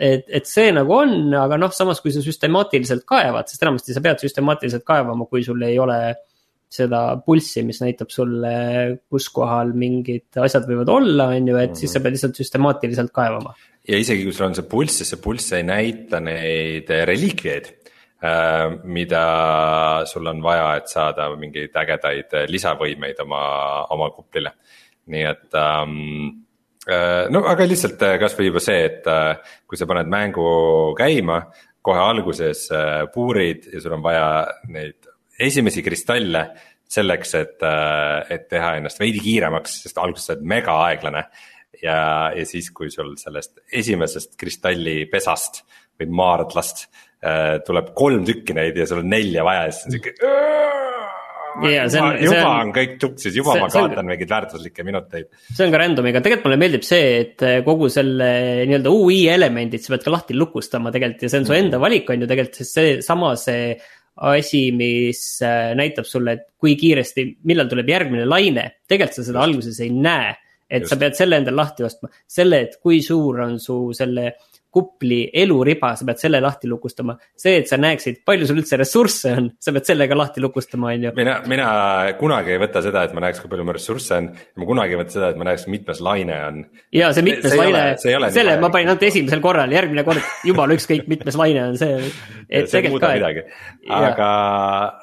[0.00, 4.02] et, et see nagu on, aga noh, samas kui sa süstemaatiliselt kaevad, sest enamasti sa
[4.04, 5.98] pead süstemaatiliselt kaevama, kui sul ei ole
[6.70, 8.52] seda pulssi, mis näitab sulle,
[9.10, 11.80] kus kohal mingid asjad võivad olla, on ju, et mm -hmm.
[11.80, 12.04] siis sa mhm.
[12.04, 13.54] pead lihtsalt süstemaatiliselt kaevama.
[13.88, 17.79] ja isegi kui sul on see pulss, siis see pulss ei näita neid reliikviaid
[18.84, 19.22] mida
[20.04, 23.40] sul on vaja, et saada mingeid ägedaid lisavõimeid oma,
[23.96, 24.52] oma kuplile.
[25.10, 25.94] nii et ähm,
[26.88, 29.34] Äh, no aga lihtsalt äh, kasvõi juba see, et äh,
[29.68, 30.44] kui sa paned mängu
[30.96, 31.42] käima,
[31.84, 32.66] kohe alguses
[33.12, 34.24] puurid ja sul on vaja
[34.72, 35.08] neid
[35.40, 36.42] esimesi kristalle
[36.90, 37.62] selleks, et,
[38.34, 41.22] et teha ennast veidi kiiremaks, sest alguses sa oled mega aeglane.
[41.80, 42.00] ja,
[42.36, 45.62] ja siis, kui sul sellest esimesest kristallipesast
[45.96, 46.84] või maardlast
[47.66, 50.14] tuleb kolm tükki neid ja sul on nelja vaja, siis on sihuke
[51.68, 52.16] ja see on.
[52.22, 55.30] juba on, on kõik tuksis, juba see, ma kaotan mingeid väärtuslikke minuteid.
[55.48, 58.28] see on ka random'iga, tegelikult mulle meeldib see, et eh, kogu selle
[58.68, 62.12] nii-öelda ui elemendid sa pead ka lahti lukustama tegelikult ja see on su enda valik
[62.12, 63.72] on ju tegelikult, sest seesama see
[64.30, 65.22] asi, mis
[65.78, 70.34] näitab sulle, et kui kiiresti, millal tuleb järgmine laine, tegelikult sa seda alguses ei näe.
[70.70, 70.92] et Just.
[70.92, 74.36] sa pead selle endale lahti ostma, selle, et kui suur on su selle
[74.70, 77.16] kupli eluriba, sa pead selle lahti lukustama.
[77.36, 80.92] see, et sa näeksid, palju sul üldse ressursse on, sa pead selle ka lahti lukustama,
[80.94, 81.12] on ju.
[81.16, 81.70] mina, mina
[82.20, 84.28] kunagi ei võta seda, et ma näeks, kui palju mul ressursse on.
[84.30, 86.60] ma kunagi ei võta seda, et ma näeks, mitmes laine on.
[86.94, 90.22] ja see mitmes See laine see nii selle ma panin ainult esimesel korral, järgmine kord
[90.46, 92.12] jumala ükskõik, mitmes laine on see.
[92.60, 93.44] et see ei muuda ka, midagi,
[93.96, 94.28] aga,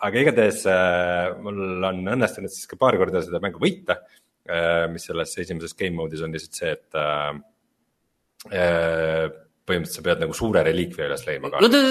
[0.07, 3.99] aga igatahes äh, mul on õnnestunud siis ka paar korda seda mängu võita.
[4.88, 7.34] mis selles esimeses game mode'is on lihtsalt see, et äh,
[8.56, 9.26] äh,
[9.68, 11.81] põhimõtteliselt sa pead nagu suure reliikvia üles leidma ka no.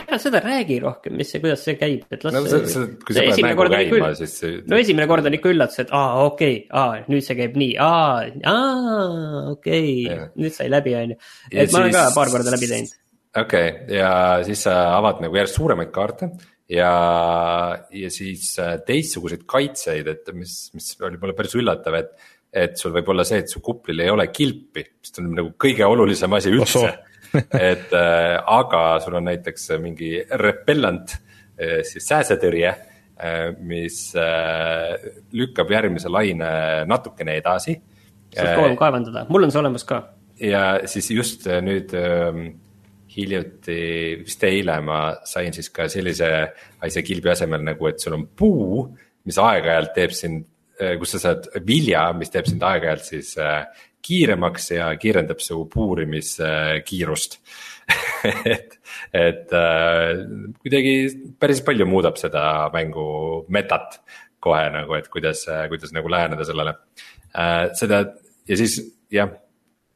[0.00, 3.16] ära seda räägi rohkem, mis see, kuidas see käib, et las no see, see, kui
[3.16, 5.54] sa pead esimene mängu kord on ikka käima, siis see- no esimene kord on ikka
[5.54, 8.24] üllatus, et aa, okei okay,, aa, nüüd see käib nii, aa,
[8.54, 11.20] aa, okei okay., nüüd sai läbi, on ju.
[11.52, 12.98] Ja et ma olen ka siis- paar korda läbi teinud.
[13.44, 14.10] okei okay,, ja
[14.46, 16.30] siis sa avad nagu järjest suuremaid kaarte
[16.70, 16.92] ja,
[17.92, 22.30] ja siis äh, teistsuguseid kaitseid, et mis, mis oli mulle päris üllatav, et.
[22.54, 25.82] et sul võib olla see, et su kuplil ei ole kilpi, mis on nagu kõige
[25.90, 26.92] olulisem asi üldse Ossoo..
[27.70, 31.16] et äh, aga sul on näiteks mingi repellent,
[31.86, 32.70] siis sääsetõrje,
[33.62, 34.94] mis äh,
[35.38, 36.48] lükkab järgmise laine
[36.90, 37.76] natukene edasi.
[38.34, 40.00] saad kauem kaevandada, mul on see olemas ka.
[40.40, 42.48] ja siis just äh, nüüd ähm,
[43.14, 44.98] hiljuti, vist eile ma
[45.30, 46.30] sain siis ka sellise
[46.82, 48.88] asja kilbi asemel nagu, et sul on puu,
[49.24, 50.48] mis aeg-ajalt teeb sind,
[50.98, 53.62] kus sa saad vilja, mis teeb sind aeg-ajalt siis äh,
[54.04, 57.38] kiiremaks ja kiirendab su puurimiskiirust
[58.54, 58.78] et,
[59.12, 60.10] et äh,
[60.62, 60.94] kuidagi
[61.40, 62.44] päris palju muudab seda
[62.74, 63.06] mängu
[63.52, 64.00] metat
[64.44, 66.76] kohe nagu, et kuidas, kuidas nagu läheneda sellele
[67.32, 67.72] äh,.
[67.76, 68.04] seda
[68.48, 68.78] ja siis
[69.12, 69.30] jah,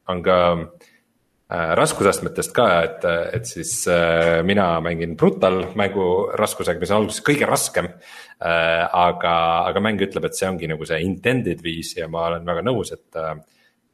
[0.09, 3.05] on ka äh, raskusastmetest ka, et,
[3.37, 6.09] et siis äh, mina mängin Brutal mängu
[6.39, 8.85] raskusega, mis on alguses kõige raskem äh,.
[8.89, 9.37] aga,
[9.69, 12.95] aga mäng ütleb, et see ongi nagu see intended viis ja ma olen väga nõus,
[12.97, 13.37] et äh,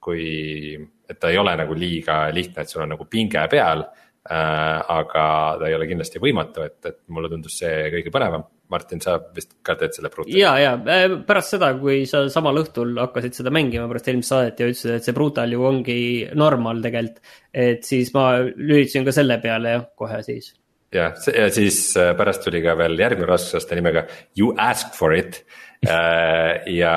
[0.05, 0.76] kui,
[1.09, 4.81] et ta ei ole nagu liiga lihtne, et sul on nagu pinge peal äh,.
[4.89, 5.24] aga
[5.60, 8.47] ta ei ole kindlasti võimatu, et, et mulle tundus see kõige põnevam.
[8.72, 10.39] Martin, sa vist ka teed selle Brutali?
[10.40, 14.62] ja, ja äh, pärast seda, kui sa samal õhtul hakkasid seda mängima pärast eelmist saadet
[14.62, 15.98] ja ütlesid, et see Brutal ju ongi
[16.32, 17.20] normal tegelikult.
[17.52, 20.55] et siis ma lülitasin ka selle peale jah, kohe siis.
[20.97, 24.06] jah, ja siis äh, pärast tuli ka veel järgmine raskusaste nimega
[24.40, 25.44] You asked for it
[25.89, 26.94] ja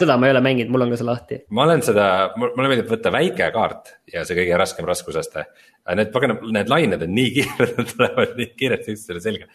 [0.00, 1.40] seda ma ei ole mänginud, mul on ka see lahti.
[1.54, 2.06] ma olen seda,
[2.38, 5.48] mulle meeldib võtta väike kaart ja see kõige raskem raskusaste.
[5.96, 9.46] Need pagan, need lained on nii kiired, nad tulevad nii kiiresti üksteisele selga.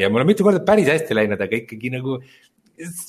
[0.00, 2.20] ja mul on mitu korda päris hästi läinud, aga ikkagi nagu,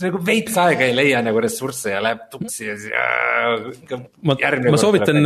[0.02, 2.92] nagu veits aega ei leia nagu ressursse ja läheb tuksi ja siis.
[4.26, 5.22] ma, ma soovitan,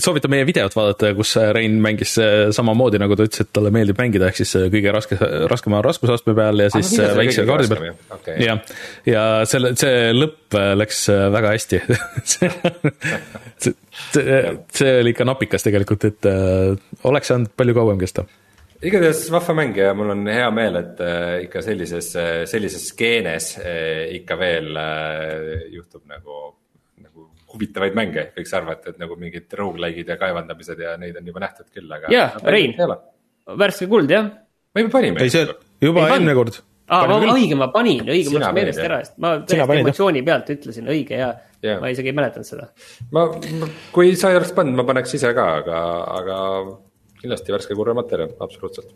[0.00, 4.00] soovitan meie videot vaadata, kus Rein mängis äh, samamoodi, nagu ta ütles, et talle meeldib
[4.00, 5.20] mängida, ehk siis äh, kõige raske,
[5.50, 7.96] raskema raskusastme peal ja Ah, siis äh, video väikse kaardi peal.
[8.14, 8.36] Okei..
[8.44, 8.60] jah,
[9.08, 11.80] ja selle, see lõpp äh, läks äh, väga hästi
[12.32, 12.50] see,
[14.12, 14.42] see,
[14.76, 16.76] see oli ikka napikas tegelikult, et äh,
[17.10, 18.26] oleks saanud palju kauem kesta
[18.86, 22.08] igatahes vahva mäng ja mul on hea meel, et äh, ikka sellises,
[22.50, 26.40] sellises skeenes äh, ikka veel äh, juhtub nagu,
[27.02, 31.44] nagu huvitavaid mänge, võiks arvata, et nagu mingid rogu-like'id ja kaevandamised ja neid on juba
[31.44, 32.12] nähtud küll, aga.
[32.14, 32.74] Jaa, Rein.
[33.60, 34.32] värske kuld jah.
[34.74, 35.24] me juba panime.
[35.26, 35.46] ei, see
[35.84, 36.60] juba eelmine kord.
[36.88, 39.78] aa, õige, ma panin, õige, mul läks meelest ära, sest ma täiesti jah.
[39.84, 41.80] emotsiooni pealt ütlesin õige ja Jaa.
[41.82, 42.70] ma isegi ei mäletanud seda.
[43.12, 43.28] ma,
[43.92, 45.82] kui sa ei oleks pannud, ma paneks ise ka, aga,
[46.16, 46.38] aga
[47.20, 48.92] kindlasti värske kurre materjal, absoluutselt.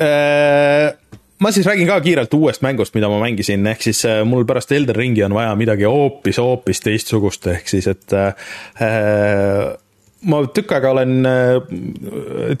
[0.00, 0.94] Äh,
[1.38, 4.72] ma siis räägin ka kiirelt uuest mängust, mida ma mängisin, ehk siis äh, mul pärast
[4.72, 8.54] Elden Ringi on vaja midagi hoopis, hoopis teistsugust, ehk siis et äh,
[10.24, 11.58] ma tükk aega olen äh,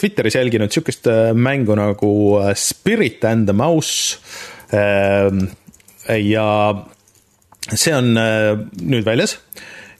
[0.00, 2.10] Twitteris jälginud niisugust mängu nagu
[2.58, 4.18] Spirit and the Mouse
[6.20, 6.48] ja
[7.72, 9.38] see on nüüd väljas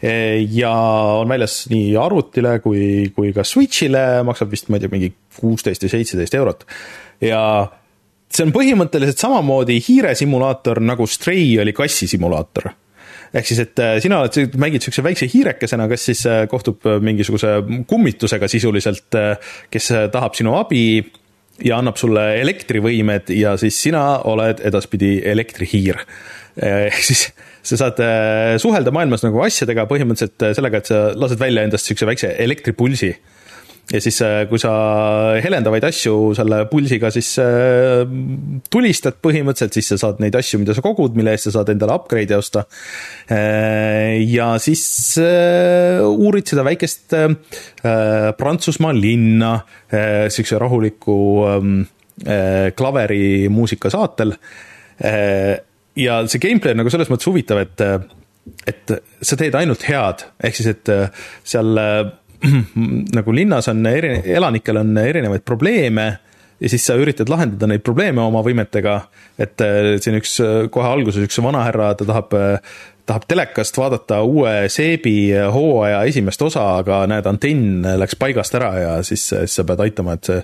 [0.05, 0.73] ja
[1.21, 5.09] on väljas nii arvutile kui, kui ka Switch'ile, maksab vist, ma ei tea, mingi
[5.39, 6.67] kuusteist või seitseteist eurot.
[7.25, 7.41] ja
[8.35, 12.73] see on põhimõtteliselt samamoodi hiiresimulaator nagu Stray oli kassisimulaator
[13.35, 17.01] ehk siis, et äh, sina oled, mängid niisuguse väikse hiirekesena, kes siis äh, kohtub äh,
[17.03, 17.57] mingisuguse
[17.91, 19.19] kummitusega sisuliselt,
[19.73, 20.85] kes tahab sinu abi
[21.63, 26.01] ja annab sulle elektrivõimed ja siis sina oled edaspidi elektrihiir.
[26.65, 27.29] ehk siis
[27.65, 31.89] sa saad äh, suhelda maailmas nagu asjadega põhimõtteliselt äh, sellega, et sa lased välja endast
[31.89, 33.15] niisuguse väikse elektripulsi
[33.93, 34.17] ja siis,
[34.49, 34.71] kui sa
[35.45, 38.05] helendavaid asju selle pulsiga siis äh,
[38.73, 41.97] tulistad põhimõtteliselt, siis sa saad neid asju, mida sa kogud, mille eest sa saad endale
[41.99, 42.65] upgrade'i osta.
[44.25, 44.85] ja siis
[45.21, 47.29] äh, uurid seda väikest äh,
[48.39, 49.55] Prantsusmaa linna
[49.93, 51.19] niisuguse rahuliku
[51.53, 51.71] äh,
[52.77, 54.37] klaverimuusika saatel.
[55.97, 57.83] ja see gameplay on nagu selles mõttes huvitav, et
[58.69, 58.93] et
[59.25, 60.91] sa teed ainult head, ehk siis, et
[61.49, 61.81] seal
[63.19, 66.07] nagu linnas on eri, elanikel on erinevaid probleeme
[66.61, 69.01] ja siis sa üritad lahendada neid probleeme oma võimetega.
[69.39, 69.63] et
[70.01, 70.37] siin üks
[70.71, 72.37] kohe alguses üks vanahärra, ta tahab
[73.05, 78.95] tahab telekast vaadata uue Seebi hooaja esimest osa, aga näed, antenn läks paigast ära ja
[79.05, 80.41] siis, siis sa pead aitama, et see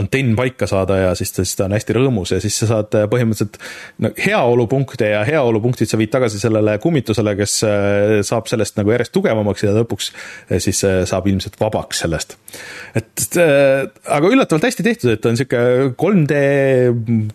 [0.00, 3.60] antenn paika saada ja siis, siis ta on hästi rõõmus ja siis sa saad põhimõtteliselt
[4.02, 9.14] no, heaolupunkte ja heaolupunktid sa viid tagasi sellele kummitusele, kes äh, saab sellest nagu järjest
[9.14, 12.38] tugevamaks ja lõpuks äh, siis äh, saab ilmselt vabaks sellest.
[12.98, 15.60] et aga üllatavalt hästi tehtud, et on sihuke
[16.00, 16.40] 3D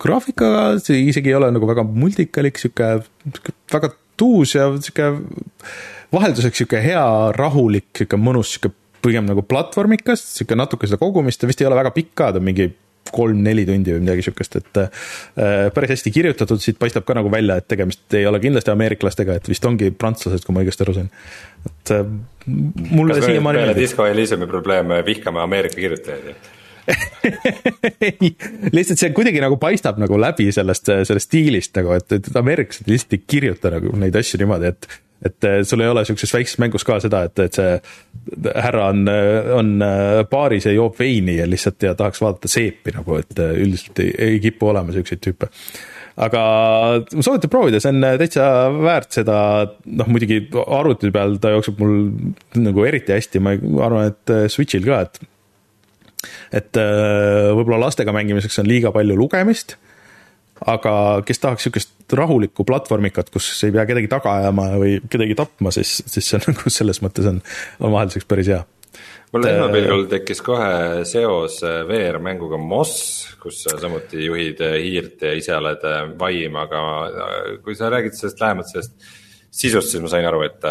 [0.02, 2.98] graafikaga, isegi ei ole nagu väga multikalik, sihuke
[3.72, 5.12] väga tuus ja sihuke
[6.16, 7.06] vahelduseks sihuke hea,
[7.36, 8.74] rahulik, sihuke mõnus, sihuke
[9.06, 12.42] pigem nagu platvormikas, sihuke natuke seda kogumist, ta vist ei ole väga pikk ka, ta
[12.44, 12.72] mingi
[13.16, 15.06] kolm-neli tundi või midagi sihukest, et äh,
[15.76, 19.50] päris hästi kirjutatud, siit paistab ka nagu välja, et tegemist ei ole kindlasti ameeriklastega, et
[19.50, 21.12] vist ongi prantslased, kui ma õigesti aru sain.
[21.70, 22.04] et äh,
[22.90, 23.84] mulle siiamaani meeldib.
[23.84, 26.36] Disco Elysiumi probleem, vihkame Ameerika kirjutajaid ei,
[28.76, 33.18] lihtsalt see kuidagi nagu paistab nagu läbi sellest, sellest stiilist nagu, et, et ameeriklased lihtsalt
[33.18, 37.00] ei kirjuta nagu neid asju niimoodi, et et sul ei ole siukses väikses mängus ka
[37.02, 39.08] seda, et, et see härra on,
[39.58, 39.70] on
[40.30, 44.42] baaris ja joob veini ja lihtsalt ja tahaks vaadata seepi nagu, et üldiselt ei, ei
[44.44, 45.50] kipu olema siukseid tüüpe.
[46.22, 46.42] Aga
[47.02, 48.46] ma soovitan proovida, see on täitsa
[48.76, 49.38] väärt seda,
[50.00, 51.96] noh muidugi arvuti peal ta jookseb mul
[52.62, 53.56] nagu eriti hästi, ma
[53.88, 55.20] arvan, et Switch'il ka, et
[56.56, 59.76] et äh, võib-olla lastega mängimiseks on liiga palju lugemist,
[60.72, 60.94] aga
[61.28, 65.98] kes tahaks niisugust rahulikku platvormikat, kus ei pea kedagi taga ajama või kedagi tapma, siis,
[66.08, 67.42] siis see on nagu selles mõttes on,
[67.82, 68.64] on vahelduseks päris hea.
[69.36, 75.34] Mul esmapilgul tekkis kohe seos äh, VR-mänguga Moss, kus sa samuti juhid äh, hiirt ja
[75.36, 75.84] ise oled
[76.20, 76.86] vaim, aga
[77.66, 78.96] kui sa räägid sellest lähemalt sellest
[79.56, 80.64] sisust, siis ma sain aru, et,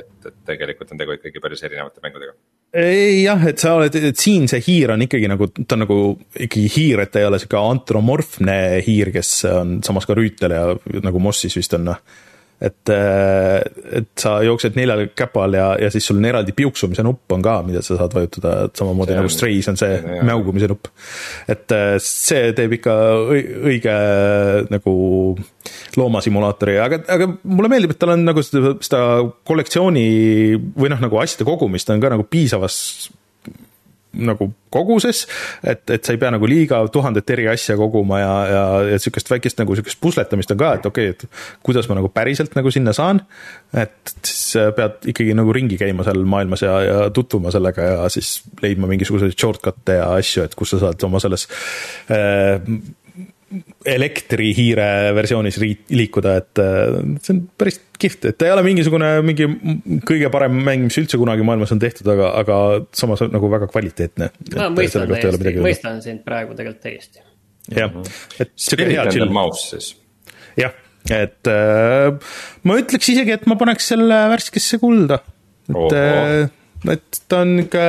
[0.00, 2.36] et, et tegelikult on tegu ikkagi päris erinevate mängudega
[2.76, 5.98] ei jah, et sa oled, et siin see hiir on ikkagi nagu, ta on nagu
[6.34, 10.64] ikkagi hiir, et ta ei ole sihuke antromorfne hiir, kes on samas ka rüütel ja
[11.04, 12.00] nagu Mossis vist on noh
[12.60, 13.60] et, äh,
[13.98, 17.58] et sa jooksed neljal käpal ja, ja siis sul on eraldi piuksumise nupp on ka,
[17.66, 20.88] mida sa saad vajutada, et samamoodi see nagu Strays on see ja, mäugumise nupp.
[21.52, 22.94] et äh, see teeb ikka
[23.68, 23.96] õige
[24.72, 24.96] nagu
[25.96, 29.02] loomasimulaatori, aga, aga mulle meeldib, et tal on nagu seda, seda
[29.48, 30.08] kollektsiooni
[30.76, 32.78] või noh, nagu asjade kogumist on ka nagu piisavas
[34.16, 35.24] nagu koguses,
[35.64, 39.30] et, et sa ei pea nagu liiga tuhandet eri asja koguma ja, ja, ja sihukest
[39.30, 42.72] väikest nagu sihukest pusletamist on ka, et okei okay,, et kuidas ma nagu päriselt nagu
[42.74, 43.22] sinna saan.
[43.76, 48.38] et siis pead ikkagi nagu ringi käima seal maailmas ja, ja tutvuma sellega ja siis
[48.62, 51.48] leidma mingisuguseid shortcut'e ja asju, et kus sa saad oma selles
[52.12, 52.60] äh,
[53.86, 59.46] elektrihiire versioonis liikuda, et äh, see on päris kihvt, et ta ei ole mingisugune mingi
[60.08, 62.56] kõige parem mäng, mis üldse kunagi maailmas on tehtud, aga, aga
[62.96, 64.30] samas nagu väga kvaliteetne.
[64.56, 67.22] ma mõistan täiesti, mõistan sind praegu tegelikult täiesti.
[67.70, 67.94] jah,
[68.42, 69.30] et sihuke hea chill.
[70.58, 72.34] jah, et äh,
[72.66, 75.22] ma ütleks isegi, et ma paneks selle värskesse kulda,
[75.70, 76.92] et oh.
[76.92, 77.86] et ta on ikka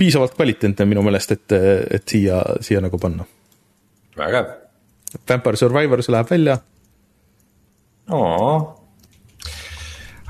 [0.00, 1.60] piisavalt kvaliteetne minu meelest, et,
[2.00, 3.28] et siia, siia nagu panna
[4.18, 4.54] vägev.
[5.28, 6.58] Vampire Survivors läheb välja.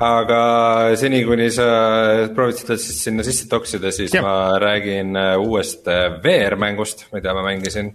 [0.05, 0.41] aga
[0.99, 1.67] seni, kuni sa
[2.35, 4.23] proovid seda siis sinna sisse toksida, siis ja.
[4.25, 7.95] ma räägin äh, uuest äh, VR-mängust, mida ma mängisin.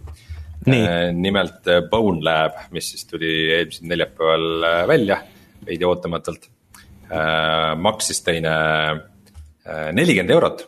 [0.67, 5.21] Äh, nimelt Bone Lab, mis siis tuli eelmisel neljapäeval välja,
[5.65, 6.49] veidi ootamatult.
[7.81, 8.51] maksis teine
[9.97, 10.59] nelikümmend eurot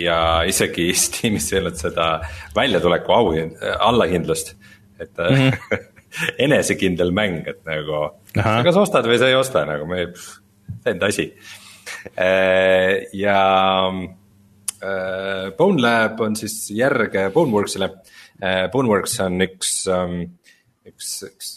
[0.00, 2.08] ja isegi Steamis ei olnud seda
[2.56, 3.32] väljatuleku au,
[3.78, 4.54] allahindlust,
[5.00, 5.86] et mm -hmm.
[6.46, 10.08] enesekindel mäng, et nagu sa kas ostad või sa ei osta nagu, me,
[10.86, 11.32] enda asi.
[12.18, 13.40] Äh, ja
[14.82, 17.90] äh, Bone Lab on siis järg Boneworksile.
[18.42, 20.20] Äh, Boneworks on üks, ähm,
[20.86, 21.52] üks, üks,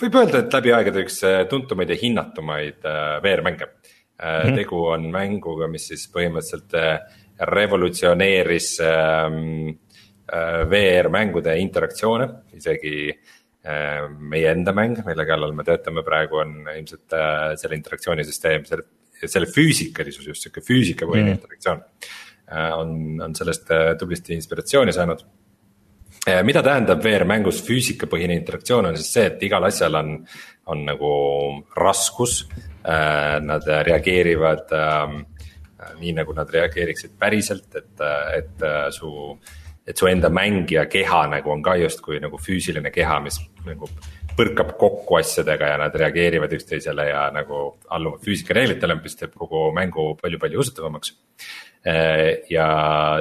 [0.00, 2.84] võib öelda, et läbi aegade üks tuntumaid ja hinnatumaid
[3.24, 3.72] VR-mänge.
[4.16, 4.54] Mm -hmm.
[4.56, 6.72] tegu on mänguga, mis siis põhimõtteliselt
[7.38, 9.68] revolutsioneeris ähm,
[10.32, 17.16] äh, VR-mängude interaktsioone, isegi äh, meie enda mäng, mille kallal me töötame praegu, on ilmselt
[17.16, 18.86] äh, selle interaksioonisüsteem, selle,
[19.22, 21.40] selle füüsikalisus, just sihuke füüsikapõhine mm.
[21.40, 21.84] interaktsioon.
[22.76, 22.90] on,
[23.24, 25.24] on sellest tublisti inspiratsiooni saanud.
[26.46, 30.12] mida tähendab VR-mängus füüsikapõhine interaktsioon, on siis see, et igal asjal on,
[30.66, 31.10] on nagu
[31.74, 32.44] raskus.
[32.86, 35.24] Nad reageerivad ähm,
[36.00, 38.04] nii nagu nad reageeriksid päriselt, et,
[38.36, 38.66] et
[38.96, 39.12] su.
[39.86, 43.86] et su enda mängija keha nagu on ka justkui nagu füüsiline keha, mis nagu
[44.36, 50.08] põrkab kokku asjadega ja nad reageerivad üksteisele ja nagu alluvad füüsikareeglitele, mis teeb kogu mängu
[50.20, 51.14] palju-palju usutavamaks.
[52.50, 52.68] ja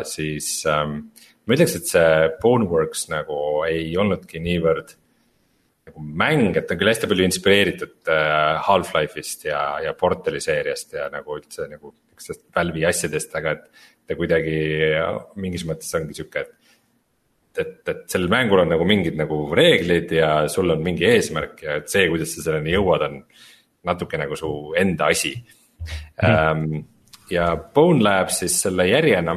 [0.09, 0.97] siis ähm,
[1.45, 3.37] ma ütleks, et see Boneworks nagu
[3.69, 4.95] ei olnudki niivõrd
[5.85, 11.05] nagu mäng, et on küll hästi palju inspireeritud äh, Half-Life'ist ja, ja Portali seeriast ja
[11.13, 13.67] nagu üldse nagu niisugustest Valve'i asjadest, aga et.
[14.05, 14.57] ta kuidagi
[15.41, 16.51] mingis mõttes ongi sihuke, et,
[17.57, 21.79] et, et sellel mängul on nagu mingid nagu reeglid ja sul on mingi eesmärk ja
[21.79, 23.15] et see, kuidas sa selleni jõuad, on
[23.89, 25.33] natuke nagu su enda asi
[26.21, 26.85] mm..
[27.33, 29.33] ja Bone Lab siis selle järjena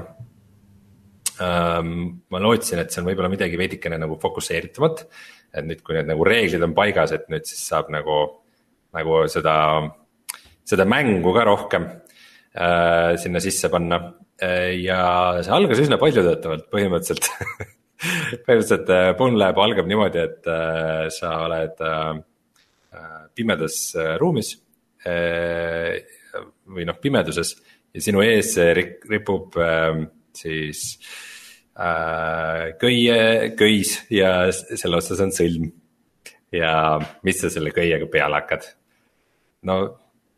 [1.41, 2.21] um,.
[2.29, 5.07] ma lootsin, et see on võib-olla midagi veidikene nagu fokusseeritumat
[5.55, 8.19] et nüüd, kui need nagu reeglid on paigas, et nüüd siis saab nagu,
[8.97, 9.55] nagu seda,
[10.69, 11.89] seda mängu ka rohkem
[13.23, 14.01] sinna sisse panna
[14.43, 14.75] äh,.
[14.83, 15.01] ja
[15.43, 17.29] see algas üsna paljutõotavalt põhimõtteliselt
[18.47, 22.13] põhimõtteliselt äh, Bonelab algab niimoodi, et äh, sa oled äh,
[22.99, 24.57] äh pimedas äh, ruumis
[25.07, 25.99] äh,
[26.67, 27.55] või noh, pimeduses
[27.95, 28.57] ja sinu ees
[29.07, 31.27] ripub äh, siis äh,
[31.79, 35.69] Äh, köie, köis ja selle otsas on sõlm.
[36.51, 38.65] ja mis sa selle köiega peale hakkad?
[39.63, 39.77] no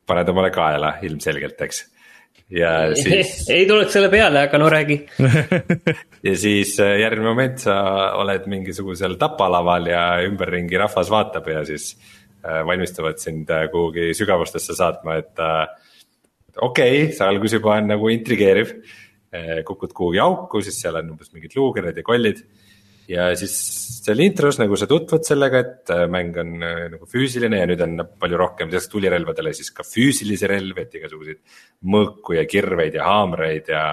[0.04, 1.80] paned omale kaela ilmselgelt, eks.
[2.50, 3.34] Ja siis.
[3.54, 5.00] ei tuleks selle peale, aga no räägi
[6.28, 7.76] ja siis äh, järgmine moment sa
[8.20, 11.92] oled mingisugusel tapalaval ja ümberringi rahvas vaatab ja siis
[12.44, 15.44] äh, valmistavad sind kuhugi sügavustesse saatma, et
[16.60, 18.74] okei okay,, see algus juba on nagu intrigeeriv
[19.62, 22.40] kukud kuhugi auku, siis seal on umbes mingid luukerid ja kollid.
[23.10, 23.54] Ja siis
[24.04, 27.82] seal intros nagu sa tutvud sellega, et äh, mäng on äh, nagu füüsiline ja nüüd
[27.84, 31.40] on palju rohkem lisaks tulirelvadele siis ka füüsilisi relvi, et igasuguseid
[31.92, 33.84] mõõku ja kirveid ja haamreid ja.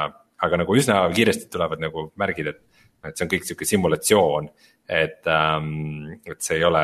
[0.46, 4.52] aga nagu üsna kiiresti tulevad nagu märgid, et, et see on kõik sihuke simulatsioon,
[4.88, 6.84] et ähm,, et see ei ole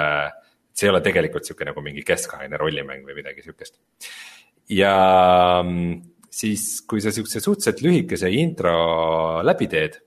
[0.73, 3.77] see ei ole tegelikult sihuke nagu mingi keskajaline rollimäng või midagi sihukest.
[4.73, 4.95] ja
[6.33, 8.73] siis kui sa siukse suhteliselt lühikese intro
[9.45, 9.99] läbi teed,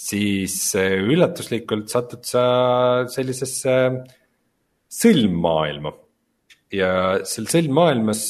[0.00, 2.44] siis eh, üllatuslikult satud sa
[3.10, 3.74] sellisesse
[4.90, 5.92] sõlmmaailma.
[6.70, 6.90] ja
[7.26, 8.22] seal sõlmmaailmas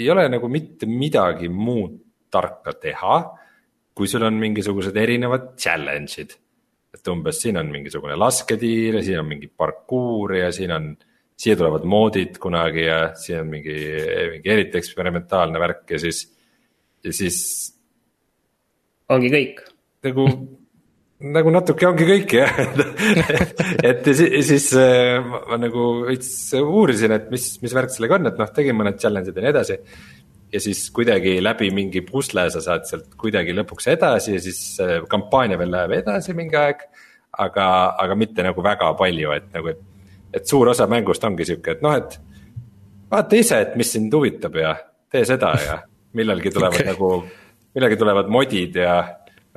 [0.00, 1.98] ei ole nagu mitte midagi muud
[2.30, 3.16] tarka teha,
[3.96, 6.36] kui sul on mingisugused erinevad challenge'id.
[6.94, 10.92] et umbes siin on mingisugune lasketiir ja siin on mingi parkuur ja siin on
[11.40, 13.76] siia tulevad moodid kunagi ja siin on mingi,
[14.34, 16.24] mingi eriti eksperimentaalne värk ja siis,
[17.04, 17.38] ja siis.
[19.08, 19.62] ongi kõik.
[20.04, 20.26] nagu,
[21.20, 22.62] nagu natuke ongi kõik jah
[23.90, 26.30] et siis, siis äh, ma, ma nagu veits
[26.60, 29.76] uurisin, et mis, mis värk sellega on, et noh, tegin mõned challenge'id ja nii edasi.
[30.50, 34.96] ja siis kuidagi läbi mingi pusle sa saad sealt kuidagi lõpuks edasi ja siis äh,
[35.10, 36.88] kampaania veel läheb edasi mingi aeg.
[37.40, 37.66] aga,
[38.00, 39.86] aga mitte nagu väga palju, et nagu, et
[40.34, 42.16] et suur osa mängust ongi sihuke, et noh, et
[43.10, 44.74] vaata ise, et mis sind huvitab ja
[45.10, 45.78] tee seda ja
[46.18, 46.86] millalgi tulevad okay.
[46.92, 47.10] nagu,
[47.74, 48.94] millalgi tulevad modid ja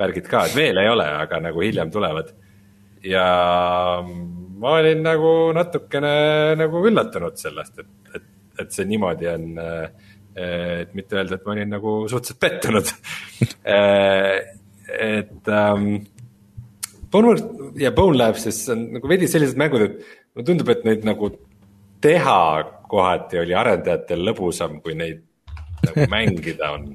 [0.00, 2.32] värgid ka, et veel ei ole, aga nagu hiljem tulevad.
[3.04, 3.26] ja
[4.60, 6.14] ma olin nagu natukene
[6.56, 8.28] nagu üllatunud sellest, et, et,
[8.64, 9.46] et see niimoodi on.
[10.34, 12.88] et mitte öelda, et ma olin nagu suhteliselt pettunud
[14.90, 15.84] et ähm,
[17.10, 17.34] Bone
[17.78, 20.00] ja Bone Labsis on nagu veidi sellised mängud, et
[20.34, 21.30] mulle tundub, et neid nagu
[22.02, 22.40] teha
[22.90, 25.22] kohati oli arendajatel lõbusam, kui neid
[25.84, 26.88] nagu mängida on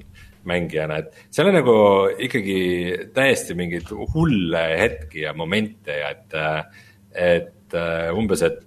[0.50, 1.76] mängijana, et seal on nagu
[2.26, 2.60] ikkagi
[3.16, 6.36] täiesti mingeid hulle hetki ja momente ja et,
[7.30, 7.78] et
[8.18, 8.60] umbes, et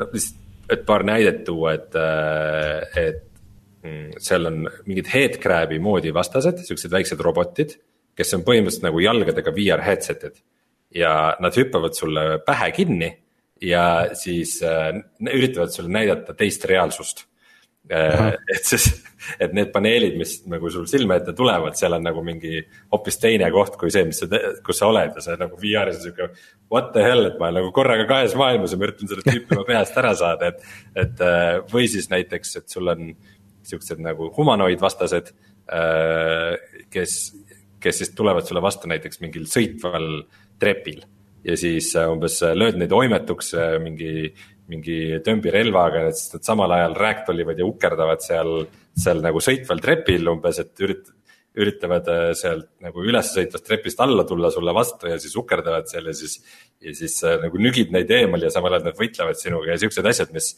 [0.00, 0.40] noh, lihtsalt,
[0.70, 1.96] et paar näidet tuua, et,
[3.00, 3.24] et
[3.82, 7.74] mm, seal on mingid headcrab'i moodi vastased, siuksed väiksed robotid,
[8.16, 10.38] kes on põhimõtteliselt nagu jalgadega VR headset'id
[10.94, 11.12] ja
[11.42, 13.10] nad hüppavad sulle pähe kinni
[13.62, 13.84] ja
[14.18, 14.92] siis äh,
[15.30, 17.26] üritavad sulle näidata teist reaalsust
[17.92, 18.34] äh,.
[18.50, 18.90] et siis,
[19.40, 22.60] et need paneelid, mis nagu sul silme ette tulevad, seal on nagu mingi
[22.92, 26.06] hoopis teine koht kui see, mis sa, kus sa oled ja see nagu VR-is on
[26.08, 26.30] sihuke.
[26.70, 29.56] What the hell, et ma olen nagu korraga kahes maailmas ja ma üritan selle tüüpi
[29.56, 30.66] oma peast ära saada, et,
[31.04, 33.12] et äh, või siis näiteks, et sul on
[33.70, 35.32] siuksed nagu humanoidvastased
[35.74, 37.16] äh,, kes,
[37.82, 40.08] kes siis tulevad sulle vastu näiteks mingil sõitval
[40.60, 41.02] trepil
[41.44, 44.30] ja siis äh, umbes lööd neid oimetuks mingi,
[44.70, 48.64] mingi tömbirelvaga, sest nad samal ajal rääktolivad ja ukerdavad seal,
[48.96, 51.10] seal nagu sõitval trepil umbes, et ürit-,
[51.60, 52.06] üritavad
[52.38, 56.38] sealt nagu üles sõitvast trepist alla tulla sulle vastu ja siis ukerdavad seal ja siis.
[56.80, 60.30] ja siis nagu nügid neid eemal ja samal ajal nad võitlevad sinuga ja siuksed asjad,
[60.32, 60.54] mis,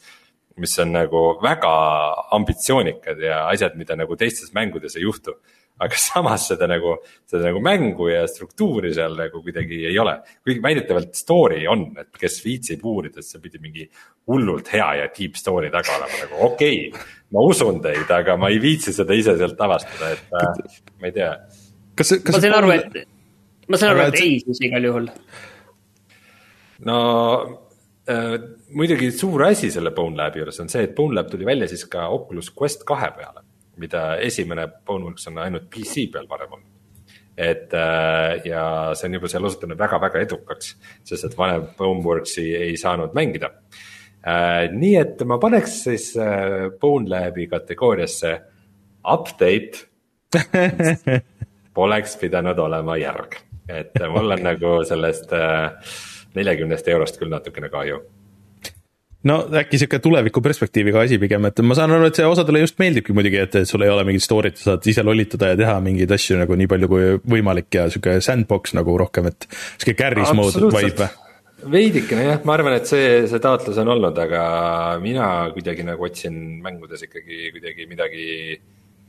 [0.61, 1.73] mis on nagu väga
[2.37, 5.35] ambitsioonikad ja asjad, mida nagu teistes mängudes ei juhtu
[5.83, 6.97] aga samas seda nagu,
[7.29, 10.19] seda nagu mängu ja struktuuri seal nagu kuidagi ei ole.
[10.45, 13.89] kuigi väidetavalt story on, et kes viitsib uurida, siis see pidi mingi
[14.31, 17.09] hullult hea ja deep story taga olema, nagu okei okay,.
[17.35, 21.17] ma usun teid, aga ma ei viitsi seda ise sealt avastada, et äh, ma ei
[21.17, 21.33] tea.
[21.99, 23.03] kas, kas ma sain aru, et,
[23.69, 25.11] ma sain aru, et ei siis igal juhul.
[26.89, 26.99] no
[28.11, 28.37] äh,
[28.75, 31.85] muidugi suur asi selle Bone Labi juures on see, et Bone Lab tuli välja siis
[31.91, 33.45] ka Oculus Quest kahe peale,
[33.83, 36.69] mida esimene Boneworks on ainult PC peal varem olnud.
[37.33, 38.65] Et äh, ja
[38.95, 40.75] see on juba seal osutunud väga-väga edukaks,
[41.09, 43.53] sest et vanem Boneworksi ei saanud mängida.
[44.23, 44.69] Äh,.
[44.71, 48.37] nii et ma paneks siis äh, Bone Labi kategooriasse
[49.03, 49.89] update.
[51.75, 53.39] Poleks pidanud olema järg,
[53.69, 55.33] et mul on nagu sellest
[56.37, 58.03] neljakümnest eurost küll natukene kahju
[59.29, 62.79] no äkki sihuke tuleviku perspektiiviga asi pigem, et ma saan aru, et see osadele just
[62.83, 66.15] meeldibki muidugi, et sul ei ole mingit story't, sa saad ise lollitada ja teha mingeid
[66.17, 69.47] asju nagu nii palju kui võimalik ja sihuke sandbox nagu rohkem, et
[69.77, 71.11] sihuke carry's mode vibe või?
[71.71, 74.45] veidikene jah, ma arvan, et see, see taotlus on olnud, aga
[75.03, 78.25] mina kuidagi nagu otsin mängudes ikkagi kuidagi midagi,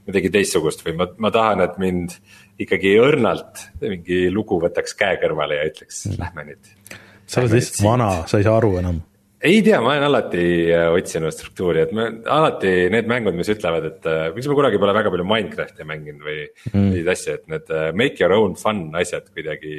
[0.10, 2.14] midagi teistsugust või ma, ma tahan, et mind
[2.62, 6.94] ikkagi õrnalt mingi lugu võtaks käe kõrvale ja ütleks mm., lähme nüüd.
[7.26, 9.02] sa oled lihtsalt vana, sa ei saa aru enam
[9.44, 13.88] ei tea, ma olen alati äh, otsinud struktuuri, et me alati need mängud, mis ütlevad,
[13.90, 16.86] et äh, miks ma kunagi pole väga palju Minecrafti mänginud või mm.
[16.94, 19.76] neid asju, et need äh, make your own fun asjad kuidagi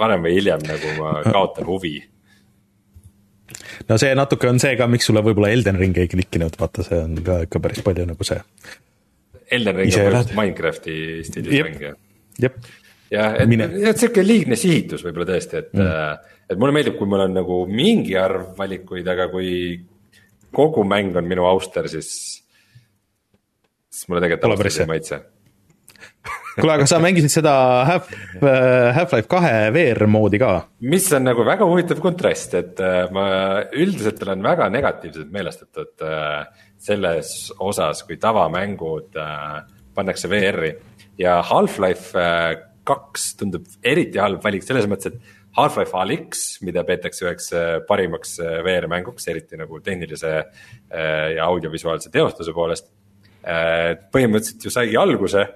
[0.00, 1.94] varem või hiljem nagu ma kaotan huvi.
[3.88, 6.98] no see natuke on see ka, miks sulle võib-olla Elden Ring ei klikkinud, vaata, see
[6.98, 8.42] on ka ikka päris palju nagu see.
[9.50, 10.98] Elden Ring on põhimõtteliselt Minecrafti
[11.28, 11.96] stiilis mäng jah?
[12.42, 12.58] jah.
[13.14, 13.56] jah, et,
[13.94, 17.62] et sihuke liigne sihitus võib-olla tõesti, et mm et mulle meeldib, kui mul on nagu
[17.70, 19.50] mingi arv valikuid, aga kui
[20.54, 22.10] kogu mäng on minu auster, siis,
[23.90, 25.20] siis mulle tegelikult ausalt ei maitse.
[26.56, 27.52] Kuule, aga sa mängisid seda
[27.86, 28.10] Half,
[28.42, 30.52] äh, Half-Life kahe VR moodi ka?
[30.82, 33.26] mis on nagu väga huvitav kontrast, et äh, ma
[33.70, 39.18] üldiselt olen väga negatiivselt meelestatud äh, selles osas, kui tavamängud
[39.94, 40.70] pannakse VR-i.
[41.20, 42.16] Ja Half-Life
[42.88, 48.36] kaks tundub eriti halb valik selles mõttes, et Half-Life Alyx, mida peetakse üheks äh, parimaks
[48.42, 52.90] äh, VR-mänguks, eriti nagu tehnilise äh, ja audiovisuaalse teostuse poolest.
[53.40, 55.46] põhimõtteliselt ju saigi alguse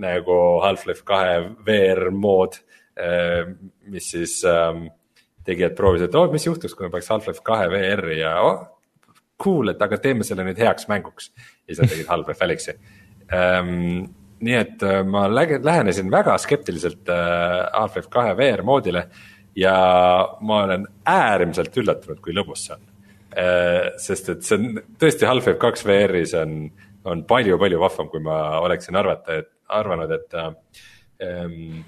[0.00, 2.56] nagu Half-Life kahe VR mood,
[3.92, 4.86] mis siis ähm,
[5.44, 8.62] tegijad proovisid, et oh, mis juhtuks, kui me paneks Half-Life kahe VR-i ja oh,
[9.44, 11.28] cool, et aga teeme selle nüüd heaks mänguks.
[11.36, 12.74] ja siis nad tegid Half-Life Alyxi
[13.28, 14.08] ähm,
[14.40, 19.04] nii et ma lähenesin väga skeptiliselt Half-Life kahe VR moodile
[19.56, 19.76] ja
[20.40, 22.84] ma olen äärmiselt üllatunud, kui lõbus see on.
[23.34, 26.68] Äh, sest et see on tõesti Half-Life kaks VR-is on,
[27.10, 31.82] on palju-palju vahvam, kui ma oleksin arvata, et arvanud, et ähm,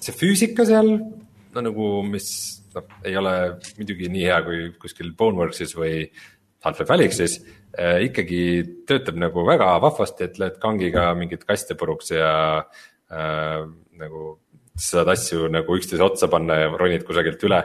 [0.00, 0.94] see füüsika seal
[1.52, 2.28] no nagu, mis
[2.74, 3.34] noh, ei ole
[3.78, 6.06] muidugi nii hea kui kuskil Boneworksis või
[6.64, 7.36] Half-Life Alyxis
[7.76, 8.04] äh,.
[8.08, 8.42] ikkagi
[8.88, 12.32] töötab nagu väga vahvasti, et lööd kangiga mingit kaste puruks ja
[13.12, 13.60] äh,
[14.00, 14.38] nagu
[14.78, 17.60] saad asju nagu üksteise otsa panna ja ronid kusagilt üle.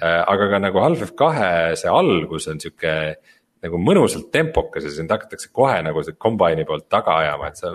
[0.00, 2.94] Äh, aga ka nagu Half-Life kahe see algus on sihuke
[3.64, 7.74] nagu mõnusalt tempokas ja sind hakatakse kohe nagu see kombaini poolt taga ajama, et sa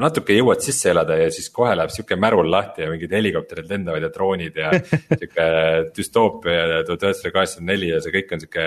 [0.00, 4.06] natuke jõuad sisse elada ja siis kohe läheb sihuke märul lahti ja mingid helikopterid lendavad
[4.06, 4.72] ja droonid ja
[5.20, 5.46] sihuke
[5.96, 8.66] düstoopia ja tuhat üheksasada kaheksakümmend neli ja see kõik on sihuke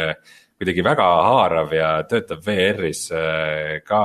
[0.60, 4.04] kuidagi väga haarav ja töötab VR-is äh, ka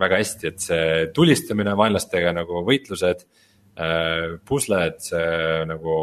[0.00, 0.84] väga hästi, et see
[1.16, 3.26] tulistamine, vaenlastega nagu võitlused
[4.46, 5.96] pusled, see nagu,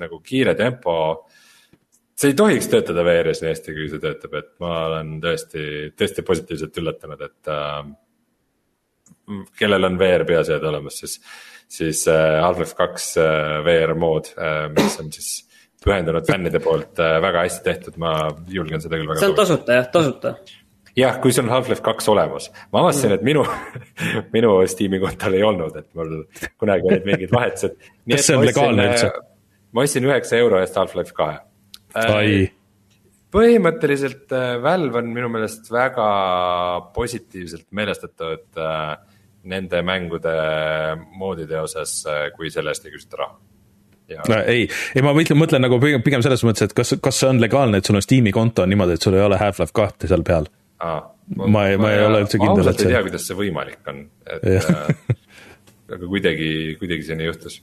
[0.00, 0.94] nagu kiire tempo.
[2.20, 5.62] see ei tohiks töötada VR-is nii hästi, kui see töötab, et ma olen tõesti,
[5.96, 7.84] tõesti positiivselt üllatunud, et äh,.
[9.58, 11.20] kellel on VR peaseade olemas, siis,
[11.68, 15.46] siis äh, Half-Life kaks äh, VR mood äh,, mis on siis
[15.80, 18.14] pühendunud fännide poolt äh, väga hästi tehtud, ma
[18.52, 19.22] julgen seda küll väga.
[19.22, 20.34] see on tasuta jah, tasuta
[20.98, 23.44] jah, kui sul on Half-Life kaks olemas, ma avastasin, et minu
[24.34, 26.16] minu Steam'i kontol ei olnud, et mul
[26.60, 27.76] kunagi olid mingid vahetused.
[28.10, 29.12] kas see on legaalne üldse?
[29.70, 31.38] ma ostsin üheksa euro eest Half-Life kahe.
[31.94, 32.50] äh,
[33.34, 36.08] põhimõtteliselt äh, Valve on minu meelest väga
[36.96, 38.96] positiivselt meelestatud äh,
[39.50, 40.34] nende mängude
[41.16, 42.02] moodide osas,
[42.36, 43.38] kui selle eest ei küsita raha.
[44.10, 44.24] Ja...
[44.26, 44.66] No, ei,
[44.98, 47.78] ei ma mõtlen, mõtlen nagu pigem, pigem selles mõttes, et kas, kas see on legaalne,
[47.78, 50.50] et sul on Steam'i konto niimoodi, et sul ei ole Half-Life kahte seal peal
[50.80, 51.00] ah,.
[51.36, 52.88] ma, ma, ei, ma ei ole üldse kindel, et see.
[52.90, 54.94] ei tea, kuidas see võimalik on, et äh,
[55.96, 56.48] aga kuidagi,
[56.80, 57.60] kuidagi see nii juhtus.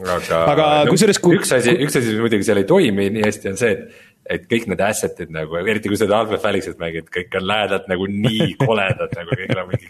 [0.00, 1.38] aga, aga kusjuures kui....
[1.40, 4.44] üks asi, üks asi, mis muidugi seal ei toimi nii hästi, on see, et et
[4.46, 8.06] kõik need asset'id nagu, eriti kui sa seda Half-Life Alyxit mängid, kõik on lähedalt nagu
[8.10, 9.88] nii koledad nagu kõigil on mingi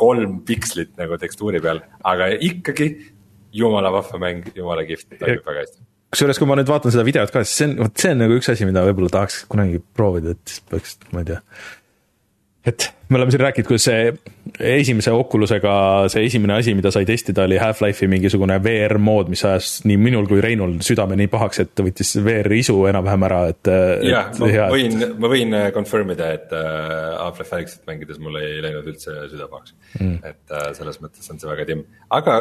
[0.00, 2.88] kolm pikslit nagu tekstuuri peal, aga ikkagi
[3.54, 5.84] jumala vahva mäng, jumala kihvt, toimib väga hästi
[6.14, 8.36] kusjuures, kui ma nüüd vaatan seda videot ka, siis see on, vot see on nagu
[8.38, 11.40] üks asi, mida võib-olla tahaks kunagi proovida, et siis peaks, ma ei tea
[12.66, 14.12] et me oleme siin rääkinud, kuidas see
[14.58, 19.80] esimese Oculusega see esimene asi, mida sai testida, oli Half-Life'i mingisugune VR mood, mis ajas
[19.88, 23.70] nii minul kui Reinul südame nii pahaks, et võttis VR isu enam-vähem ära, et.
[24.06, 26.68] jah, ma hea, võin, ma võin äh, confirm ida, et äh,
[27.18, 30.20] Half-Life Alyxit mängides mul ei läinud üldse süda pahaks mm..
[30.22, 31.82] et äh, selles mõttes on see väga timm,
[32.14, 32.38] aga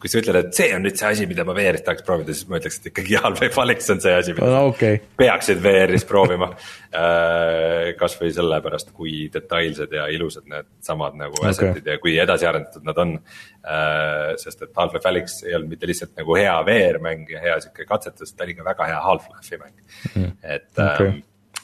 [0.00, 2.50] kui sa ütled, et see on nüüd see asi, mida ma VR-is tahaks proovida, siis
[2.50, 5.00] ma ütleks, et ikkagi Half-Life Alyx on see asi, mida no, okay.
[5.20, 6.52] peaksid VR-is proovima
[8.00, 11.50] kasvõi sellepärast, kui detailsed ja ilusad needsamad nagu okay.
[11.50, 13.16] asset'id ja kui edasiarendatud nad on.
[13.60, 17.84] Äh, sest et Half-Life Alyx ei olnud mitte lihtsalt nagu hea VR-mäng ja hea sihuke
[17.88, 19.76] katsetus, ta oli ka väga hea Half-Life'i mäng
[20.14, 21.20] mm., et okay.,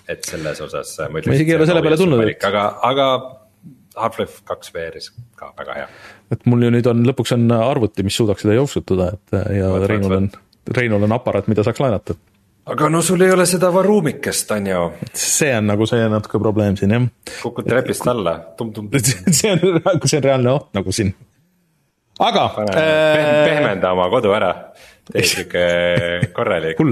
[0.06, 1.32] et selles osas äh, ma ütleks.
[1.32, 3.09] ma isegi ei ole selle peale tulnud, aga, aga
[3.97, 5.10] Half-Life kaks VR-is
[5.40, 5.88] ka väga hea.
[6.36, 10.20] et mul ju nüüd on, lõpuks on arvuti, mis suudaks seda jooksutada, et ja Reinul
[10.20, 10.30] on,
[10.76, 12.18] Reinul on aparaat, mida saaks laenata
[12.66, 14.82] aga no sul ei ole seda varuumikest, on ju.
[15.14, 17.09] see on nagu see natuke probleem siin jah.
[17.43, 19.01] kukud trepist alla tum,, tum-tum.
[19.38, 19.62] see on,
[20.05, 21.12] see on reaalne oht nagu siin.
[22.18, 22.47] aga.
[22.74, 23.44] Äh...
[23.47, 24.52] pehmenda oma kodu ära,
[25.12, 25.66] tee sihuke
[26.36, 26.82] korralik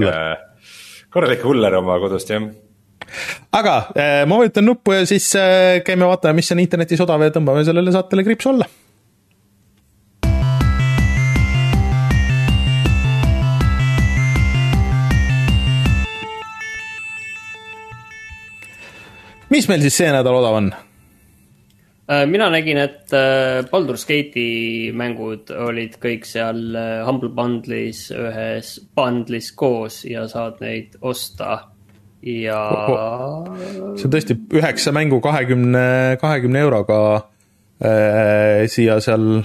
[1.15, 2.47] korralik huller oma kodust jah
[3.55, 7.35] aga äh, ma vajutan nuppu ja siis äh, käime vaatame, mis on internetis odav ja
[7.35, 8.67] tõmbame sellele saatele kriipsu alla
[19.49, 20.73] mis meil siis see nädal odav on?
[22.05, 28.75] Äh, mina nägin, et äh, Baldur's Gate'i mängud olid kõik seal äh, Humble Bundle'is ühes
[28.97, 31.63] bundle'is koos ja saad neid osta
[32.25, 32.93] ja oh,.
[32.93, 33.95] Oh.
[33.97, 36.99] see on tõesti üheksa mängu kahekümne, kahekümne euroga
[37.81, 39.43] äh, siia seal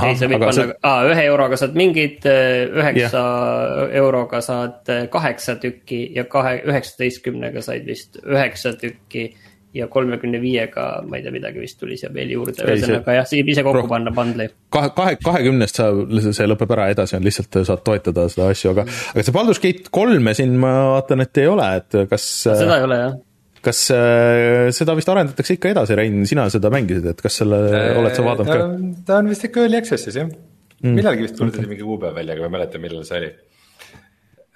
[0.00, 0.74] ei, sa võid panna see...
[0.88, 3.94] ah,, ühe euroga saad mingid, üheksa yeah.
[4.00, 9.32] euroga saad kaheksa tükki ja kahe, üheksateistkümnega said vist üheksa tükki.
[9.72, 13.50] ja kolmekümne viiega, ma ei tea, midagi vist tuli siia veel juurde, ühesõnaga jah, saab
[13.54, 14.52] ise kokku panna bundle'i.
[14.72, 15.86] kahe, kahe, kahekümnest sa,
[16.28, 19.88] see lõpeb ära, edasi on lihtsalt saad toetada seda asju, aga, aga see Baldur's Gate
[19.88, 22.28] kolme siin ma vaatan, et ei ole, et kas.
[22.50, 23.20] seda ei ole jah
[23.62, 27.92] kas äh, seda vist arendatakse ikka edasi, Rein, sina seda mängisid, et kas selle äh,
[28.00, 28.66] oled sa vaadanud ka?
[29.08, 31.72] ta on vist ikka early access'is jah mm., millalgi vist kuulutati okay.
[31.74, 33.30] mingi kuupäev välja, aga ma ei mäleta, millal see oli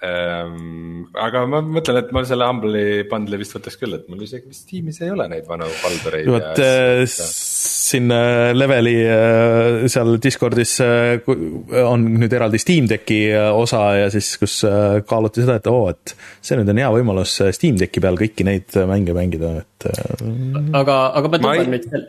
[0.05, 1.07] ähm,.
[1.17, 4.67] aga ma mõtlen, et ma selle Humble'i bundle'i vist võtaks küll, et mul isegi vist
[4.69, 6.29] tiimis ei ole neid vanu Baldureid.
[6.33, 7.03] vot äh,
[7.87, 11.21] siin äh, leveli äh, seal Discordis äh,
[11.83, 14.59] on nüüd eraldi Steam Decki osa ja siis, kus
[15.07, 18.77] kaaluti seda, et oo, et see nüüd on hea võimalus Steam Decki peal kõiki neid
[18.89, 19.89] mänge mängida, et.
[20.77, 22.07] aga, aga ma tõmban nüüd veel,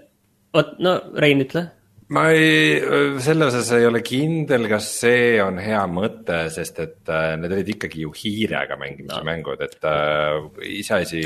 [0.57, 1.69] vot no Rein, ütle
[2.15, 2.79] ma ei,
[3.21, 7.73] selle osas ei ole kindel, kas see on hea mõte, sest et äh, need olid
[7.75, 9.27] ikkagi ju hiirega mängimise no.
[9.29, 10.39] mängud, et äh,
[10.81, 11.25] iseasi.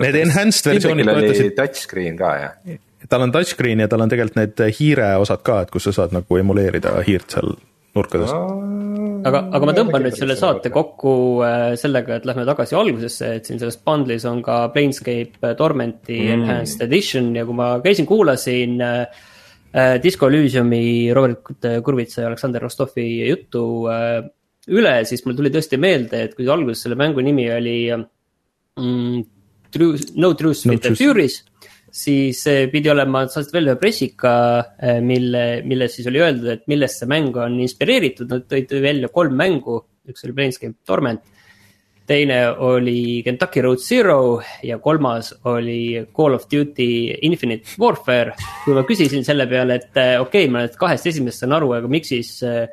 [0.00, 1.56] Need enhanced versioonid toetasid.
[1.58, 2.78] touchscreen ka jah?
[3.08, 6.16] tal on touchscreen ja tal on tegelikult need hiire osad ka, et kus sa saad
[6.16, 7.54] nagu emuleerida hiirt seal
[7.96, 9.20] nurkades no,.
[9.28, 11.12] aga, aga ma tõmban nüüd selle saate kokku
[11.46, 16.36] äh, sellega, et lähme tagasi algusesse, et siin selles bundle'is on ka Planescape Tormenti mm.
[16.36, 19.34] Enhanced Edition ja kui ma käisin, kuulasin äh, äh
[20.02, 23.62] Disco Elysiumi Robert Kurvitsa ja Aleksander Rostovi juttu
[23.92, 24.22] äh,
[24.72, 29.26] üle, siis mul tuli tõesti meelde, et kui alguses selle mängu nimi oli mm,
[29.72, 31.42] True, No Truth no with the Furies
[31.94, 32.42] siis
[32.72, 34.32] pidi olema, saatsid välja ühe pressika,
[35.04, 39.36] mille, milles siis oli öeldud, et millest see mäng on inspireeritud, nad tõid välja kolm
[39.38, 41.24] mängu, üks oli Planescape Torment.
[42.08, 46.88] Teine oli Kentucky Road Zero ja kolmas oli Call of Duty
[47.28, 48.34] Infinite Warfare.
[48.64, 51.72] kui ma küsisin selle peale, et eh, okei okay,, ma nüüd kahest esimesest saan aru,
[51.78, 52.64] aga miks siis eh,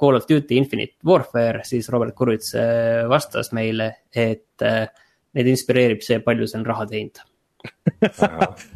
[0.00, 2.52] Call of Duty Infinite Warfare, siis Robert Kurvits
[3.08, 7.22] vastas meile, et neid inspireerib see, palju see on raha teeninud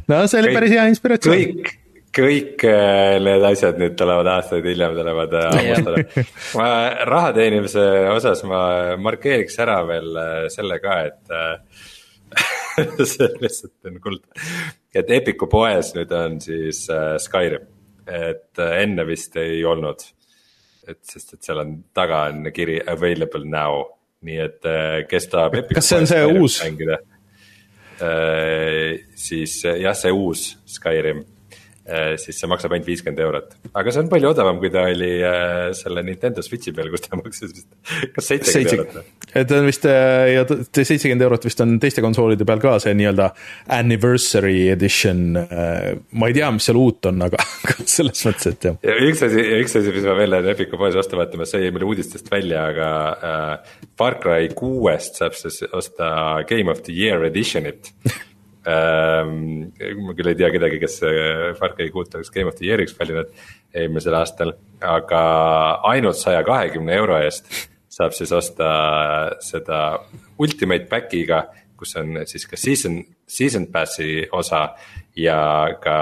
[0.09, 1.37] no see oli päris hea inspiratsioon.
[1.37, 1.71] kõik,
[2.15, 6.25] kõik äh, need asjad nüüd tulevad aastaid hiljem tulevad äh, hammustele.
[6.57, 6.67] ma
[7.09, 8.61] raha teenimise osas ma
[9.01, 11.33] markeeriks ära veel äh, selle ka, et
[13.11, 14.23] see lihtsalt on kuld.
[14.95, 16.85] et Epiku poes nüüd on siis
[17.23, 17.67] Skyrim,
[18.05, 20.07] et enne vist ei olnud.
[20.87, 23.83] et sest, et seal on taga on kiri available now,
[24.25, 24.71] nii et
[25.09, 26.61] kes tahab kas see on see uus?
[26.63, 27.01] mängida
[27.95, 31.34] Äh, siis jah, see uus Skyrim Äh,
[32.17, 33.51] siis see maksab ainult viiskümmend eurot.
[33.77, 37.17] aga see on palju odavam, kui ta oli äh, selle Nintendo Switchi peal, kus ta
[37.19, 37.67] maksis vist,
[38.15, 39.11] kas seitsekümmend eurot?
[39.35, 43.29] ta on vist äh, ja seitsekümmend eurot vist on teiste konsoolide peal ka see nii-öelda
[43.77, 45.35] anniversary edition.
[45.35, 47.41] ma ei tea, mis seal uut on, aga
[47.95, 48.79] selles mõttes, et jah.
[48.81, 51.73] ja üks asi, üks asi, mis ma veel lähen Epiku poes osta vaatama, see jäi
[51.75, 57.29] meil uudistest välja, aga äh, Far Cry kuuest saab siis osta Game of the Year
[57.29, 57.93] edition'it.
[58.65, 60.97] ma küll ei tea kedagi, kes
[61.59, 63.29] Far Cry kuut oleks Game of the Year'iks valinud
[63.75, 65.21] eelmisel aastal, aga
[65.91, 67.49] ainult saja kahekümne euro eest
[67.95, 68.69] saab siis osta
[69.43, 69.81] seda
[70.41, 71.45] Ultimate Packiga,
[71.77, 74.67] kus on siis ka season, season pass'i osa
[75.19, 75.39] ja
[75.81, 75.97] ka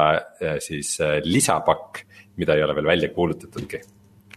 [0.64, 0.96] siis
[1.28, 2.06] lisapakk,
[2.40, 3.82] mida ei ole veel välja kuulutatudki.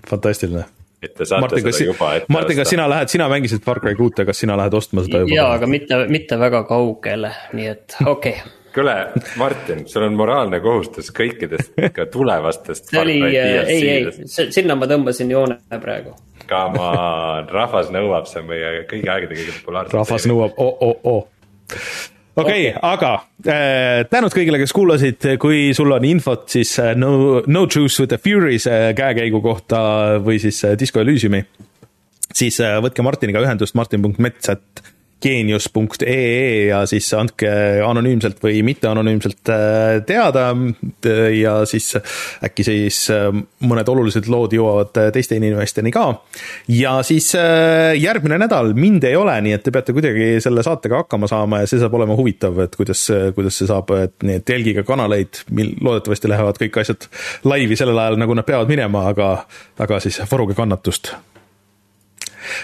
[0.07, 3.81] fantastiline et te saate Martin, seda juba ette Martin, kas sina lähed, sina mängisid Far
[3.83, 5.35] Cry kuute, kas sina lähed ostma seda juba?
[5.35, 8.55] jaa, aga mitte, mitte väga kaugele, nii et okei okay.
[8.77, 8.97] kuule,
[9.41, 15.33] Martin, sul on moraalne kohustus kõikidest ka tulevastest see oli, ei, ei, sinna ma tõmbasin
[15.33, 16.17] joone praegu.
[16.47, 19.97] Come on, rahvas nõuab, see on meie kõigi aegade kõige populaarsem.
[19.99, 23.13] rahvas nõuab oh,, oh, oh okei okay, okay., aga
[23.47, 28.13] äh, tänud kõigile, kes kuulasid, kui sul on infot, siis äh, no, no juice with
[28.13, 29.81] the furies äh, käekäigu kohta
[30.25, 31.43] või siis äh, Disco Elysiumi,
[32.33, 37.49] siis äh, võtke Martiniga ühendust martin.mets.at geenius.ee ja siis andke
[37.87, 39.59] anonüümselt või mitteanonüümselt äh,
[40.07, 40.51] teada.
[41.33, 41.95] Ja siis
[42.45, 43.31] äkki siis äh,
[43.65, 46.07] mõned olulised lood jõuavad äh, teiste inimesteni ka.
[46.69, 47.33] ja siis
[48.01, 48.75] järgmine nädal.
[48.77, 51.97] Mind ei ole, nii et te peate kuidagi selle saatega hakkama saama ja see saab
[51.97, 56.61] olema huvitav, et kuidas, kuidas see saab, et nii et jälgige kanaleid, mil loodetavasti lähevad
[56.61, 57.09] kõik asjad
[57.49, 59.31] laivi sellel ajal, nagu nad peavad minema, aga,
[59.81, 61.15] aga siis varuge kannatust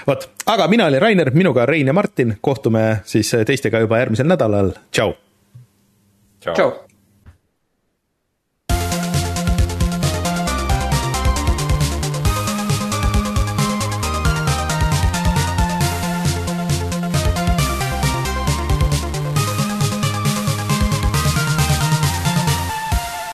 [0.06, 4.72] vot, aga mina olin Rainer, minuga Rein ja Martin, kohtume siis teistega juba järgmisel nädalal,
[4.90, 5.14] tšau.
[6.54, 6.72] tšau.